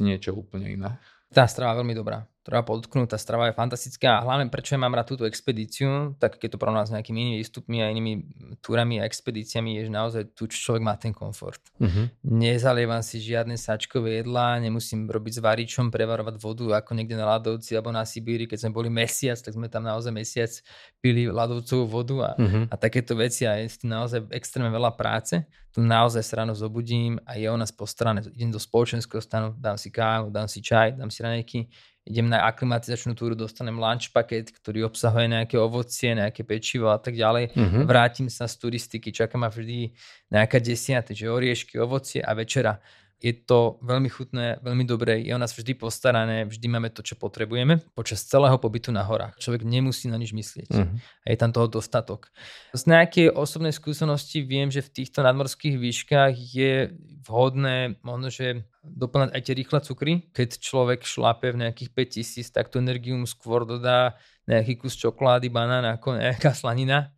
niečo 0.02 0.34
úplne 0.34 0.66
iné. 0.66 0.90
Tá 1.30 1.46
strava 1.46 1.78
veľmi 1.78 1.94
dobrá 1.94 2.31
treba 2.42 2.66
podotknúť, 2.66 3.14
tá 3.14 3.18
strava 3.18 3.48
je 3.48 3.54
fantastická 3.54 4.18
a 4.18 4.24
hlavne 4.26 4.50
prečo 4.50 4.74
ja 4.74 4.82
mám 4.82 4.98
rád 4.98 5.14
túto 5.14 5.22
expedíciu, 5.22 6.18
tak 6.18 6.42
keď 6.42 6.54
to 6.54 6.60
porovnám 6.60 6.90
s 6.90 6.92
nejakými 6.92 7.18
inými 7.22 7.38
výstupmi 7.38 7.78
a 7.78 7.86
inými 7.86 8.12
túrami 8.58 8.98
a 8.98 9.06
expedíciami, 9.06 9.78
je, 9.78 9.82
že 9.86 9.92
naozaj 9.94 10.22
tu 10.34 10.50
človek 10.50 10.82
má 10.82 10.98
ten 10.98 11.14
komfort. 11.14 11.62
Uh-huh. 11.78 12.10
Nezalievam 12.26 12.98
si 13.06 13.22
žiadne 13.22 13.54
sačkové 13.54 14.26
jedlá, 14.26 14.58
nemusím 14.58 15.06
robiť 15.06 15.38
s 15.38 15.40
varičom, 15.40 15.94
prevarovať 15.94 16.34
vodu 16.42 16.82
ako 16.82 16.98
niekde 16.98 17.14
na 17.14 17.30
ľadovci 17.38 17.78
alebo 17.78 17.94
na 17.94 18.02
Sibíri, 18.02 18.50
keď 18.50 18.66
sme 18.66 18.74
boli 18.74 18.90
mesiac, 18.90 19.38
tak 19.38 19.54
sme 19.54 19.70
tam 19.70 19.86
naozaj 19.86 20.10
mesiac 20.10 20.50
pili 20.98 21.30
ľadovcovú 21.30 21.86
vodu 21.86 22.16
a, 22.26 22.30
uh-huh. 22.42 22.64
a 22.66 22.74
takéto 22.74 23.14
veci 23.14 23.46
a 23.46 23.54
je 23.62 23.70
naozaj 23.86 24.26
extrémne 24.34 24.74
veľa 24.74 24.98
práce. 24.98 25.38
Tu 25.72 25.80
naozaj 25.80 26.20
sa 26.20 26.44
ráno 26.44 26.52
zobudím 26.52 27.16
a 27.24 27.40
je 27.40 27.48
o 27.48 27.56
nás 27.56 27.72
postarané. 27.72 28.20
Idem 28.36 28.52
do 28.52 28.60
spoločenského 28.60 29.24
stanu, 29.24 29.56
dám 29.56 29.80
si 29.80 29.88
kávu, 29.88 30.28
dám 30.28 30.44
si 30.44 30.60
čaj, 30.60 31.00
dám 31.00 31.08
si 31.08 31.24
ranejky 31.24 31.72
idem 32.02 32.26
na 32.26 32.42
aklimatizačnú 32.50 33.14
túru, 33.14 33.38
dostanem 33.38 33.78
lunch 33.78 34.10
paket, 34.10 34.50
ktorý 34.50 34.90
obsahuje 34.90 35.30
nejaké 35.30 35.54
ovocie, 35.54 36.18
nejaké 36.18 36.42
pečivo 36.42 36.90
a 36.90 36.98
tak 36.98 37.14
ďalej. 37.14 37.54
Mm-hmm. 37.54 37.82
Vrátim 37.86 38.26
sa 38.26 38.50
z 38.50 38.58
turistiky, 38.58 39.14
čaká 39.14 39.38
ma 39.38 39.46
vždy 39.46 39.94
nejaká 40.34 40.58
desiata, 40.58 41.14
že 41.14 41.30
oriešky, 41.30 41.78
ovocie 41.78 42.18
a 42.18 42.34
večera 42.34 42.82
je 43.22 43.30
to 43.46 43.78
veľmi 43.86 44.10
chutné, 44.10 44.58
veľmi 44.66 44.82
dobré, 44.82 45.22
je 45.22 45.30
o 45.30 45.38
nás 45.38 45.54
vždy 45.54 45.78
postarané, 45.78 46.42
vždy 46.42 46.66
máme 46.66 46.90
to, 46.90 47.06
čo 47.06 47.14
potrebujeme 47.14 47.78
počas 47.94 48.26
celého 48.26 48.58
pobytu 48.58 48.90
na 48.90 49.06
horách. 49.06 49.38
Človek 49.38 49.62
nemusí 49.62 50.10
na 50.10 50.18
nič 50.18 50.34
myslieť. 50.34 50.68
Uh-huh. 50.74 50.98
A 50.98 51.26
je 51.30 51.38
tam 51.38 51.54
toho 51.54 51.70
dostatok. 51.70 52.34
Z 52.74 52.90
nejakej 52.90 53.30
osobnej 53.30 53.70
skúsenosti 53.70 54.42
viem, 54.42 54.74
že 54.74 54.82
v 54.82 54.90
týchto 54.90 55.22
nadmorských 55.22 55.78
výškach 55.78 56.34
je 56.34 56.90
vhodné 57.22 58.02
možno, 58.02 58.26
že 58.26 58.66
doplňať 58.82 59.30
aj 59.38 59.42
tie 59.46 59.54
rýchle 59.54 59.78
cukry. 59.86 60.12
Keď 60.34 60.58
človek 60.58 61.06
šlape 61.06 61.54
v 61.54 61.62
nejakých 61.62 61.94
5000, 61.94 62.50
tak 62.50 62.74
tú 62.74 62.82
energiu 62.82 63.14
mu 63.14 63.30
skôr 63.30 63.62
dodá 63.62 64.18
nejaký 64.50 64.82
kus 64.82 64.98
čokolády, 64.98 65.46
banán 65.46 65.86
ako 65.86 66.18
nejaká 66.18 66.50
slanina 66.50 67.14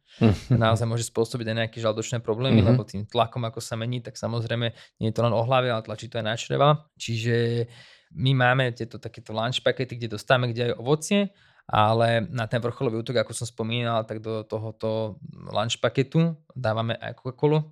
naozaj 0.50 0.87
môže 0.87 1.07
spôsobiť 1.09 1.46
aj 1.50 1.57
nejaké 1.64 1.79
žaldočné 1.83 2.22
problémy, 2.22 2.62
mm-hmm. 2.62 2.70
lebo 2.74 2.87
tým 2.87 3.03
tlakom, 3.09 3.42
ako 3.46 3.59
sa 3.59 3.74
mení, 3.74 4.03
tak 4.05 4.14
samozrejme 4.14 4.66
nie 5.03 5.09
je 5.11 5.14
to 5.14 5.24
len 5.24 5.35
o 5.35 5.42
hlave, 5.42 5.70
ale 5.70 5.83
tlačí 5.83 6.07
to 6.07 6.20
aj 6.20 6.27
na 6.27 6.35
čreva. 6.38 6.68
Čiže 6.94 7.66
my 8.14 8.31
máme 8.35 8.70
tieto 8.74 9.03
takéto 9.03 9.35
lunch 9.35 9.61
pakety, 9.64 9.98
kde 9.98 10.14
dostávame 10.14 10.55
kde 10.55 10.70
aj 10.70 10.79
ovocie, 10.79 11.20
ale 11.66 12.29
na 12.29 12.44
ten 12.44 12.61
vrcholový 12.61 13.00
útok, 13.00 13.24
ako 13.24 13.33
som 13.33 13.48
spomínal, 13.48 14.05
tak 14.05 14.20
do 14.20 14.44
tohoto 14.44 15.18
lunch 15.50 15.81
paketu 15.81 16.37
dávame 16.53 16.94
aj 17.00 17.16
Coca-Colu, 17.18 17.64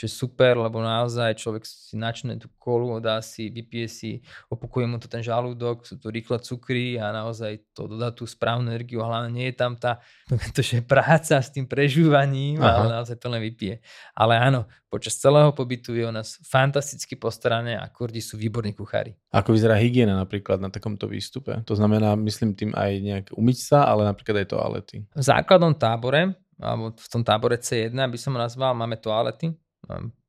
čo 0.00 0.08
je 0.08 0.16
super, 0.16 0.56
lebo 0.56 0.80
naozaj 0.80 1.36
človek 1.36 1.68
si 1.68 1.92
načne 1.92 2.40
tú 2.40 2.48
kolu, 2.56 2.96
dá 3.04 3.20
si, 3.20 3.52
vypije 3.52 3.84
si, 3.84 4.10
opukuje 4.48 4.88
mu 4.88 4.96
to 4.96 5.12
ten 5.12 5.20
žalúdok, 5.20 5.84
sú 5.84 6.00
to 6.00 6.08
rýchle 6.08 6.40
cukry 6.40 6.96
a 6.96 7.12
naozaj 7.12 7.60
to 7.76 7.84
dodá 7.84 8.08
tú 8.08 8.24
správnu 8.24 8.72
energiu, 8.72 9.04
hlavne 9.04 9.28
nie 9.28 9.52
je 9.52 9.60
tam 9.60 9.76
tá, 9.76 10.00
to, 10.56 10.64
že 10.64 10.80
práca 10.80 11.36
s 11.36 11.52
tým 11.52 11.68
prežúvaním, 11.68 12.64
Aha. 12.64 12.80
ale 12.80 12.84
naozaj 12.96 13.20
to 13.20 13.28
len 13.28 13.44
vypije. 13.44 13.84
Ale 14.16 14.40
áno, 14.40 14.64
počas 14.88 15.20
celého 15.20 15.52
pobytu 15.52 15.92
je 15.92 16.08
o 16.08 16.16
nás 16.16 16.40
fantasticky 16.48 17.20
postarané 17.20 17.76
a 17.76 17.84
kurdi 17.92 18.24
sú 18.24 18.40
výborní 18.40 18.72
kuchári. 18.72 19.12
Ako 19.36 19.52
vyzerá 19.52 19.76
hygiena 19.76 20.16
napríklad 20.16 20.64
na 20.64 20.72
takomto 20.72 21.12
výstupe? 21.12 21.60
To 21.68 21.76
znamená, 21.76 22.16
myslím 22.16 22.56
tým 22.56 22.72
aj 22.72 22.92
nejak 23.04 23.26
umyť 23.36 23.58
sa, 23.60 23.84
ale 23.84 24.08
napríklad 24.08 24.40
aj 24.40 24.48
toalety. 24.48 24.96
V 25.12 25.24
základnom 25.28 25.76
tábore 25.76 26.40
alebo 26.60 26.92
v 26.92 27.08
tom 27.08 27.24
tábore 27.24 27.56
C1 27.56 27.96
by 27.96 28.18
som 28.20 28.36
nazval, 28.36 28.76
máme 28.76 29.00
toalety, 29.00 29.56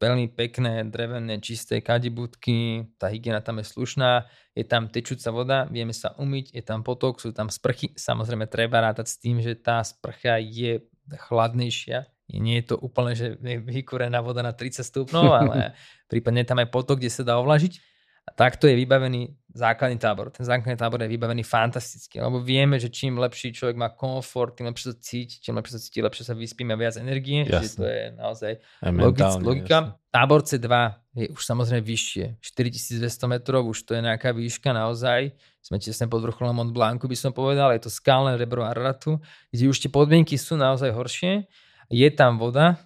veľmi 0.01 0.31
pekné, 0.33 0.87
drevené, 0.87 1.37
čisté 1.43 1.83
kadibudky, 1.83 2.87
tá 2.97 3.11
hygiena 3.11 3.43
tam 3.43 3.59
je 3.59 3.67
slušná, 3.67 4.25
je 4.55 4.63
tam 4.65 4.87
tečúca 4.87 5.29
voda, 5.29 5.57
vieme 5.67 5.93
sa 5.93 6.15
umyť, 6.17 6.55
je 6.55 6.63
tam 6.63 6.81
potok, 6.81 7.19
sú 7.19 7.35
tam 7.35 7.51
sprchy. 7.51 7.93
Samozrejme 7.93 8.47
treba 8.47 8.81
rátať 8.81 9.07
s 9.11 9.19
tým, 9.19 9.43
že 9.43 9.59
tá 9.59 9.83
sprcha 9.83 10.39
je 10.41 10.81
chladnejšia. 11.27 12.07
Nie 12.31 12.63
je 12.63 12.65
to 12.71 12.75
úplne, 12.79 13.11
že 13.11 13.35
vykúrená 13.43 14.23
voda 14.23 14.39
na 14.39 14.55
30 14.55 14.87
stupňov, 14.87 15.27
ale 15.35 15.55
prípadne 16.11 16.47
tam 16.47 16.63
aj 16.63 16.71
potok, 16.71 17.03
kde 17.03 17.11
sa 17.11 17.27
dá 17.27 17.35
ovlažiť. 17.43 17.75
A 18.21 18.31
takto 18.31 18.69
je 18.69 18.79
vybavený 18.79 19.35
základný 19.51 19.99
tábor. 19.99 20.31
Ten 20.31 20.47
základný 20.47 20.79
tábor 20.79 21.03
je 21.03 21.11
vybavený 21.11 21.43
fantasticky, 21.43 22.23
lebo 22.23 22.39
vieme, 22.39 22.79
že 22.79 22.87
čím 22.87 23.19
lepší 23.19 23.51
človek 23.51 23.75
má 23.75 23.91
komfort, 23.91 24.55
tým 24.55 24.71
lepšie 24.71 24.85
sa 24.91 24.95
cíti, 24.97 25.35
čím 25.43 25.59
lepšie 25.59 25.73
sa 25.75 25.81
cíti, 25.83 25.99
lepšie 25.99 26.23
sa 26.27 26.33
vyspíme 26.33 26.71
a 26.73 26.79
viac 26.79 26.95
energie. 26.95 27.43
Jasne. 27.43 27.59
Čiže 27.59 27.71
to 27.75 27.85
je 27.85 28.01
naozaj 28.15 28.51
logic, 28.95 29.31
logika. 29.43 29.77
Jasne. 29.91 30.09
Tábor 30.11 30.43
C2 30.43 30.67
je 31.15 31.25
už 31.31 31.41
samozrejme 31.43 31.83
vyššie. 31.83 32.25
4200 32.43 33.31
metrov, 33.31 33.63
už 33.67 33.79
to 33.87 33.95
je 33.95 34.01
nejaká 34.03 34.35
výška 34.35 34.75
naozaj. 34.75 35.31
Sme 35.63 35.79
tesne 35.79 36.11
pod 36.11 36.23
vrcholom 36.23 36.51
Mont 36.51 36.73
Blancu, 36.75 37.07
by 37.07 37.15
som 37.15 37.31
povedal. 37.31 37.71
Je 37.71 37.87
to 37.87 37.91
skalné 37.91 38.35
rebro 38.35 38.67
Araratu, 38.67 39.23
kde 39.55 39.71
už 39.71 39.79
tie 39.79 39.91
podmienky 39.91 40.35
sú 40.35 40.59
naozaj 40.59 40.91
horšie. 40.91 41.47
Je 41.91 42.07
tam 42.11 42.39
voda, 42.39 42.79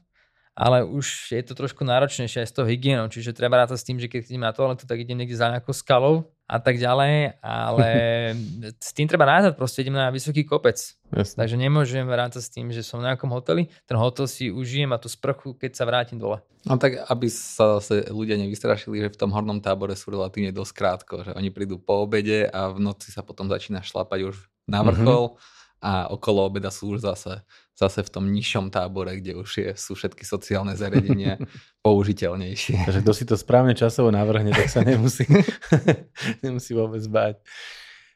ale 0.56 0.88
už 0.88 1.36
je 1.36 1.44
to 1.44 1.52
trošku 1.52 1.84
náročnejšie 1.84 2.48
aj 2.48 2.48
s 2.48 2.56
tou 2.56 2.64
hygienou, 2.64 3.12
čiže 3.12 3.36
treba 3.36 3.60
rátať 3.60 3.84
s 3.84 3.88
tým, 3.88 4.00
že 4.00 4.08
keď 4.08 4.32
idem 4.32 4.48
na 4.48 4.56
toaletu, 4.56 4.88
tak 4.88 5.04
idem 5.04 5.20
niekde 5.20 5.36
za 5.36 5.52
nejakou 5.52 5.76
skalou 5.76 6.32
a 6.48 6.64
tak 6.64 6.80
ďalej, 6.80 7.44
ale 7.44 7.88
s 8.88 8.96
tým 8.96 9.12
treba 9.12 9.28
rátať, 9.28 9.60
proste 9.60 9.84
idem 9.84 10.00
na 10.00 10.08
vysoký 10.16 10.48
kopec. 10.48 10.80
Jasne. 11.12 11.44
Takže 11.44 11.60
nemôžem 11.60 12.08
rátať 12.08 12.48
s 12.48 12.54
tým, 12.56 12.72
že 12.72 12.88
som 12.88 13.04
v 13.04 13.12
nejakom 13.12 13.28
hoteli, 13.36 13.68
ten 13.84 14.00
hotel 14.00 14.32
si 14.32 14.48
užijem 14.48 14.96
a 14.96 14.98
tú 14.98 15.12
sprchu, 15.12 15.60
keď 15.60 15.76
sa 15.76 15.84
vrátim 15.84 16.16
dole. 16.16 16.40
No 16.64 16.80
tak, 16.80 17.04
aby 17.12 17.28
sa 17.30 17.78
zase 17.78 18.08
ľudia 18.10 18.40
nevystrašili, 18.40 19.04
že 19.04 19.14
v 19.14 19.20
tom 19.20 19.36
hornom 19.36 19.60
tábore 19.60 19.94
sú 19.94 20.16
relatívne 20.16 20.56
dosť 20.56 20.72
krátko, 20.74 21.16
že 21.22 21.36
oni 21.36 21.52
prídu 21.52 21.78
po 21.78 22.08
obede 22.08 22.48
a 22.48 22.72
v 22.72 22.80
noci 22.80 23.12
sa 23.12 23.22
potom 23.22 23.52
začína 23.52 23.84
šlapať 23.84 24.20
už 24.24 24.36
na 24.72 24.82
vrchol. 24.82 25.36
Mm-hmm 25.36 25.64
a 25.86 26.10
okolo 26.10 26.50
obeda 26.50 26.74
sú 26.74 26.98
už 26.98 27.06
zase, 27.06 27.46
zase 27.78 28.02
v 28.02 28.10
tom 28.10 28.26
nižšom 28.34 28.74
tábore, 28.74 29.22
kde 29.22 29.38
už 29.38 29.50
je, 29.62 29.70
sú 29.78 29.94
všetky 29.94 30.26
sociálne 30.26 30.74
zariadenia 30.74 31.38
použiteľnejšie. 31.86 32.90
Takže 32.90 33.02
kto 33.06 33.14
si 33.14 33.24
to 33.30 33.38
správne 33.38 33.78
časovo 33.78 34.10
navrhne, 34.10 34.50
tak 34.50 34.66
sa 34.66 34.82
nemusí, 34.82 35.30
nemusí 36.46 36.74
vôbec 36.74 37.06
báť. 37.06 37.38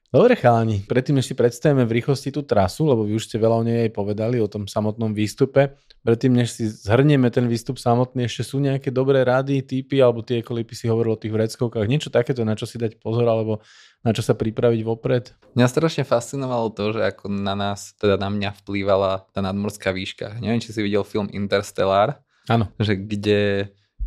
Dobre 0.10 0.34
chalani, 0.34 0.82
predtým 0.89 1.22
ešte 1.22 1.38
predstavíme 1.38 1.86
v 1.86 2.02
rýchlosti 2.02 2.34
tú 2.34 2.41
trasu, 2.41 2.82
lebo 2.82 3.06
vy 3.06 3.22
už 3.22 3.30
ste 3.30 3.38
veľa 3.38 3.62
o 3.62 3.63
nej 3.65 3.86
aj 3.86 3.91
povedali, 3.93 4.41
o 4.41 4.50
tom 4.50 4.65
samotnom 4.65 5.13
výstupe. 5.13 5.78
Predtým, 6.02 6.34
než 6.34 6.58
si 6.58 6.65
zhrnieme 6.65 7.30
ten 7.30 7.45
výstup 7.45 7.78
samotný, 7.78 8.26
ešte 8.26 8.41
sú 8.41 8.58
nejaké 8.58 8.89
dobré 8.89 9.22
rady, 9.22 9.62
typy, 9.62 10.02
alebo 10.02 10.26
tie, 10.26 10.41
ako 10.41 10.65
si 10.74 10.89
hovoril 10.89 11.13
o 11.13 11.22
tých 11.22 11.30
vreckovkách, 11.30 11.86
niečo 11.86 12.10
takéto, 12.10 12.41
na 12.41 12.58
čo 12.58 12.65
si 12.65 12.82
dať 12.82 12.98
pozor, 12.98 13.30
alebo 13.30 13.62
na 14.02 14.10
čo 14.10 14.26
sa 14.26 14.34
pripraviť 14.34 14.82
vopred? 14.82 15.30
Mňa 15.54 15.69
strašne 15.69 16.02
fascinovalo 16.02 16.74
to, 16.74 16.98
že 16.98 17.06
ako 17.06 17.30
na 17.30 17.54
nás, 17.54 17.93
teda 18.02 18.17
na 18.17 18.34
mňa 18.34 18.65
vplývala 18.65 19.30
tá 19.30 19.45
nadmorská 19.45 19.93
výška. 19.93 20.41
Neviem, 20.41 20.58
či 20.58 20.74
si 20.74 20.82
videl 20.82 21.06
film 21.06 21.30
Interstellar. 21.30 22.17
Áno. 22.50 22.65
Že 22.82 22.98
kde 23.06 23.41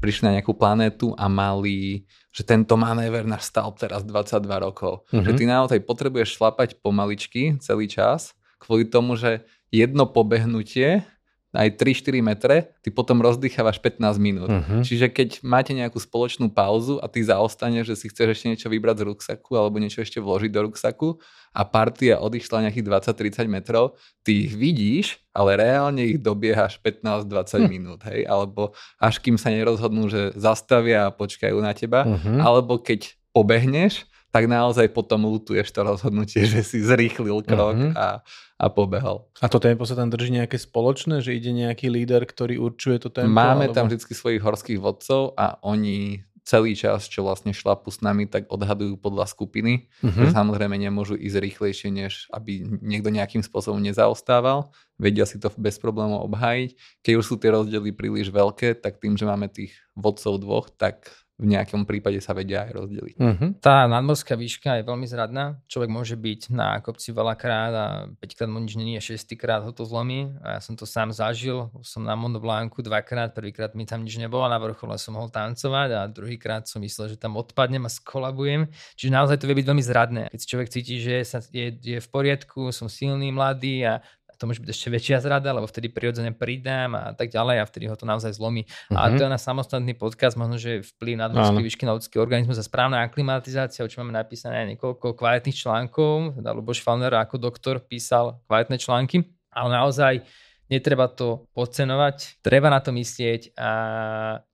prišli 0.02 0.26
na 0.26 0.34
nejakú 0.34 0.50
planétu 0.58 1.14
a 1.14 1.30
mali 1.30 2.10
že 2.32 2.42
tento 2.48 2.74
manéver 2.80 3.28
náš 3.28 3.52
stal 3.52 3.70
teraz 3.76 4.02
22 4.08 4.40
rokov. 4.56 5.04
Mm-hmm. 5.12 5.24
Že 5.28 5.32
ty 5.36 5.44
naozaj 5.44 5.78
potrebuješ 5.84 6.40
šlapať 6.40 6.80
pomaličky 6.80 7.60
celý 7.60 7.86
čas, 7.86 8.32
kvôli 8.56 8.88
tomu, 8.88 9.20
že 9.20 9.44
jedno 9.68 10.08
pobehnutie 10.08 11.04
aj 11.52 11.76
3-4 11.76 12.24
metre, 12.24 12.56
ty 12.80 12.88
potom 12.88 13.20
rozdýchávaš 13.20 13.76
15 13.76 14.16
minút. 14.16 14.48
Uh-huh. 14.48 14.80
Čiže 14.80 15.12
keď 15.12 15.44
máte 15.44 15.76
nejakú 15.76 16.00
spoločnú 16.00 16.48
pauzu 16.48 16.96
a 16.96 17.06
ty 17.12 17.20
zaostaneš, 17.20 17.92
že 17.92 17.96
si 18.00 18.06
chceš 18.08 18.28
ešte 18.32 18.46
niečo 18.48 18.68
vybrať 18.72 19.04
z 19.04 19.06
ruksaku 19.12 19.52
alebo 19.60 19.76
niečo 19.76 20.00
ešte 20.00 20.16
vložiť 20.16 20.48
do 20.48 20.60
ruksaku 20.72 21.20
a 21.52 21.62
partia 21.68 22.16
odišla 22.24 22.68
nejakých 22.68 22.88
20-30 23.12 23.52
metrov, 23.52 24.00
ty 24.24 24.48
ich 24.48 24.56
vidíš, 24.56 25.20
ale 25.36 25.60
reálne 25.60 26.16
ich 26.16 26.18
dobiehaš 26.24 26.80
15-20 26.80 27.28
hm. 27.28 27.68
minút, 27.68 28.00
hej? 28.08 28.24
Alebo 28.24 28.72
až 28.96 29.20
kým 29.20 29.36
sa 29.36 29.52
nerozhodnú, 29.52 30.08
že 30.08 30.32
zastavia 30.32 31.12
a 31.12 31.14
počkajú 31.14 31.60
na 31.60 31.76
teba, 31.76 32.08
uh-huh. 32.08 32.40
alebo 32.40 32.80
keď 32.80 33.12
pobehneš, 33.36 34.08
tak 34.32 34.48
naozaj 34.48 34.88
potom 34.96 35.28
lutuješ 35.28 35.68
to 35.68 35.84
rozhodnutie, 35.84 36.48
že 36.48 36.64
si 36.64 36.80
zrýchlil 36.80 37.44
krok 37.44 37.76
uh-huh. 37.76 37.92
a, 37.92 38.08
a 38.56 38.66
pobehol. 38.72 39.28
A 39.44 39.46
to 39.52 39.60
tempo 39.60 39.84
sa 39.84 39.92
tam 39.92 40.08
drží 40.08 40.32
nejaké 40.32 40.56
spoločné, 40.56 41.20
že 41.20 41.36
ide 41.36 41.52
nejaký 41.52 41.92
líder, 41.92 42.24
ktorý 42.24 42.56
určuje 42.56 42.96
to 42.96 43.12
tempo? 43.12 43.28
Máme 43.28 43.68
alebo... 43.68 43.76
tam 43.76 43.86
vždy 43.92 44.00
svojich 44.08 44.40
horských 44.40 44.80
vodcov 44.80 45.36
a 45.36 45.60
oni 45.60 46.24
celý 46.42 46.74
čas, 46.74 47.06
čo 47.06 47.22
vlastne 47.22 47.54
šlapu 47.54 47.94
s 47.94 48.02
nami, 48.02 48.26
tak 48.26 48.50
odhadujú 48.50 48.98
podľa 48.98 49.30
skupiny. 49.30 49.86
Uh-huh. 50.02 50.26
Samozrejme 50.26 50.74
nemôžu 50.74 51.14
ísť 51.14 51.38
rýchlejšie, 51.38 51.88
než 51.94 52.26
aby 52.34 52.66
niekto 52.82 53.14
nejakým 53.14 53.46
spôsobom 53.46 53.78
nezaostával. 53.78 54.74
Vedia 54.98 55.22
si 55.22 55.38
to 55.38 55.54
bez 55.54 55.78
problémov 55.78 56.26
obhájiť. 56.26 56.74
Keď 57.06 57.14
už 57.14 57.24
sú 57.24 57.34
tie 57.38 57.54
rozdiely 57.54 57.94
príliš 57.94 58.34
veľké, 58.34 58.74
tak 58.82 58.98
tým, 58.98 59.14
že 59.14 59.22
máme 59.22 59.46
tých 59.54 59.70
vodcov 59.94 60.42
dvoch, 60.42 60.66
tak 60.74 61.06
v 61.42 61.50
nejakom 61.50 61.82
prípade 61.82 62.22
sa 62.22 62.30
vedia 62.30 62.62
aj 62.62 62.72
rozdeliť. 62.78 63.16
Uh-huh. 63.18 63.50
Tá 63.58 63.90
nadmorská 63.90 64.38
výška 64.38 64.78
je 64.78 64.86
veľmi 64.86 65.10
zradná. 65.10 65.58
Človek 65.66 65.90
môže 65.90 66.14
byť 66.14 66.54
na 66.54 66.78
kopci 66.78 67.10
veľakrát 67.10 67.72
a 67.74 67.86
5 68.14 68.38
krát 68.38 68.46
mu 68.46 68.62
nič 68.62 68.78
není 68.78 68.94
a 68.94 69.02
6 69.02 69.18
krát 69.34 69.66
ho 69.66 69.74
to 69.74 69.82
zlomí. 69.82 70.30
A 70.46 70.56
ja 70.56 70.60
som 70.62 70.78
to 70.78 70.86
sám 70.86 71.10
zažil. 71.10 71.74
Som 71.82 72.06
na 72.06 72.14
Mont 72.14 72.38
Blancu 72.38 72.86
dvakrát, 72.86 73.34
prvýkrát 73.34 73.74
mi 73.74 73.82
tam 73.82 74.06
nič 74.06 74.22
nebolo, 74.22 74.46
na 74.46 74.62
vrchole 74.62 74.94
som 75.02 75.18
mohol 75.18 75.34
tancovať 75.34 75.88
a 75.98 76.00
druhýkrát 76.06 76.70
som 76.70 76.78
myslel, 76.78 77.12
že 77.12 77.18
tam 77.18 77.34
odpadnem 77.34 77.82
a 77.82 77.90
skolabujem. 77.90 78.70
Čiže 78.94 79.10
naozaj 79.10 79.42
to 79.42 79.50
vie 79.50 79.58
byť 79.58 79.66
veľmi 79.66 79.84
zradné. 79.84 80.22
Keď 80.30 80.40
človek 80.46 80.68
cíti, 80.70 81.02
že 81.02 81.26
sa, 81.26 81.42
je, 81.42 81.74
je 81.74 81.98
v 81.98 82.08
poriadku, 82.08 82.70
som 82.70 82.86
silný, 82.86 83.34
mladý 83.34 83.82
a 83.82 83.98
to 84.42 84.50
môže 84.50 84.58
byť 84.58 84.70
ešte 84.74 84.88
väčšia 84.90 85.22
zrada, 85.22 85.54
lebo 85.54 85.70
vtedy 85.70 85.86
prirodzene 85.86 86.34
pridám 86.34 86.98
a 86.98 87.14
tak 87.14 87.30
ďalej 87.30 87.62
a 87.62 87.64
vtedy 87.70 87.86
ho 87.86 87.94
to 87.94 88.02
naozaj 88.02 88.34
zlomí. 88.34 88.66
Uh-huh. 88.66 88.98
A 88.98 89.06
mhm. 89.06 89.14
to 89.14 89.20
je 89.22 89.30
na 89.30 89.38
samostatný 89.38 89.94
podcast, 89.94 90.34
možno, 90.34 90.58
že 90.58 90.82
vplyv 90.98 91.14
na 91.14 91.30
dvorský 91.30 91.62
výšky 91.62 91.86
na 91.86 91.94
ľudský 91.94 92.18
organizmus 92.18 92.58
a 92.58 92.66
správna 92.66 93.06
aklimatizácia, 93.06 93.86
o 93.86 93.90
čom 93.90 94.02
máme 94.02 94.18
napísané 94.18 94.66
aj 94.66 94.74
niekoľko 94.74 95.14
kvalitných 95.14 95.54
článkov. 95.54 96.42
Teda 96.42 96.50
Luboš 96.50 96.82
Falner 96.82 97.14
ako 97.14 97.38
doktor 97.38 97.78
písal 97.78 98.42
kvalitné 98.50 98.82
články, 98.82 99.22
ale 99.54 99.68
naozaj 99.70 100.26
netreba 100.72 101.04
to 101.12 101.44
podcenovať, 101.52 102.40
treba 102.40 102.72
na 102.72 102.80
to 102.80 102.96
myslieť 102.96 103.52
a 103.60 103.70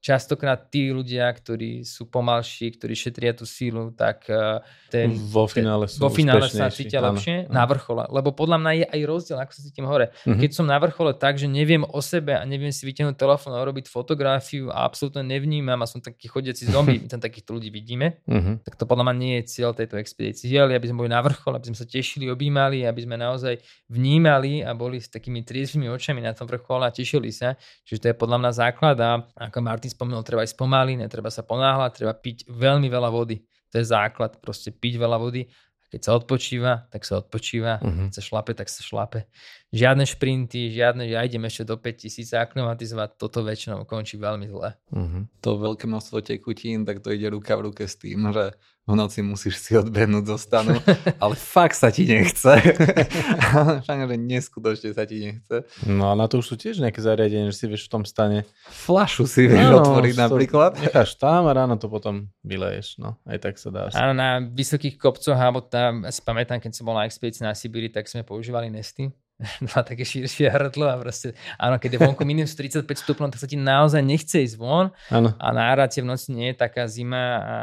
častokrát 0.03 0.67
tí 0.67 0.91
ľudia, 0.91 1.31
ktorí 1.31 1.87
sú 1.87 2.11
pomalší, 2.11 2.75
ktorí 2.75 2.99
šetria 2.99 3.31
tú 3.31 3.47
sílu, 3.47 3.95
tak 3.95 4.27
eh, 4.27 4.59
ten, 4.91 5.15
vo 5.15 5.47
finále, 5.47 5.87
sú 5.87 6.03
vo 6.03 6.11
finále 6.11 6.49
sa 6.49 6.73
cítia 6.73 6.99
lepšie 6.99 7.47
na 7.53 7.69
vrchole. 7.69 8.09
Lebo 8.09 8.33
podľa 8.33 8.59
mňa 8.59 8.73
je 8.73 8.87
aj 8.89 9.01
rozdiel, 9.05 9.39
ako 9.39 9.53
sa 9.53 9.61
cítim 9.61 9.85
hore. 9.85 10.11
Uh-huh. 10.25 10.41
Keď 10.41 10.51
som 10.57 10.65
na 10.65 10.81
vrchole 10.81 11.13
tak, 11.13 11.37
že 11.37 11.45
neviem 11.45 11.85
o 11.85 12.01
sebe 12.01 12.33
a 12.35 12.43
neviem 12.49 12.73
si 12.73 12.89
vytiahnuť 12.89 13.15
telefón 13.21 13.53
a 13.53 13.61
robiť 13.61 13.87
fotografiu 13.87 14.73
a 14.73 14.89
absolútne 14.89 15.21
nevnímam 15.21 15.77
a 15.79 15.87
som 15.87 16.01
taký 16.01 16.27
chodiaci 16.33 16.67
zombie, 16.73 16.99
my 17.05 17.07
tam 17.07 17.21
takýchto 17.21 17.53
ľudí 17.53 17.69
vidíme, 17.69 18.25
uh-huh. 18.25 18.65
tak 18.65 18.81
to 18.81 18.89
podľa 18.89 19.13
mňa 19.13 19.17
nie 19.21 19.35
je 19.39 19.45
cieľ 19.53 19.77
tejto 19.77 20.01
expedície. 20.01 20.49
Cieľ 20.49 20.73
aby 20.73 20.89
sme 20.89 21.05
boli 21.05 21.13
na 21.13 21.21
vrchole, 21.21 21.61
aby 21.61 21.69
sme 21.69 21.79
sa 21.79 21.85
tešili, 21.85 22.33
objímali, 22.33 22.89
aby 22.89 23.01
sme 23.05 23.21
naozaj 23.21 23.61
vnímali 23.93 24.65
a 24.65 24.73
boli 24.73 25.05
s 25.05 25.13
takými 25.13 25.45
triezvými 25.45 25.93
očami 25.93 26.08
očami 26.09 26.25
na 26.25 26.33
tom 26.33 26.49
vrchole 26.49 26.89
a 26.89 26.91
tešili 26.91 27.29
sa. 27.29 27.53
Čiže 27.85 28.01
to 28.01 28.07
je 28.09 28.17
podľa 28.17 28.41
mňa 28.41 28.53
základ 28.57 28.97
a 28.97 29.21
ako 29.37 29.61
Martin 29.61 29.93
spomenul, 29.93 30.25
treba 30.25 30.41
ísť 30.41 30.57
pomaly, 30.57 30.97
netreba 30.97 31.29
sa 31.29 31.45
ponáhľať, 31.45 32.01
treba 32.01 32.17
piť 32.17 32.49
veľmi 32.49 32.89
veľa 32.89 33.13
vody. 33.13 33.45
To 33.69 33.77
je 33.77 33.85
základ, 33.85 34.41
proste 34.41 34.73
piť 34.73 34.97
veľa 34.97 35.21
vody. 35.21 35.45
Keď 35.93 36.01
sa 36.01 36.17
odpočíva, 36.17 36.89
tak 36.89 37.05
sa 37.05 37.21
odpočíva. 37.21 37.81
Uh-huh. 37.85 38.09
Keď 38.09 38.17
sa 38.17 38.23
šlape, 38.25 38.57
tak 38.57 38.73
sa 38.73 38.81
šlape. 38.81 39.29
Žiadne 39.69 40.09
šprinty, 40.09 40.73
žiadne, 40.73 41.05
ja 41.05 41.21
idem 41.29 41.45
ešte 41.45 41.69
do 41.69 41.77
5000 41.77 42.25
aklimatizovať, 42.41 43.21
toto 43.21 43.45
väčšinou 43.45 43.85
končí 43.85 44.17
veľmi 44.17 44.49
zle. 44.49 44.73
Uh-huh. 44.89 45.29
To 45.45 45.61
veľké 45.61 45.85
množstvo 45.85 46.25
tekutín, 46.25 46.89
tak 46.89 47.05
to 47.05 47.13
ide 47.13 47.29
ruka 47.29 47.53
v 47.53 47.69
ruke 47.69 47.85
s 47.85 48.01
tým, 48.01 48.33
že 48.33 48.57
v 48.89 48.97
noci 48.97 49.21
musíš 49.21 49.61
si 49.61 49.77
odbehnúť 49.77 50.25
zo 50.25 50.41
stanu, 50.41 50.73
ale 51.23 51.37
fakt 51.37 51.77
sa 51.77 51.93
ti 51.93 52.09
nechce. 52.09 52.49
fakt, 53.85 54.09
že 54.09 54.17
neskutočne 54.17 54.97
sa 54.97 55.05
ti 55.05 55.21
nechce. 55.21 55.69
No 55.85 56.09
a 56.09 56.17
na 56.17 56.25
to 56.33 56.41
už 56.41 56.49
sú 56.49 56.57
tiež 56.57 56.81
nejaké 56.81 57.05
zariadenie, 57.05 57.53
že 57.53 57.61
si 57.61 57.65
vieš 57.69 57.93
v 57.93 58.01
tom 58.01 58.05
stane. 58.09 58.49
Flašu 58.73 59.29
si 59.29 59.45
vieš 59.45 59.69
no, 59.69 59.85
otvoriť 59.85 60.17
napríklad. 60.17 60.81
Necháš 60.81 61.21
tam 61.21 61.45
a 61.45 61.53
ráno 61.53 61.77
to 61.77 61.93
potom 61.93 62.33
vyleješ. 62.41 62.97
No, 62.97 63.21
aj 63.29 63.45
tak 63.45 63.61
sa 63.61 63.69
dá. 63.69 63.93
Áno, 63.93 64.17
na 64.17 64.41
vysokých 64.41 64.97
kopcoch, 64.97 65.37
alebo 65.37 65.61
tam, 65.61 66.09
ja 66.09 66.13
si 66.17 66.25
pamätám, 66.25 66.57
keď 66.57 66.73
som 66.73 66.89
bol 66.89 66.97
na 66.97 67.05
expedícii 67.05 67.45
na 67.45 67.53
Sibíri, 67.53 67.93
tak 67.93 68.09
sme 68.09 68.25
používali 68.25 68.73
nesty 68.73 69.13
má 69.71 69.87
také 69.87 70.03
širšie 70.03 70.51
hrdlo 70.51 70.91
a 70.91 70.99
proste, 70.99 71.35
áno, 71.59 71.79
keď 71.79 71.95
je 71.95 72.03
vonku 72.03 72.23
minus 72.27 72.59
35 72.59 72.83
stupňov, 72.85 73.31
tak 73.35 73.41
sa 73.43 73.49
ti 73.51 73.55
naozaj 73.55 74.03
nechce 74.03 74.43
ísť 74.43 74.57
von 74.59 74.91
áno. 75.15 75.31
a 75.39 75.47
na 75.55 75.75
v 75.79 76.07
noci 76.07 76.35
nie 76.35 76.51
je 76.51 76.57
taká 76.59 76.87
zima 76.91 77.25
a 77.39 77.57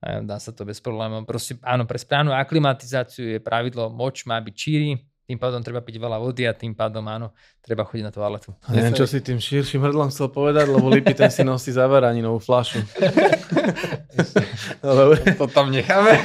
a 0.00 0.24
dá 0.24 0.40
sa 0.40 0.48
to 0.48 0.64
bez 0.64 0.80
problémov. 0.80 1.28
Proste, 1.28 1.60
áno, 1.60 1.84
pre 1.84 2.00
správnu 2.00 2.32
aklimatizáciu 2.32 3.36
je 3.36 3.40
pravidlo, 3.40 3.92
moč 3.92 4.24
má 4.24 4.40
byť 4.40 4.54
číri, 4.56 4.96
tým 5.28 5.38
pádom 5.38 5.62
treba 5.62 5.84
piť 5.84 6.00
veľa 6.00 6.18
vody 6.18 6.48
a 6.48 6.56
tým 6.56 6.74
pádom 6.74 7.04
áno, 7.06 7.36
treba 7.62 7.84
chodiť 7.86 8.04
na 8.08 8.10
toaletu. 8.10 8.50
A 8.66 8.74
neviem, 8.74 8.96
čo 8.96 9.06
si 9.06 9.22
tým 9.22 9.38
širším 9.38 9.84
hrdlom 9.84 10.10
chcel 10.10 10.32
povedať, 10.32 10.72
lebo 10.72 10.90
Lipy 10.90 11.14
ten 11.14 11.30
si 11.30 11.44
nosí 11.44 11.70
zavaraninovú 11.70 12.40
flašu. 12.42 12.82
to 15.38 15.46
tam 15.52 15.70
necháme. 15.70 16.18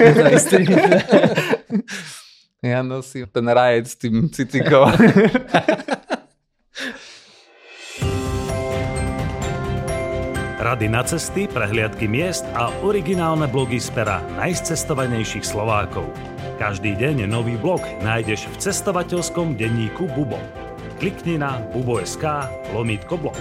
Ja 2.66 2.82
nosím 2.82 3.30
ten 3.30 3.45
rajec 3.45 3.86
s 3.93 3.95
tým 4.01 4.26
cicikom. 4.34 4.89
Rady 10.66 10.89
na 10.89 11.05
cesty, 11.05 11.45
prehliadky 11.45 12.09
miest 12.09 12.41
a 12.57 12.74
originálne 12.82 13.45
blogy 13.45 13.78
z 13.78 13.93
pera 13.93 14.18
najcestovanejších 14.41 15.45
Slovákov. 15.45 16.09
Každý 16.57 16.97
deň 16.97 17.30
nový 17.30 17.53
blog 17.61 17.86
nájdeš 18.01 18.49
v 18.49 18.55
cestovateľskom 18.57 19.61
denníku 19.61 20.09
Bubo. 20.18 20.41
Klikni 20.97 21.38
na 21.38 21.61
bubo.sk 21.70 22.49
lomítko 22.74 23.13
blog. 23.13 23.38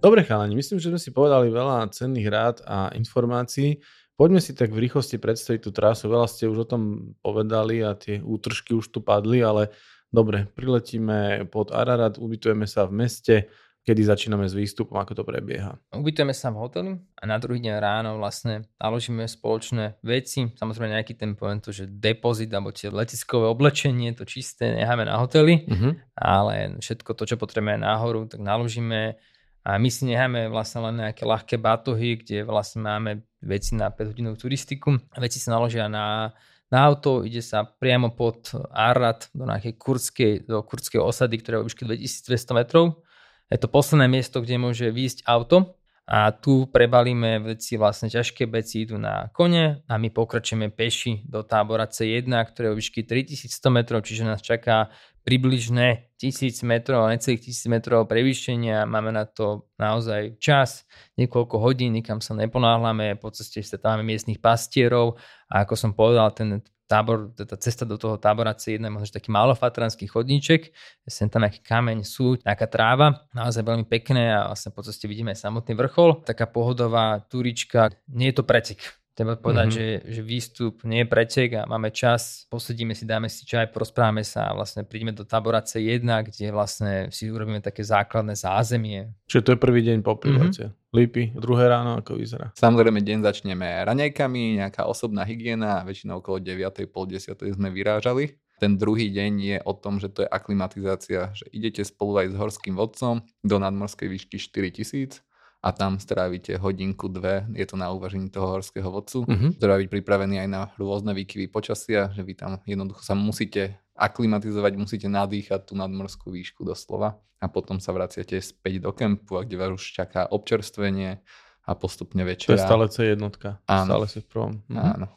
Dobre 0.00 0.24
chalani, 0.24 0.56
myslím, 0.56 0.80
že 0.80 0.88
sme 0.88 0.98
si 0.98 1.12
povedali 1.12 1.52
veľa 1.52 1.92
cenných 1.92 2.28
rád 2.32 2.56
a 2.64 2.88
informácií. 2.96 3.78
Poďme 4.20 4.44
si 4.44 4.52
tak 4.52 4.76
v 4.76 4.84
rýchlosti 4.84 5.16
predstaviť 5.16 5.60
tú 5.64 5.72
trasu. 5.72 6.12
Veľa 6.12 6.28
ste 6.28 6.44
už 6.44 6.58
o 6.62 6.68
tom 6.68 7.16
povedali 7.24 7.80
a 7.80 7.96
tie 7.96 8.20
útržky 8.20 8.76
už 8.76 8.92
tu 8.92 9.00
padli, 9.00 9.40
ale 9.40 9.72
Dobre, 10.10 10.50
priletíme 10.58 11.46
pod 11.46 11.70
Ararat, 11.70 12.18
ubytujeme 12.18 12.66
sa 12.66 12.82
v 12.82 13.06
meste, 13.06 13.46
kedy 13.86 14.02
začíname 14.02 14.42
s 14.42 14.58
výstupom, 14.58 14.98
ako 14.98 15.22
to 15.22 15.22
prebieha. 15.22 15.78
Ubytujeme 15.94 16.34
sa 16.34 16.50
v 16.50 16.58
hoteli 16.58 16.92
a 16.98 17.22
na 17.30 17.38
druhý 17.38 17.62
deň 17.62 17.74
ráno 17.78 18.10
vlastne 18.18 18.66
naložíme 18.82 19.22
spoločné 19.30 20.02
veci, 20.02 20.50
samozrejme 20.50 20.98
nejaký 20.98 21.14
ten 21.14 21.38
poviem 21.38 21.62
to, 21.62 21.70
že 21.70 21.86
depozit 21.86 22.50
alebo 22.50 22.74
tie 22.74 22.90
letiskové 22.90 23.46
oblečenie, 23.46 24.18
to 24.18 24.26
čisté 24.26 24.74
necháme 24.74 25.06
na 25.06 25.14
hoteli, 25.22 25.62
uh-huh. 25.62 25.94
ale 26.18 26.82
všetko 26.82 27.14
to, 27.14 27.24
čo 27.30 27.36
potrebujeme 27.38 27.86
náhoru, 27.86 28.26
tak 28.26 28.42
naložíme 28.42 29.14
a 29.60 29.76
my 29.76 29.88
si 29.92 30.08
necháme 30.08 30.48
vlastne 30.48 30.88
len 30.88 31.04
nejaké 31.04 31.28
ľahké 31.28 31.56
batohy, 31.60 32.20
kde 32.20 32.48
vlastne 32.48 32.80
máme 32.80 33.24
veci 33.44 33.76
na 33.76 33.92
5 33.92 34.12
hodinovú 34.12 34.36
turistiku. 34.40 34.96
Veci 35.20 35.36
sa 35.36 35.56
naložia 35.56 35.88
na 35.88 36.32
na 36.70 36.86
auto, 36.86 37.26
ide 37.26 37.42
sa 37.42 37.66
priamo 37.66 38.14
pod 38.14 38.54
Arad 38.70 39.26
do 39.34 39.42
nejakej 39.42 39.74
kurdskej, 39.74 40.32
do 40.46 40.62
kurdskej 40.62 41.02
osady, 41.02 41.42
ktorá 41.42 41.58
je 41.58 41.62
o 41.62 41.66
výške 41.66 41.82
2200 41.82 42.54
metrov. 42.54 43.02
Je 43.50 43.58
to 43.58 43.66
posledné 43.66 44.06
miesto, 44.06 44.38
kde 44.38 44.62
môže 44.62 44.86
výjsť 44.86 45.26
auto 45.26 45.74
a 46.10 46.34
tu 46.34 46.66
prebalíme 46.66 47.38
veci, 47.54 47.78
vlastne 47.78 48.10
ťažké 48.10 48.50
veci 48.50 48.82
idú 48.82 48.98
na 48.98 49.30
kone 49.30 49.86
a 49.86 49.94
my 49.94 50.10
pokračujeme 50.10 50.74
peši 50.74 51.22
do 51.22 51.46
tábora 51.46 51.86
C1, 51.86 52.26
ktoré 52.26 52.74
je 52.74 52.78
výšky 52.82 53.06
3100 53.06 53.46
metrov, 53.70 54.02
čiže 54.02 54.26
nás 54.26 54.42
čaká 54.42 54.90
približne 55.22 56.10
1000 56.18 56.66
metrov, 56.66 57.06
necelých 57.06 57.54
1000 57.54 57.70
metrov 57.70 58.10
prevýšenia. 58.10 58.90
Máme 58.90 59.14
na 59.14 59.22
to 59.22 59.70
naozaj 59.78 60.34
čas, 60.42 60.82
niekoľko 61.14 61.62
hodín, 61.62 61.94
nikam 61.94 62.18
sa 62.18 62.34
neponáhľame, 62.34 63.14
po 63.14 63.30
ceste 63.30 63.62
stretávame 63.62 64.02
miestnych 64.02 64.42
pastierov 64.42 65.14
a 65.46 65.62
ako 65.62 65.78
som 65.78 65.94
povedal, 65.94 66.34
ten 66.34 66.58
tábor, 66.90 67.30
tá 67.38 67.54
cesta 67.54 67.86
do 67.86 67.94
toho 67.94 68.18
tábora 68.18 68.50
C1 68.50 68.82
je 68.82 68.90
možno 68.90 69.14
taký 69.14 69.30
malofatranský 69.30 70.10
chodníček, 70.10 70.74
sem 71.06 71.30
tam 71.30 71.46
nejaký 71.46 71.62
kameň, 71.62 72.02
sú, 72.02 72.34
nejaká 72.42 72.66
tráva, 72.66 73.30
naozaj 73.30 73.62
veľmi 73.62 73.86
pekné 73.86 74.34
a 74.34 74.50
vlastne 74.50 74.74
po 74.74 74.82
ceste 74.82 75.06
vidíme 75.06 75.30
aj 75.30 75.46
samotný 75.46 75.78
vrchol. 75.78 76.26
Taká 76.26 76.50
pohodová 76.50 77.22
turička, 77.30 77.94
nie 78.10 78.34
je 78.34 78.36
to 78.36 78.42
pretek, 78.42 78.82
Treba 79.20 79.36
povedať, 79.36 79.68
mm-hmm. 79.68 80.00
že, 80.08 80.16
že 80.16 80.20
výstup 80.24 80.80
nie 80.88 81.04
je 81.04 81.12
pretek 81.12 81.60
a 81.60 81.68
máme 81.68 81.92
čas, 81.92 82.48
posedíme 82.48 82.96
si, 82.96 83.04
dáme 83.04 83.28
si 83.28 83.44
čaj, 83.44 83.68
porozprávame 83.68 84.24
sa 84.24 84.48
a 84.48 84.56
vlastne 84.56 84.80
prídeme 84.80 85.12
do 85.12 85.28
tábora 85.28 85.60
C1, 85.60 86.00
kde 86.00 86.48
vlastne 86.48 87.12
si 87.12 87.28
urobíme 87.28 87.60
také 87.60 87.84
základné 87.84 88.32
zázemie. 88.32 89.12
Čiže 89.28 89.44
to 89.44 89.52
je 89.52 89.58
prvý 89.60 89.84
deň 89.84 90.00
po 90.00 90.16
prílete. 90.16 90.72
Mm-hmm. 90.72 90.96
Lípy, 90.96 91.22
druhé 91.36 91.68
ráno, 91.68 92.00
ako 92.00 92.16
vyzerá? 92.16 92.48
Samozrejme, 92.56 93.04
deň 93.04 93.20
začneme 93.20 93.84
raňajkami, 93.84 94.56
nejaká 94.64 94.88
osobná 94.88 95.28
hygiena 95.28 95.84
väčšinou 95.84 96.24
okolo 96.24 96.40
9. 96.40 96.88
pol 96.88 97.04
10. 97.04 97.36
sme 97.36 97.68
vyrážali. 97.68 98.40
Ten 98.56 98.80
druhý 98.80 99.12
deň 99.12 99.32
je 99.36 99.56
o 99.68 99.76
tom, 99.76 100.00
že 100.00 100.08
to 100.08 100.24
je 100.24 100.32
aklimatizácia, 100.32 101.28
že 101.36 101.44
idete 101.52 101.84
spolu 101.84 102.24
aj 102.24 102.32
s 102.32 102.34
horským 102.40 102.72
vodcom 102.72 103.20
do 103.44 103.56
nadmorskej 103.60 104.08
výšky 104.08 104.40
4000 104.40 105.20
a 105.60 105.68
tam 105.76 106.00
strávite 106.00 106.56
hodinku, 106.56 107.12
dve, 107.12 107.44
je 107.52 107.68
to 107.68 107.76
na 107.76 107.92
uvažení 107.92 108.32
toho 108.32 108.56
horského 108.56 108.88
vodcu, 108.88 109.28
mm-hmm. 109.28 109.60
ktorá 109.60 109.76
byť 109.76 109.88
pripravený 109.92 110.40
aj 110.40 110.48
na 110.48 110.62
rôzne 110.80 111.12
výkyvy 111.12 111.52
počasia, 111.52 112.08
že 112.16 112.24
vy 112.24 112.32
tam 112.32 112.64
jednoducho 112.64 113.04
sa 113.04 113.12
musíte 113.12 113.76
aklimatizovať, 113.92 114.72
musíte 114.80 115.08
nadýchať 115.12 115.68
tú 115.68 115.76
nadmorskú 115.76 116.32
výšku 116.32 116.64
doslova 116.64 117.20
a 117.36 117.46
potom 117.52 117.76
sa 117.76 117.92
vraciate 117.92 118.40
späť 118.40 118.80
do 118.80 118.96
kempu, 118.96 119.36
a 119.36 119.44
kde 119.44 119.60
vás 119.60 119.76
už 119.76 119.84
čaká 119.84 120.32
občerstvenie 120.32 121.20
a 121.68 121.70
postupne 121.76 122.24
večera. 122.24 122.56
To 122.56 122.60
je 122.60 122.64
stále 122.64 122.84
C1, 122.88 123.20
Áno. 123.68 123.88
stále 123.92 124.06
si 124.08 124.24
v 124.24 124.26
prvom. 124.32 124.52
Mhm. 124.64 124.80
Áno. 124.96 125.08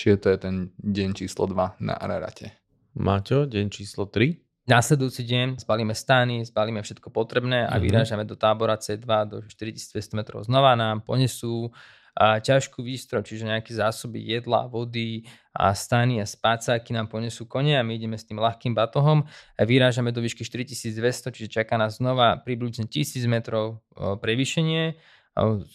Čiže 0.00 0.16
to 0.16 0.28
je 0.32 0.38
ten 0.40 0.56
deň 0.80 1.10
číslo 1.12 1.44
2 1.44 1.76
na 1.84 1.92
Ararate. 1.92 2.56
Maťo, 2.96 3.44
deň 3.44 3.66
číslo 3.68 4.08
3? 4.08 4.49
Následujúci 4.70 5.26
deň 5.26 5.66
zbalíme 5.66 5.98
stany, 5.98 6.46
zbalíme 6.46 6.78
všetko 6.78 7.10
potrebné 7.10 7.66
a 7.66 7.74
mm-hmm. 7.74 7.82
vyrážame 7.82 8.22
do 8.22 8.38
tábora 8.38 8.78
C2 8.78 9.02
do 9.26 9.42
4200 9.42 10.14
metrov. 10.14 10.46
Znova 10.46 10.78
nám 10.78 11.02
ponesú 11.02 11.74
a 12.14 12.38
ťažkú 12.38 12.78
výstroj, 12.78 13.26
čiže 13.26 13.50
nejaké 13.50 13.74
zásoby 13.74 14.22
jedla, 14.22 14.70
vody 14.70 15.26
a 15.50 15.74
stany 15.74 16.22
a 16.22 16.26
spácaky 16.26 16.94
nám 16.94 17.10
ponesú 17.10 17.50
kone 17.50 17.74
a 17.74 17.82
my 17.82 17.98
ideme 17.98 18.14
s 18.14 18.22
tým 18.22 18.38
ľahkým 18.38 18.70
batohom 18.70 19.26
a 19.58 19.62
vyrážame 19.66 20.14
do 20.14 20.22
výšky 20.22 20.46
4200, 20.46 21.34
čiže 21.34 21.50
čaká 21.50 21.74
nás 21.74 21.98
znova 21.98 22.38
približne 22.38 22.86
1000 22.86 23.26
metrov 23.26 23.82
prevýšenie. 23.98 24.94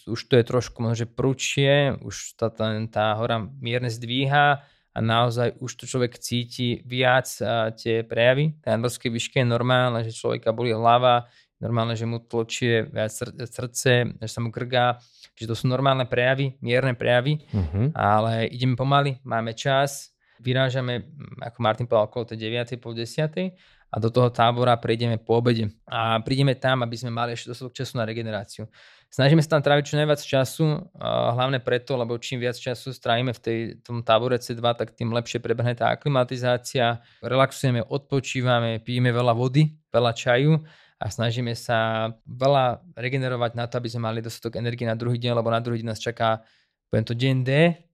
Už 0.08 0.20
to 0.28 0.40
je 0.40 0.44
trošku 0.48 0.80
možno, 0.80 1.04
že 1.04 1.08
prúčie, 1.12 2.00
už 2.00 2.40
tá, 2.40 2.48
tá, 2.48 2.72
tá 2.88 3.12
hora 3.20 3.44
mierne 3.60 3.92
zdvíha, 3.92 4.64
a 4.96 5.04
naozaj 5.04 5.60
už 5.60 5.76
to 5.76 5.84
človek 5.84 6.16
cíti 6.16 6.80
viac 6.88 7.28
tie 7.76 8.08
prejavy. 8.08 8.56
Tej 8.64 8.80
nadmorskej 8.80 9.12
výške 9.12 9.44
je 9.44 9.48
normálne, 9.48 10.08
že 10.08 10.16
človeka 10.16 10.56
boli 10.56 10.72
hlava, 10.72 11.28
normálne, 11.60 12.00
že 12.00 12.08
mu 12.08 12.24
tločie 12.24 12.88
viac 12.88 13.12
srdce, 13.12 14.16
že 14.16 14.28
sa 14.32 14.40
mu 14.40 14.56
krgá, 14.56 15.04
že 15.36 15.52
to 15.52 15.56
sú 15.56 15.68
normálne 15.68 16.08
prejavy, 16.08 16.56
mierne 16.64 16.96
prejavy, 16.96 17.44
uh-huh. 17.52 17.92
ale 17.92 18.48
ideme 18.48 18.80
pomaly, 18.80 19.20
máme 19.28 19.52
čas, 19.52 20.16
vyrážame, 20.40 21.12
ako 21.44 21.58
Martin 21.60 21.88
povedal, 21.88 22.08
okolo 22.08 22.32
tej 22.32 22.48
9. 22.48 22.80
po 22.80 22.96
10 22.96 23.85
a 23.96 24.00
do 24.04 24.12
toho 24.12 24.28
tábora 24.28 24.76
prejdeme 24.76 25.16
po 25.16 25.40
obede. 25.40 25.72
A 25.88 26.20
prídeme 26.20 26.52
tam, 26.60 26.84
aby 26.84 27.00
sme 27.00 27.16
mali 27.16 27.32
ešte 27.32 27.56
dostatok 27.56 27.80
času 27.80 27.96
na 27.96 28.04
regeneráciu. 28.04 28.68
Snažíme 29.08 29.40
sa 29.40 29.56
tam 29.56 29.64
tráviť 29.64 29.84
čo 29.88 29.96
najviac 29.96 30.20
času, 30.20 30.92
hlavne 31.32 31.64
preto, 31.64 31.96
lebo 31.96 32.20
čím 32.20 32.44
viac 32.44 32.60
času 32.60 32.92
strávime 32.92 33.32
v 33.32 33.40
tej, 33.40 33.60
tom 33.80 34.04
tábore 34.04 34.36
C2, 34.36 34.60
tak 34.76 34.92
tým 35.00 35.16
lepšie 35.16 35.40
prebehne 35.40 35.80
tá 35.80 35.88
aklimatizácia. 35.96 37.00
Relaxujeme, 37.24 37.88
odpočívame, 37.88 38.84
pijeme 38.84 39.16
veľa 39.16 39.32
vody, 39.32 39.72
veľa 39.96 40.12
čaju 40.12 40.60
a 41.00 41.06
snažíme 41.08 41.56
sa 41.56 42.12
veľa 42.28 42.84
regenerovať 43.00 43.52
na 43.56 43.72
to, 43.72 43.80
aby 43.80 43.88
sme 43.88 44.12
mali 44.12 44.20
dostatok 44.20 44.60
energie 44.60 44.84
na 44.84 45.00
druhý 45.00 45.16
deň, 45.16 45.40
lebo 45.40 45.48
na 45.48 45.64
druhý 45.64 45.80
deň 45.80 45.96
nás 45.96 46.04
čaká 46.04 46.44
poviem 46.92 47.08
to 47.08 47.16
deň 47.16 47.36
D, 47.48 47.52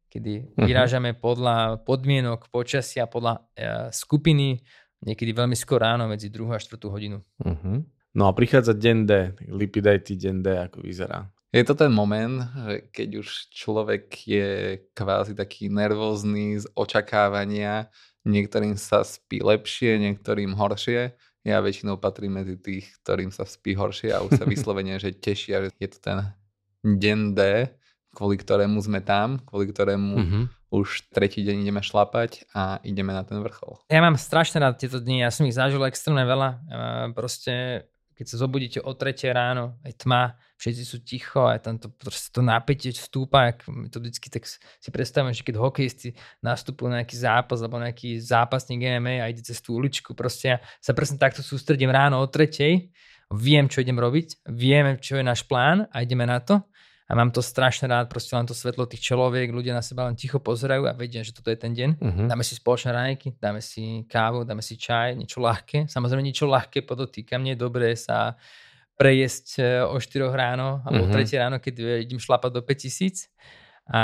kedy 0.10 0.34
uh-huh. 0.34 0.66
vyrážame 0.66 1.14
podľa 1.14 1.86
podmienok 1.86 2.50
počasia, 2.50 3.06
podľa 3.06 3.34
uh, 3.38 3.94
skupiny, 3.94 4.66
niekedy 5.06 5.32
veľmi 5.34 5.58
skoro 5.58 5.86
ráno 5.86 6.06
medzi 6.08 6.30
2 6.30 6.56
a 6.56 6.60
4 6.62 6.78
hodinu. 6.88 7.22
Uh-huh. 7.42 7.86
No 8.12 8.24
a 8.28 8.32
prichádza 8.36 8.76
deň 8.76 8.98
D, 9.08 9.12
Lipidajty 9.50 10.20
deň 10.20 10.36
D, 10.44 10.48
ako 10.58 10.84
vyzerá. 10.84 11.32
Je 11.52 11.64
to 11.68 11.76
ten 11.76 11.92
moment, 11.92 12.48
že 12.64 12.88
keď 12.96 13.10
už 13.20 13.28
človek 13.52 14.08
je 14.24 14.48
kvázi 14.96 15.36
taký 15.36 15.68
nervózny 15.68 16.64
z 16.64 16.66
očakávania, 16.80 17.92
niektorým 18.24 18.80
sa 18.80 19.04
spí 19.04 19.44
lepšie, 19.44 20.00
niektorým 20.00 20.56
horšie. 20.56 21.12
Ja 21.44 21.60
väčšinou 21.60 22.00
patrím 22.00 22.40
medzi 22.40 22.56
tých, 22.56 22.88
ktorým 23.04 23.36
sa 23.36 23.44
spí 23.44 23.76
horšie 23.76 24.16
a 24.16 24.24
už 24.24 24.40
sa 24.40 24.46
vyslovene, 24.54 24.96
že 24.96 25.12
tešia, 25.12 25.68
že 25.68 25.70
je 25.76 25.90
to 25.92 26.00
ten 26.00 26.18
deň 26.88 27.20
D, 27.36 27.42
kvôli 28.12 28.36
ktorému 28.40 28.78
sme 28.84 29.00
tam, 29.00 29.40
kvôli 29.44 29.72
ktorému 29.72 30.14
mm-hmm. 30.16 30.44
už 30.72 31.12
tretí 31.12 31.44
deň 31.44 31.64
ideme 31.64 31.82
šlapať 31.84 32.52
a 32.52 32.84
ideme 32.84 33.16
na 33.16 33.24
ten 33.24 33.40
vrchol. 33.40 33.80
Ja 33.88 34.04
mám 34.04 34.20
strašne 34.20 34.60
rád 34.60 34.80
tieto 34.80 35.00
dni, 35.00 35.24
ja 35.24 35.32
som 35.32 35.48
ich 35.48 35.56
zažil 35.56 35.82
extrémne 35.88 36.28
veľa. 36.28 36.50
Proste 37.16 37.88
keď 38.22 38.38
sa 38.38 38.38
zobudíte 38.38 38.80
o 38.86 38.94
3 38.94 39.34
ráno, 39.34 39.82
je 39.82 39.98
tma, 39.98 40.38
všetci 40.62 40.84
sú 40.86 41.02
ticho 41.02 41.42
a 41.50 41.58
tam 41.58 41.82
to, 41.82 41.90
to 42.06 42.46
napätie 42.46 42.94
stúpa, 42.94 43.50
ak 43.50 43.66
to 43.90 43.98
vždycky 43.98 44.30
tak 44.30 44.46
si 44.46 44.90
predstavím, 44.94 45.34
že 45.34 45.42
keď 45.42 45.58
hokejisti 45.58 46.14
nastupujú 46.46 46.94
na 46.94 47.02
nejaký 47.02 47.18
zápas 47.18 47.66
alebo 47.66 47.82
nejaký 47.82 48.22
zápasník 48.22 48.78
MMA 48.78 49.26
a 49.26 49.32
ide 49.34 49.42
cez 49.42 49.58
tú 49.58 49.74
uličku, 49.74 50.14
proste 50.14 50.46
ja 50.54 50.58
sa 50.78 50.94
presne 50.94 51.18
takto 51.18 51.42
sústredím 51.42 51.90
ráno 51.90 52.22
o 52.22 52.30
tretej, 52.30 52.94
viem, 53.34 53.66
čo 53.66 53.82
idem 53.82 53.98
robiť, 53.98 54.46
viem, 54.54 55.02
čo 55.02 55.18
je 55.18 55.26
náš 55.26 55.42
plán 55.50 55.90
a 55.90 56.06
ideme 56.06 56.30
na 56.30 56.38
to 56.38 56.62
a 57.12 57.14
mám 57.14 57.28
to 57.28 57.44
strašne 57.44 57.92
rád, 57.92 58.08
proste 58.08 58.32
len 58.32 58.48
to 58.48 58.56
svetlo 58.56 58.88
tých 58.88 59.04
čeloviek, 59.04 59.52
ľudia 59.52 59.76
na 59.76 59.84
seba 59.84 60.08
len 60.08 60.16
ticho 60.16 60.40
pozerajú 60.40 60.88
a 60.88 60.96
vedia, 60.96 61.28
že 61.28 61.36
toto 61.36 61.52
je 61.52 61.60
ten 61.60 61.76
deň. 61.76 61.90
Uh-huh. 62.00 62.28
Dáme 62.32 62.40
si 62.40 62.56
spoločné 62.56 62.96
ránejky, 62.96 63.36
dáme 63.36 63.60
si 63.60 64.08
kávu, 64.08 64.48
dáme 64.48 64.64
si 64.64 64.80
čaj, 64.80 65.20
niečo 65.20 65.44
ľahké. 65.44 65.92
Samozrejme 65.92 66.24
niečo 66.24 66.48
ľahké 66.48 66.88
podotýkam, 66.88 67.44
nie 67.44 67.60
je 67.60 67.68
dobré 67.68 68.00
sa 68.00 68.40
prejesť 68.96 69.46
e, 69.60 69.64
o 69.84 70.00
4 70.00 70.32
ráno 70.32 70.80
alebo 70.88 71.12
uh-huh. 71.12 71.20
o 71.20 71.28
3 71.28 71.36
ráno, 71.36 71.60
keď 71.60 72.00
idem 72.00 72.16
šlapať 72.16 72.52
do 72.56 72.64
5000 72.64 73.28
a 73.92 74.02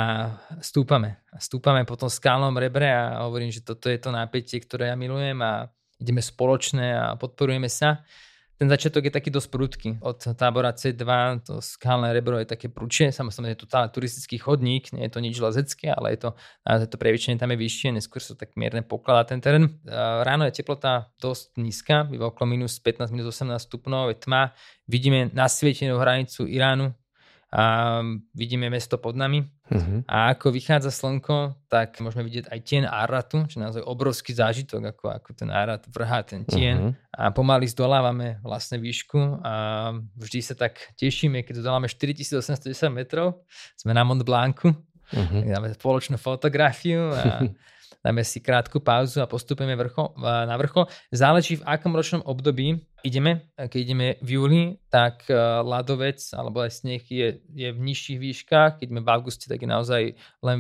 stúpame. 0.60 1.24
A 1.32 1.40
stúpame 1.40 1.88
po 1.88 1.96
tom 1.96 2.12
skálnom 2.12 2.52
rebre 2.60 2.92
a 2.92 3.24
hovorím, 3.24 3.56
že 3.56 3.64
toto 3.64 3.88
je 3.88 4.04
to 4.04 4.12
napätie, 4.12 4.60
ktoré 4.60 4.92
ja 4.92 5.00
milujem 5.00 5.40
a 5.40 5.72
ideme 5.96 6.20
spoločne 6.20 6.92
a 6.92 7.16
podporujeme 7.16 7.72
sa 7.72 8.04
ten 8.58 8.68
začiatok 8.70 9.06
je 9.06 9.14
taký 9.14 9.30
dosť 9.30 9.50
prudký. 9.54 9.90
Od 10.02 10.18
tábora 10.34 10.74
C2 10.74 11.06
to 11.46 11.62
skalné 11.62 12.10
rebro 12.10 12.42
je 12.42 12.50
také 12.50 12.74
prúčie, 12.74 13.14
samozrejme 13.14 13.54
je 13.54 13.62
to 13.62 13.70
tá 13.70 13.86
turistický 13.86 14.42
chodník, 14.42 14.90
nie 14.98 15.06
je 15.06 15.14
to 15.14 15.20
nič 15.22 15.38
lezecké, 15.38 15.94
ale 15.94 16.18
je 16.18 16.26
to, 16.26 16.30
to 16.66 16.98
previčenie 16.98 17.38
tam 17.38 17.54
je 17.54 17.62
vyššie, 17.62 17.94
neskôr 17.94 18.18
sa 18.18 18.34
tak 18.34 18.58
mierne 18.58 18.82
pokladá 18.82 19.30
ten 19.30 19.40
terén. 19.40 19.78
Ráno 19.88 20.50
je 20.50 20.58
teplota 20.58 21.14
dosť 21.22 21.62
nízka, 21.62 22.10
býva 22.10 22.34
okolo 22.34 22.58
minus 22.58 22.82
15, 22.82 23.14
minus 23.14 23.30
18 23.30 23.62
stupňov, 23.62 24.10
je 24.12 24.18
tma, 24.26 24.58
vidíme 24.90 25.30
nasvietenú 25.32 26.02
hranicu 26.02 26.50
Iránu, 26.50 26.98
a 27.48 28.04
vidíme 28.36 28.68
mesto 28.68 29.00
pod 29.00 29.16
nami. 29.16 29.40
Uh-huh. 29.68 30.00
A 30.08 30.32
ako 30.32 30.56
vychádza 30.56 30.96
slnko, 30.96 31.68
tak 31.68 32.00
môžeme 32.00 32.24
vidieť 32.24 32.48
aj 32.48 32.60
tien 32.64 32.84
Aratu, 32.88 33.44
čo 33.52 33.60
je 33.60 33.64
naozaj 33.68 33.84
obrovský 33.84 34.32
zážitok, 34.32 34.96
ako, 34.96 35.06
ako 35.12 35.30
ten 35.36 35.52
Arat 35.52 35.84
vrhá 35.92 36.24
ten 36.24 36.48
tien. 36.48 36.96
Uh-huh. 36.96 37.20
A 37.20 37.36
pomaly 37.36 37.68
zdolávame 37.68 38.40
vlastne 38.42 38.80
výšku 38.80 39.44
a 39.44 39.54
vždy 40.16 40.40
sa 40.40 40.56
tak 40.56 40.80
tešíme, 40.96 41.44
keď 41.44 41.60
zdoláme 41.60 41.92
4810 41.92 42.72
metrov, 42.96 43.44
sme 43.76 43.92
na 43.92 44.08
Mont 44.08 44.24
Blancu, 44.24 44.72
uh-huh. 44.72 45.42
dáme 45.44 45.76
spoločnú 45.76 46.16
fotografiu 46.16 47.12
a 47.12 47.44
dáme 48.06 48.24
si 48.24 48.40
krátku 48.40 48.80
pauzu 48.80 49.22
a 49.22 49.30
postupujeme 49.30 49.76
vrchol, 49.76 50.16
na 50.22 50.56
vrchol. 50.58 50.88
Záleží 51.12 51.60
v 51.60 51.66
akom 51.66 51.94
ročnom 51.94 52.22
období 52.26 52.82
ideme. 53.06 53.52
Keď 53.56 53.80
ideme 53.80 54.08
v 54.20 54.30
júli, 54.36 54.62
tak 54.90 55.30
e, 55.30 55.36
ľadovec 55.64 56.20
alebo 56.34 56.66
aj 56.66 56.72
sneh 56.82 57.04
je, 57.08 57.40
je 57.54 57.70
v 57.72 57.80
nižších 57.80 58.20
výškach. 58.20 58.72
Keď 58.82 58.88
sme 58.90 59.02
v 59.06 59.12
auguste, 59.12 59.46
tak 59.48 59.62
je 59.62 59.70
naozaj 59.70 60.04
len 60.44 60.58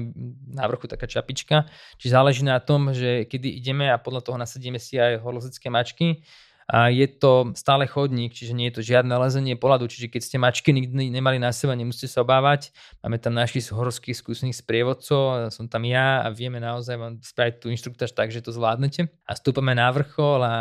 na 0.47 0.63
vrchu 0.69 0.87
taká 0.87 1.09
čapička. 1.09 1.65
Čiže 1.97 2.15
záleží 2.15 2.43
na 2.45 2.61
tom, 2.61 2.93
že 2.93 3.25
kedy 3.25 3.57
ideme 3.57 3.89
a 3.89 3.97
podľa 3.99 4.21
toho 4.21 4.37
nasadíme 4.37 4.77
si 4.77 4.95
aj 4.95 5.19
horolezecké 5.19 5.67
mačky. 5.67 6.23
A 6.67 6.91
je 6.91 7.07
to 7.07 7.55
stále 7.55 7.87
chodník, 7.87 8.35
čiže 8.35 8.51
nie 8.51 8.67
je 8.67 8.75
to 8.75 8.83
žiadne 8.83 9.15
lezenie 9.15 9.55
po 9.55 9.71
ľadu, 9.71 9.87
čiže 9.87 10.11
keď 10.11 10.21
ste 10.21 10.35
mačky 10.35 10.75
nikdy 10.75 11.07
nemali 11.07 11.39
na 11.39 11.55
seba, 11.55 11.71
nemusíte 11.79 12.11
sa 12.11 12.27
obávať. 12.27 12.75
Máme 12.99 13.23
tam 13.23 13.39
našich 13.39 13.71
horských 13.71 14.19
skúsených 14.19 14.59
sprievodcov, 14.59 15.47
som 15.47 15.71
tam 15.71 15.87
ja 15.87 16.27
a 16.27 16.27
vieme 16.27 16.59
naozaj 16.59 16.95
vám 16.99 17.13
spraviť 17.23 17.63
tú 17.63 17.71
inštruktáž 17.71 18.11
tak, 18.11 18.35
že 18.35 18.43
to 18.43 18.51
zvládnete. 18.51 19.07
A 19.23 19.31
stúpame 19.39 19.71
na 19.71 19.87
vrchol 19.95 20.43
a 20.43 20.55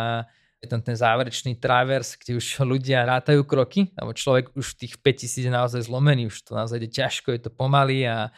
je 0.63 0.71
tam 0.71 0.79
ten 0.79 0.95
záverečný 0.95 1.59
travers, 1.59 2.15
kde 2.15 2.39
už 2.39 2.63
ľudia 2.63 3.03
rátajú 3.03 3.43
kroky, 3.43 3.91
alebo 3.99 4.15
človek 4.15 4.55
už 4.55 4.79
tých 4.79 5.03
5000 5.03 5.43
je 5.43 5.53
naozaj 5.53 5.81
zlomený, 5.91 6.31
už 6.31 6.47
to 6.47 6.55
naozaj 6.55 6.79
ide 6.81 6.95
ťažko, 6.95 7.35
je 7.35 7.43
to 7.45 7.51
pomaly 7.51 8.07
a 8.07 8.31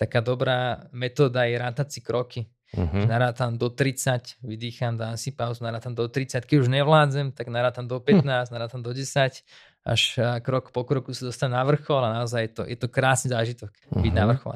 taká 0.00 0.24
dobrá 0.24 0.88
metóda 0.90 1.44
je 1.44 1.56
rátať 1.60 1.88
si 1.92 2.00
kroky. 2.00 2.48
Uh-huh. 2.70 3.02
Narátam 3.02 3.58
do 3.58 3.66
30, 3.66 4.38
vydýcham, 4.46 4.94
dám 4.94 5.18
si 5.18 5.34
pauzu, 5.34 5.66
narátam 5.66 5.90
do 5.90 6.06
30. 6.06 6.46
Keď 6.46 6.56
už 6.62 6.68
nevládzem, 6.70 7.34
tak 7.34 7.50
narátam 7.50 7.90
do 7.90 7.98
15, 8.06 8.22
uh-huh. 8.22 8.54
narátam 8.54 8.78
do 8.78 8.94
10, 8.94 9.42
až 9.82 10.00
krok 10.46 10.70
po 10.70 10.86
kroku 10.86 11.10
sa 11.10 11.26
dostane 11.26 11.58
na 11.58 11.66
vrchol 11.66 12.04
a 12.06 12.22
naozaj 12.22 12.40
je 12.46 12.52
to, 12.52 12.62
je 12.68 12.76
to 12.78 12.86
krásny 12.86 13.34
zážitok 13.34 13.74
uh-huh. 13.74 14.02
byť 14.06 14.12
na 14.14 14.24
vrchole. 14.30 14.54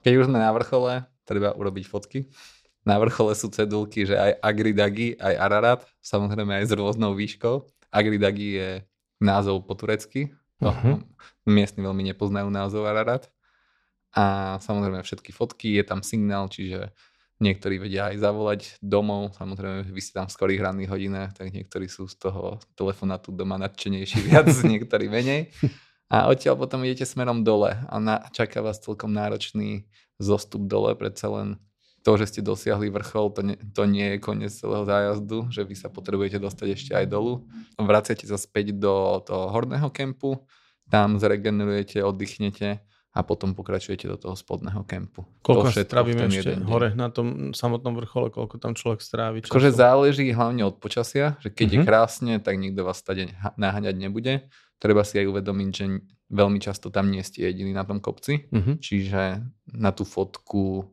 Keď 0.00 0.12
už 0.16 0.26
sme 0.32 0.38
na 0.40 0.50
vrchole, 0.54 1.04
treba 1.28 1.52
urobiť 1.52 1.84
fotky. 1.84 2.30
Na 2.82 2.98
vrchole 2.98 3.36
sú 3.38 3.46
cedulky, 3.52 4.08
že 4.08 4.18
aj 4.18 4.42
Agridagi, 4.42 5.14
aj 5.20 5.34
Ararat, 5.38 5.80
samozrejme 6.02 6.58
aj 6.58 6.64
s 6.66 6.72
rôznou 6.74 7.14
výškou. 7.14 7.62
Agridagi 7.94 8.48
je 8.58 8.68
názov 9.22 9.68
po 9.68 9.78
turecky. 9.78 10.34
Uh-huh. 10.58 10.98
Miestni 11.46 11.84
veľmi 11.84 12.02
nepoznajú 12.10 12.50
názov 12.50 12.88
Ararat. 12.88 13.30
A 14.12 14.56
samozrejme 14.60 15.00
všetky 15.04 15.30
fotky, 15.30 15.78
je 15.78 15.84
tam 15.86 16.02
signál, 16.02 16.50
čiže 16.50 16.92
Niektorí 17.42 17.82
vedia 17.82 18.14
aj 18.14 18.22
zavolať 18.22 18.60
domov, 18.78 19.34
samozrejme 19.34 19.90
vy 19.90 19.98
ste 19.98 20.14
tam 20.14 20.30
v 20.30 20.34
skorých 20.38 20.62
ranných 20.62 20.90
hodinách, 20.94 21.34
tak 21.34 21.50
niektorí 21.50 21.90
sú 21.90 22.06
z 22.06 22.14
toho 22.22 22.62
telefonátu 22.78 23.34
doma 23.34 23.58
nadšenejší 23.58 24.22
viac, 24.30 24.46
niektorí 24.62 25.10
menej. 25.10 25.50
A 26.06 26.30
odtiaľ 26.30 26.54
potom 26.54 26.86
idete 26.86 27.02
smerom 27.02 27.42
dole 27.42 27.74
a 27.74 27.96
na, 27.98 28.22
čaká 28.30 28.62
vás 28.62 28.78
celkom 28.78 29.10
náročný 29.10 29.90
zostup 30.22 30.70
dole, 30.70 30.94
predsa 30.94 31.26
len 31.34 31.58
to, 32.06 32.14
že 32.14 32.30
ste 32.30 32.40
dosiahli 32.46 32.94
vrchol, 32.94 33.34
to, 33.34 33.42
nie, 33.42 33.56
to 33.74 33.82
nie 33.90 34.14
je 34.14 34.22
koniec 34.22 34.54
celého 34.54 34.86
zájazdu, 34.86 35.50
že 35.50 35.66
vy 35.66 35.74
sa 35.74 35.90
potrebujete 35.90 36.38
dostať 36.38 36.68
ešte 36.78 36.92
aj 36.94 37.06
dolu. 37.10 37.46
Vraciate 37.74 38.26
sa 38.26 38.38
späť 38.38 38.74
do 38.74 39.18
toho 39.22 39.50
horného 39.50 39.90
kempu, 39.90 40.46
tam 40.90 41.18
zregenerujete, 41.18 42.02
oddychnete 42.06 42.82
a 43.12 43.20
potom 43.20 43.52
pokračujete 43.52 44.08
do 44.08 44.16
toho 44.16 44.32
spodného 44.32 44.88
kempu. 44.88 45.28
Koľko 45.44 45.68
to 45.68 45.84
strávime 45.84 46.32
ešte 46.32 46.56
hore 46.64 46.96
na 46.96 47.12
tom 47.12 47.52
samotnom 47.52 47.92
vrchole, 48.00 48.32
koľko 48.32 48.56
tam 48.56 48.72
človek 48.72 49.04
strávi? 49.04 49.38
Akože 49.44 49.68
záleží 49.68 50.32
hlavne 50.32 50.64
od 50.64 50.80
počasia, 50.80 51.36
že 51.44 51.52
keď 51.52 51.66
uh-huh. 51.68 51.76
je 51.76 51.80
mhm. 51.84 51.86
krásne, 51.86 52.32
tak 52.40 52.56
nikto 52.56 52.88
vás 52.88 52.96
stade 52.96 53.36
naháňať 53.60 53.96
nebude. 54.00 54.48
Treba 54.80 55.04
si 55.04 55.20
aj 55.20 55.28
uvedomiť, 55.28 55.68
že 55.70 55.84
veľmi 56.32 56.58
často 56.58 56.88
tam 56.88 57.12
nie 57.12 57.20
ste 57.20 57.44
jediný 57.44 57.76
na 57.76 57.84
tom 57.84 58.00
kopci, 58.00 58.48
uh-huh. 58.48 58.80
čiže 58.80 59.44
na 59.76 59.90
tú 59.92 60.08
fotku 60.08 60.88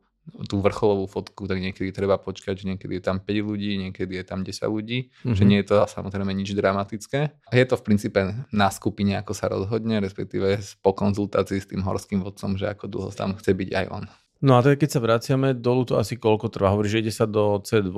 tú 0.47 0.61
vrcholovú 0.63 1.09
fotku, 1.09 1.45
tak 1.49 1.59
niekedy 1.59 1.89
treba 1.91 2.17
počkať, 2.21 2.61
že 2.61 2.65
niekedy 2.75 2.99
je 2.99 3.03
tam 3.03 3.17
5 3.21 3.49
ľudí, 3.49 3.77
niekedy 3.77 4.19
je 4.19 4.25
tam 4.25 4.45
10 4.45 4.55
ľudí, 4.69 5.09
mm-hmm. 5.09 5.35
že 5.35 5.43
nie 5.43 5.59
je 5.61 5.67
to 5.69 5.75
samozrejme 5.85 6.31
nič 6.31 6.53
dramatické. 6.55 7.35
Je 7.51 7.65
to 7.67 7.75
v 7.75 7.85
princípe 7.85 8.19
na 8.49 8.69
skupine, 8.69 9.17
ako 9.19 9.33
sa 9.35 9.49
rozhodne, 9.49 9.99
respektíve 9.99 10.61
po 10.79 10.91
konzultácii 10.93 11.59
s 11.59 11.69
tým 11.69 11.81
horským 11.83 12.21
vodcom, 12.23 12.55
že 12.55 12.69
ako 12.69 12.85
dlho 12.87 13.09
tam 13.13 13.35
chce 13.35 13.51
byť 13.53 13.69
aj 13.73 13.87
on. 13.91 14.05
No 14.39 14.55
a 14.55 14.63
teda 14.63 14.79
keď 14.79 14.89
sa 14.95 15.03
vraciame 15.03 15.51
dolu, 15.51 15.83
to 15.83 15.99
asi 15.99 16.15
koľko 16.15 16.47
trvá? 16.47 16.71
Hovorí, 16.71 16.87
že 16.87 17.03
ide 17.03 17.11
sa 17.11 17.27
do 17.27 17.59
C2 17.59 17.91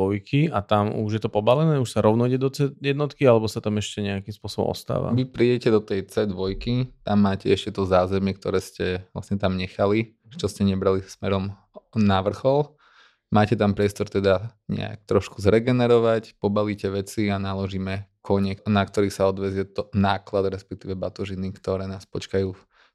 a 0.50 0.60
tam 0.66 0.90
už 0.90 1.12
je 1.14 1.22
to 1.22 1.30
pobalené, 1.30 1.78
už 1.78 1.94
sa 1.94 2.02
rovno 2.02 2.26
ide 2.26 2.42
do 2.42 2.50
C1 2.50 2.98
alebo 3.30 3.46
sa 3.46 3.62
tam 3.62 3.78
ešte 3.78 4.02
nejakým 4.02 4.34
spôsobom 4.34 4.74
ostáva? 4.74 5.14
Vy 5.14 5.30
prídete 5.30 5.70
do 5.70 5.86
tej 5.86 6.10
C2, 6.10 6.34
tam 7.06 7.18
máte 7.22 7.46
ešte 7.46 7.78
to 7.78 7.86
zázemie, 7.86 8.34
ktoré 8.34 8.58
ste 8.58 9.06
vlastne 9.14 9.38
tam 9.38 9.54
nechali, 9.54 10.18
čo 10.34 10.50
ste 10.50 10.66
nebrali 10.66 11.06
smerom 11.06 11.54
na 11.98 12.22
vrchol. 12.24 12.78
Máte 13.32 13.56
tam 13.56 13.72
priestor 13.72 14.12
teda 14.12 14.52
nejak 14.68 15.08
trošku 15.08 15.39
zregenerovať, 15.39 16.36
pobalíte 16.36 16.92
veci 16.92 17.32
a 17.32 17.39
naložíme 17.39 18.12
koniek, 18.20 18.60
na 18.68 18.84
ktorý 18.84 19.08
sa 19.08 19.32
odvezie 19.32 19.66
to 19.72 19.88
náklad, 19.96 20.52
respektíve 20.52 21.00
batožiny, 21.00 21.56
ktoré 21.56 21.88
nás 21.88 22.04
počkajú 22.06 22.52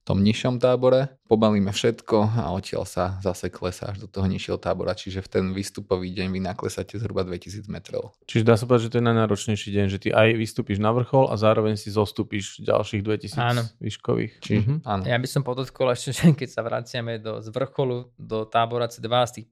tom 0.07 0.23
nižšom 0.23 0.63
tábore, 0.63 1.19
pobalíme 1.27 1.75
všetko 1.75 2.39
a 2.39 2.55
odtiaľ 2.55 2.87
sa 2.87 3.19
zase 3.19 3.51
klesá 3.51 3.91
až 3.91 4.07
do 4.07 4.09
toho 4.09 4.31
nižšieho 4.31 4.55
tábora, 4.63 4.95
čiže 4.95 5.19
v 5.19 5.29
ten 5.29 5.45
výstupový 5.51 6.15
deň 6.15 6.31
vy 6.31 6.41
naklesáte 6.47 6.95
zhruba 7.03 7.27
2000 7.27 7.67
metrov. 7.67 8.15
Čiže 8.31 8.47
dá 8.47 8.55
sa 8.55 8.71
povedať, 8.71 8.87
že 8.87 8.91
to 8.95 8.99
je 9.03 9.09
najnáročnejší 9.11 9.69
deň, 9.75 9.87
že 9.91 9.99
ty 9.99 10.09
aj 10.15 10.39
vystúpiš 10.39 10.79
na 10.79 10.95
vrchol 10.95 11.27
a 11.27 11.35
zároveň 11.35 11.75
si 11.75 11.91
zostúpiš 11.91 12.63
ďalších 12.63 13.03
2000 13.03 13.35
áno. 13.43 13.67
výškových. 13.83 14.33
Čiže, 14.39 14.61
mm-hmm. 14.63 14.79
áno. 14.87 15.03
Ja 15.03 15.19
by 15.19 15.29
som 15.29 15.43
podotkol 15.43 15.91
ešte, 15.91 16.15
že 16.15 16.31
keď 16.31 16.49
sa 16.55 16.63
vraciame 16.63 17.19
do, 17.19 17.43
z 17.43 17.51
vrcholu 17.51 18.15
do 18.15 18.47
tábora 18.47 18.87
C2 18.87 19.11
z 19.27 19.33
tých 19.43 19.47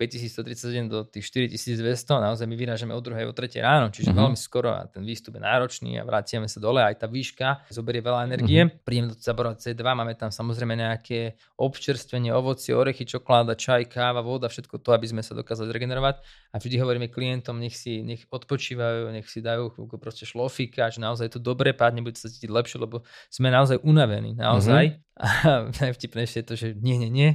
5137 0.47 0.87
do 0.87 1.03
tých 1.03 1.27
4200, 1.27 2.23
naozaj 2.23 2.47
my 2.47 2.55
vyrážame 2.55 2.95
o 2.95 3.03
druhej, 3.03 3.27
o 3.27 3.35
tretej 3.35 3.67
ráno, 3.67 3.91
čiže 3.91 4.15
mm-hmm. 4.15 4.23
veľmi 4.23 4.39
skoro 4.39 4.71
a 4.71 4.87
ten 4.87 5.03
výstup 5.03 5.35
je 5.35 5.43
náročný 5.43 5.99
a 5.99 6.07
vraciame 6.07 6.47
sa 6.47 6.63
dole, 6.63 6.79
aj 6.79 7.03
tá 7.03 7.11
výška 7.11 7.67
zoberie 7.75 7.99
veľa 7.99 8.31
energie. 8.31 8.71
Mm-hmm. 8.71 8.87
Príjem 8.87 9.07
do 9.11 9.19
tábora 9.19 9.59
C2, 9.59 9.83
máme 9.83 10.15
tam 10.15 10.31
samozrejme 10.45 10.77
nejaké 10.77 11.41
občerstvenie, 11.57 12.29
ovocie, 12.37 12.77
orechy, 12.77 13.09
čokoláda, 13.09 13.57
čaj, 13.57 13.89
káva, 13.89 14.21
voda, 14.21 14.53
všetko 14.53 14.85
to, 14.85 14.93
aby 14.93 15.09
sme 15.09 15.25
sa 15.25 15.33
dokázali 15.33 15.73
zregenerovať. 15.73 16.21
A 16.53 16.61
vždy 16.61 16.77
hovoríme 16.77 17.09
klientom, 17.09 17.57
nech 17.57 17.73
si 17.73 18.05
nech 18.05 18.29
odpočívajú, 18.29 19.09
nech 19.17 19.25
si 19.25 19.41
dajú 19.41 19.73
proste 19.97 20.29
šlofíka, 20.29 20.93
že 20.93 21.01
naozaj 21.01 21.33
to 21.33 21.41
dobre 21.41 21.73
pádne, 21.73 22.05
bude 22.05 22.21
sa 22.21 22.29
cítiť 22.29 22.53
lepšie, 22.53 22.77
lebo 22.77 23.01
sme 23.33 23.49
naozaj 23.49 23.81
unavení, 23.81 24.37
naozaj. 24.37 25.01
Mm-hmm. 25.01 25.13
A 25.25 25.29
najvtipnejšie 25.89 26.45
je 26.45 26.47
to, 26.47 26.55
že 26.55 26.69
nie, 26.77 27.01
nie, 27.01 27.09
nie 27.09 27.31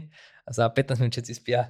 a 0.49 0.51
za 0.51 0.65
15 0.65 0.97
minút 0.97 1.13
všetci 1.13 1.33
spia. 1.37 1.69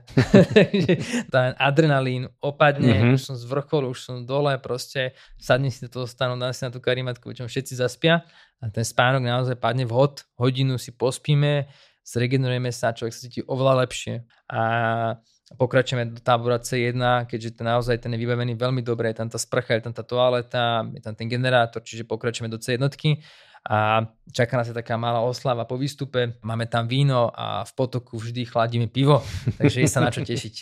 ten 1.36 1.52
adrenalín 1.60 2.32
opadne, 2.40 2.96
mm-hmm. 2.96 3.16
už 3.20 3.22
som 3.28 3.36
z 3.36 3.44
vrcholu, 3.44 3.92
už 3.92 4.00
som 4.00 4.16
dole, 4.24 4.56
proste 4.64 5.12
sadni 5.36 5.68
si 5.68 5.84
do 5.84 5.92
toho 5.92 6.08
stanu, 6.08 6.40
dá 6.40 6.56
si 6.56 6.64
na 6.64 6.72
tú 6.72 6.80
karimatku, 6.80 7.36
čom 7.36 7.52
všetci 7.52 7.76
zaspia 7.76 8.24
a 8.64 8.72
ten 8.72 8.88
spánok 8.88 9.28
naozaj 9.28 9.60
padne 9.60 9.84
vhod, 9.84 10.24
hodinu 10.40 10.80
si 10.80 10.96
pospíme, 10.96 11.68
zregenerujeme 12.08 12.72
sa, 12.72 12.96
človek 12.96 13.12
sa 13.12 13.22
cíti 13.28 13.44
oveľa 13.44 13.84
lepšie 13.84 14.24
a 14.48 14.62
pokračujeme 15.60 16.16
do 16.16 16.22
tábora 16.24 16.64
C1, 16.64 16.96
keďže 17.28 17.60
ten 17.60 17.66
naozaj 17.68 18.00
ten 18.00 18.16
je 18.16 18.20
vybavený 18.22 18.56
veľmi 18.56 18.80
dobre, 18.80 19.12
je 19.12 19.20
tam 19.20 19.28
tá 19.28 19.36
sprcha, 19.36 19.76
je 19.76 19.92
tam 19.92 19.94
tá 19.98 20.08
toaleta, 20.08 20.88
je 20.96 21.02
tam 21.04 21.20
ten 21.20 21.28
generátor, 21.28 21.84
čiže 21.84 22.08
pokračujeme 22.08 22.48
do 22.48 22.62
C1 22.62 22.80
a 23.68 24.08
čaká 24.30 24.62
nás 24.62 24.70
taká 24.70 24.96
malá 24.96 25.26
oslava 25.26 25.66
po 25.66 25.76
výstupe. 25.76 26.38
Máme 26.46 26.70
tam 26.70 26.86
víno 26.86 27.34
a 27.34 27.66
v 27.66 27.72
potoku 27.74 28.22
vždy 28.22 28.46
chladíme 28.46 28.88
pivo, 28.88 29.26
takže 29.60 29.84
je 29.84 29.90
sa 29.90 30.00
na 30.06 30.14
čo 30.14 30.22
tešiť. 30.22 30.56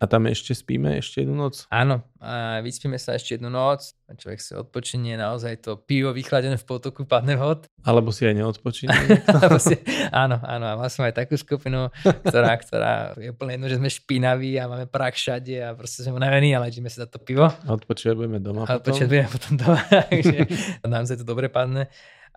A 0.00 0.08
tam 0.08 0.26
ešte 0.26 0.56
spíme 0.56 0.98
ešte 0.98 1.22
jednu 1.22 1.36
noc? 1.36 1.68
Áno, 1.68 2.02
a 2.18 2.58
vyspíme 2.64 2.96
sa 2.96 3.14
ešte 3.14 3.36
jednu 3.36 3.52
noc. 3.52 3.94
Človek 4.12 4.40
si 4.44 4.52
odpočinie, 4.52 5.16
naozaj 5.16 5.64
to 5.64 5.80
pivo 5.80 6.12
vychladené 6.12 6.60
v 6.60 6.66
potoku 6.68 7.08
padne 7.08 7.32
vhod. 7.36 7.64
Alebo 7.80 8.12
si 8.12 8.28
aj 8.28 8.36
neodpočinie. 8.36 9.24
si, 9.64 9.80
áno, 10.12 10.36
áno. 10.44 10.64
A 10.68 10.74
mal 10.76 10.88
som 10.92 11.08
aj 11.08 11.16
takú 11.16 11.40
skupinu, 11.40 11.88
ktorá, 12.04 12.52
ktorá 12.60 13.16
je 13.16 13.32
úplne 13.32 13.56
jedno, 13.56 13.66
že 13.72 13.80
sme 13.80 13.88
špinaví 13.88 14.60
a 14.60 14.68
máme 14.68 14.84
prach 14.84 15.16
všade 15.16 15.56
a 15.64 15.72
proste 15.72 16.04
sme 16.04 16.20
unavení, 16.20 16.52
ale 16.52 16.68
ideme 16.68 16.92
si 16.92 17.00
za 17.00 17.08
to 17.08 17.16
pivo. 17.16 17.48
A 17.48 17.68
budeme 18.12 18.36
doma 18.36 18.68
a 18.68 18.76
potom. 18.76 19.08
potom 19.32 19.52
doma, 19.56 19.80
takže 20.12 20.44
nám 20.84 21.08
sa 21.08 21.16
to 21.16 21.24
dobre 21.24 21.48
padne 21.48 21.88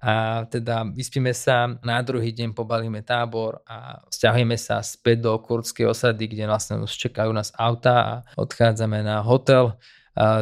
a 0.02 0.44
teda 0.46 0.84
vyspíme 0.92 1.32
sa, 1.32 1.72
na 1.82 2.04
druhý 2.04 2.36
deň 2.36 2.52
pobalíme 2.52 3.02
tábor 3.02 3.64
a 3.66 4.04
stiahujeme 4.12 4.60
sa 4.60 4.84
späť 4.84 5.26
do 5.26 5.34
kurdskej 5.40 5.88
osady, 5.88 6.30
kde 6.30 6.46
vlastne 6.46 6.84
už 6.84 6.92
čakajú 6.92 7.32
nás 7.32 7.56
auta 7.56 7.96
a 7.96 8.14
odchádzame 8.36 9.02
na 9.02 9.24
hotel 9.24 9.80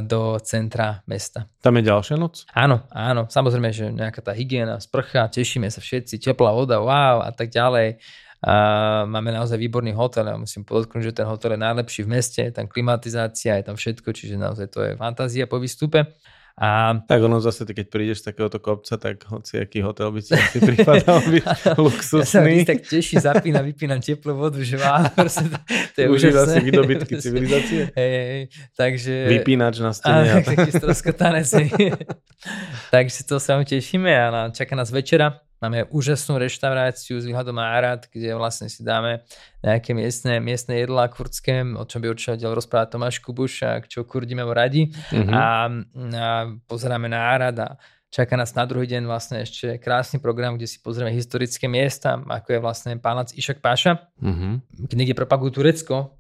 do 0.06 0.38
centra 0.46 1.02
mesta. 1.10 1.50
Tam 1.58 1.74
je 1.82 1.90
ďalšia 1.90 2.14
noc? 2.14 2.46
Áno, 2.54 2.86
áno. 2.94 3.26
Samozrejme, 3.26 3.74
že 3.74 3.90
nejaká 3.90 4.22
tá 4.22 4.30
hygiena, 4.30 4.78
sprcha, 4.78 5.26
tešíme 5.26 5.66
sa 5.74 5.82
všetci, 5.82 6.22
teplá 6.22 6.54
voda, 6.54 6.78
wow 6.78 7.26
a 7.26 7.34
tak 7.34 7.50
ďalej. 7.50 7.98
A 8.44 8.54
máme 9.08 9.32
naozaj 9.32 9.56
výborný 9.56 9.96
hotel. 9.96 10.28
Ja 10.28 10.38
musím 10.38 10.68
podotknúť, 10.68 11.10
že 11.10 11.18
ten 11.24 11.26
hotel 11.26 11.56
je 11.56 11.64
najlepší 11.64 12.02
v 12.06 12.12
meste, 12.12 12.42
je 12.44 12.54
tam 12.54 12.68
klimatizácia, 12.68 13.58
je 13.58 13.66
tam 13.66 13.80
všetko, 13.80 14.14
čiže 14.14 14.36
naozaj 14.36 14.68
to 14.70 14.80
je 14.84 14.92
fantázia 15.00 15.48
po 15.48 15.58
výstupe. 15.58 16.12
A... 16.54 17.02
Tak 17.10 17.18
ono 17.18 17.42
zase, 17.42 17.66
keď 17.66 17.90
prídeš 17.90 18.22
z 18.22 18.30
takéhoto 18.30 18.62
kopca, 18.62 18.94
tak 19.02 19.26
hoci 19.26 19.58
aký 19.58 19.82
hotel 19.82 20.14
by 20.14 20.22
si 20.22 20.38
asi 20.38 20.62
pripadal 20.62 21.26
byť 21.34 21.46
luxusný. 21.82 22.62
Ja 22.62 22.62
sa 22.62 22.70
tak 22.78 22.82
teší, 22.86 23.16
zapína, 23.18 23.66
vypínam 23.66 23.98
teplú 23.98 24.38
vodu, 24.38 24.62
že 24.62 24.78
má, 24.78 25.10
proste 25.18 25.50
to, 25.98 25.98
je 25.98 26.08
Užíva 26.14 26.46
si 26.46 26.62
vydobytky 26.62 27.18
civilizácie. 27.18 27.90
Hej, 27.98 28.12
hej, 28.14 28.42
takže... 28.78 29.14
Vypínač 29.34 29.82
na 29.82 29.98
stene. 29.98 30.30
A, 30.30 30.46
taký 30.46 30.70
stroskotanec. 30.70 31.50
takže 32.94 33.26
to 33.26 33.42
sa 33.42 33.58
tešíme 33.58 34.14
a 34.14 34.54
čaká 34.54 34.78
nás 34.78 34.94
večera 34.94 35.42
Máme 35.64 35.88
úžasnú 35.96 36.36
reštauráciu 36.36 37.24
s 37.24 37.24
výhľadom 37.24 37.56
na 37.56 37.72
Arad, 37.72 38.12
kde 38.12 38.36
vlastne 38.36 38.68
si 38.68 38.84
dáme 38.84 39.24
nejaké 39.64 39.96
miestne, 39.96 40.44
miestne 40.44 40.84
jedlá 40.84 41.08
kurdské, 41.08 41.64
o 41.64 41.88
čom 41.88 42.04
by 42.04 42.12
určite 42.12 42.44
rozprávať 42.44 43.00
Tomáš 43.00 43.24
Kubuš, 43.24 43.64
a 43.64 43.80
čo 43.80 44.04
Kurdi 44.04 44.36
majú 44.36 44.52
radi. 44.52 44.92
Mm-hmm. 44.92 45.32
A, 45.32 45.46
a 46.20 46.28
pozeráme 46.68 47.08
na 47.08 47.32
Arad 47.32 47.56
a 47.64 47.70
čaká 48.12 48.36
nás 48.36 48.52
na 48.52 48.68
druhý 48.68 48.92
deň 48.92 49.08
vlastne 49.08 49.40
ešte 49.40 49.80
krásny 49.80 50.20
program, 50.20 50.60
kde 50.60 50.68
si 50.68 50.84
pozrieme 50.84 51.16
historické 51.16 51.72
miesta, 51.72 52.20
ako 52.20 52.48
je 52.52 52.60
vlastne 52.60 53.00
palác 53.00 53.32
Išak 53.32 53.64
Páša. 53.64 54.12
Mm-hmm. 54.20 54.84
Keď 54.92 54.96
niekde 55.00 55.16
propagujú 55.16 55.64
Turecko, 55.64 56.20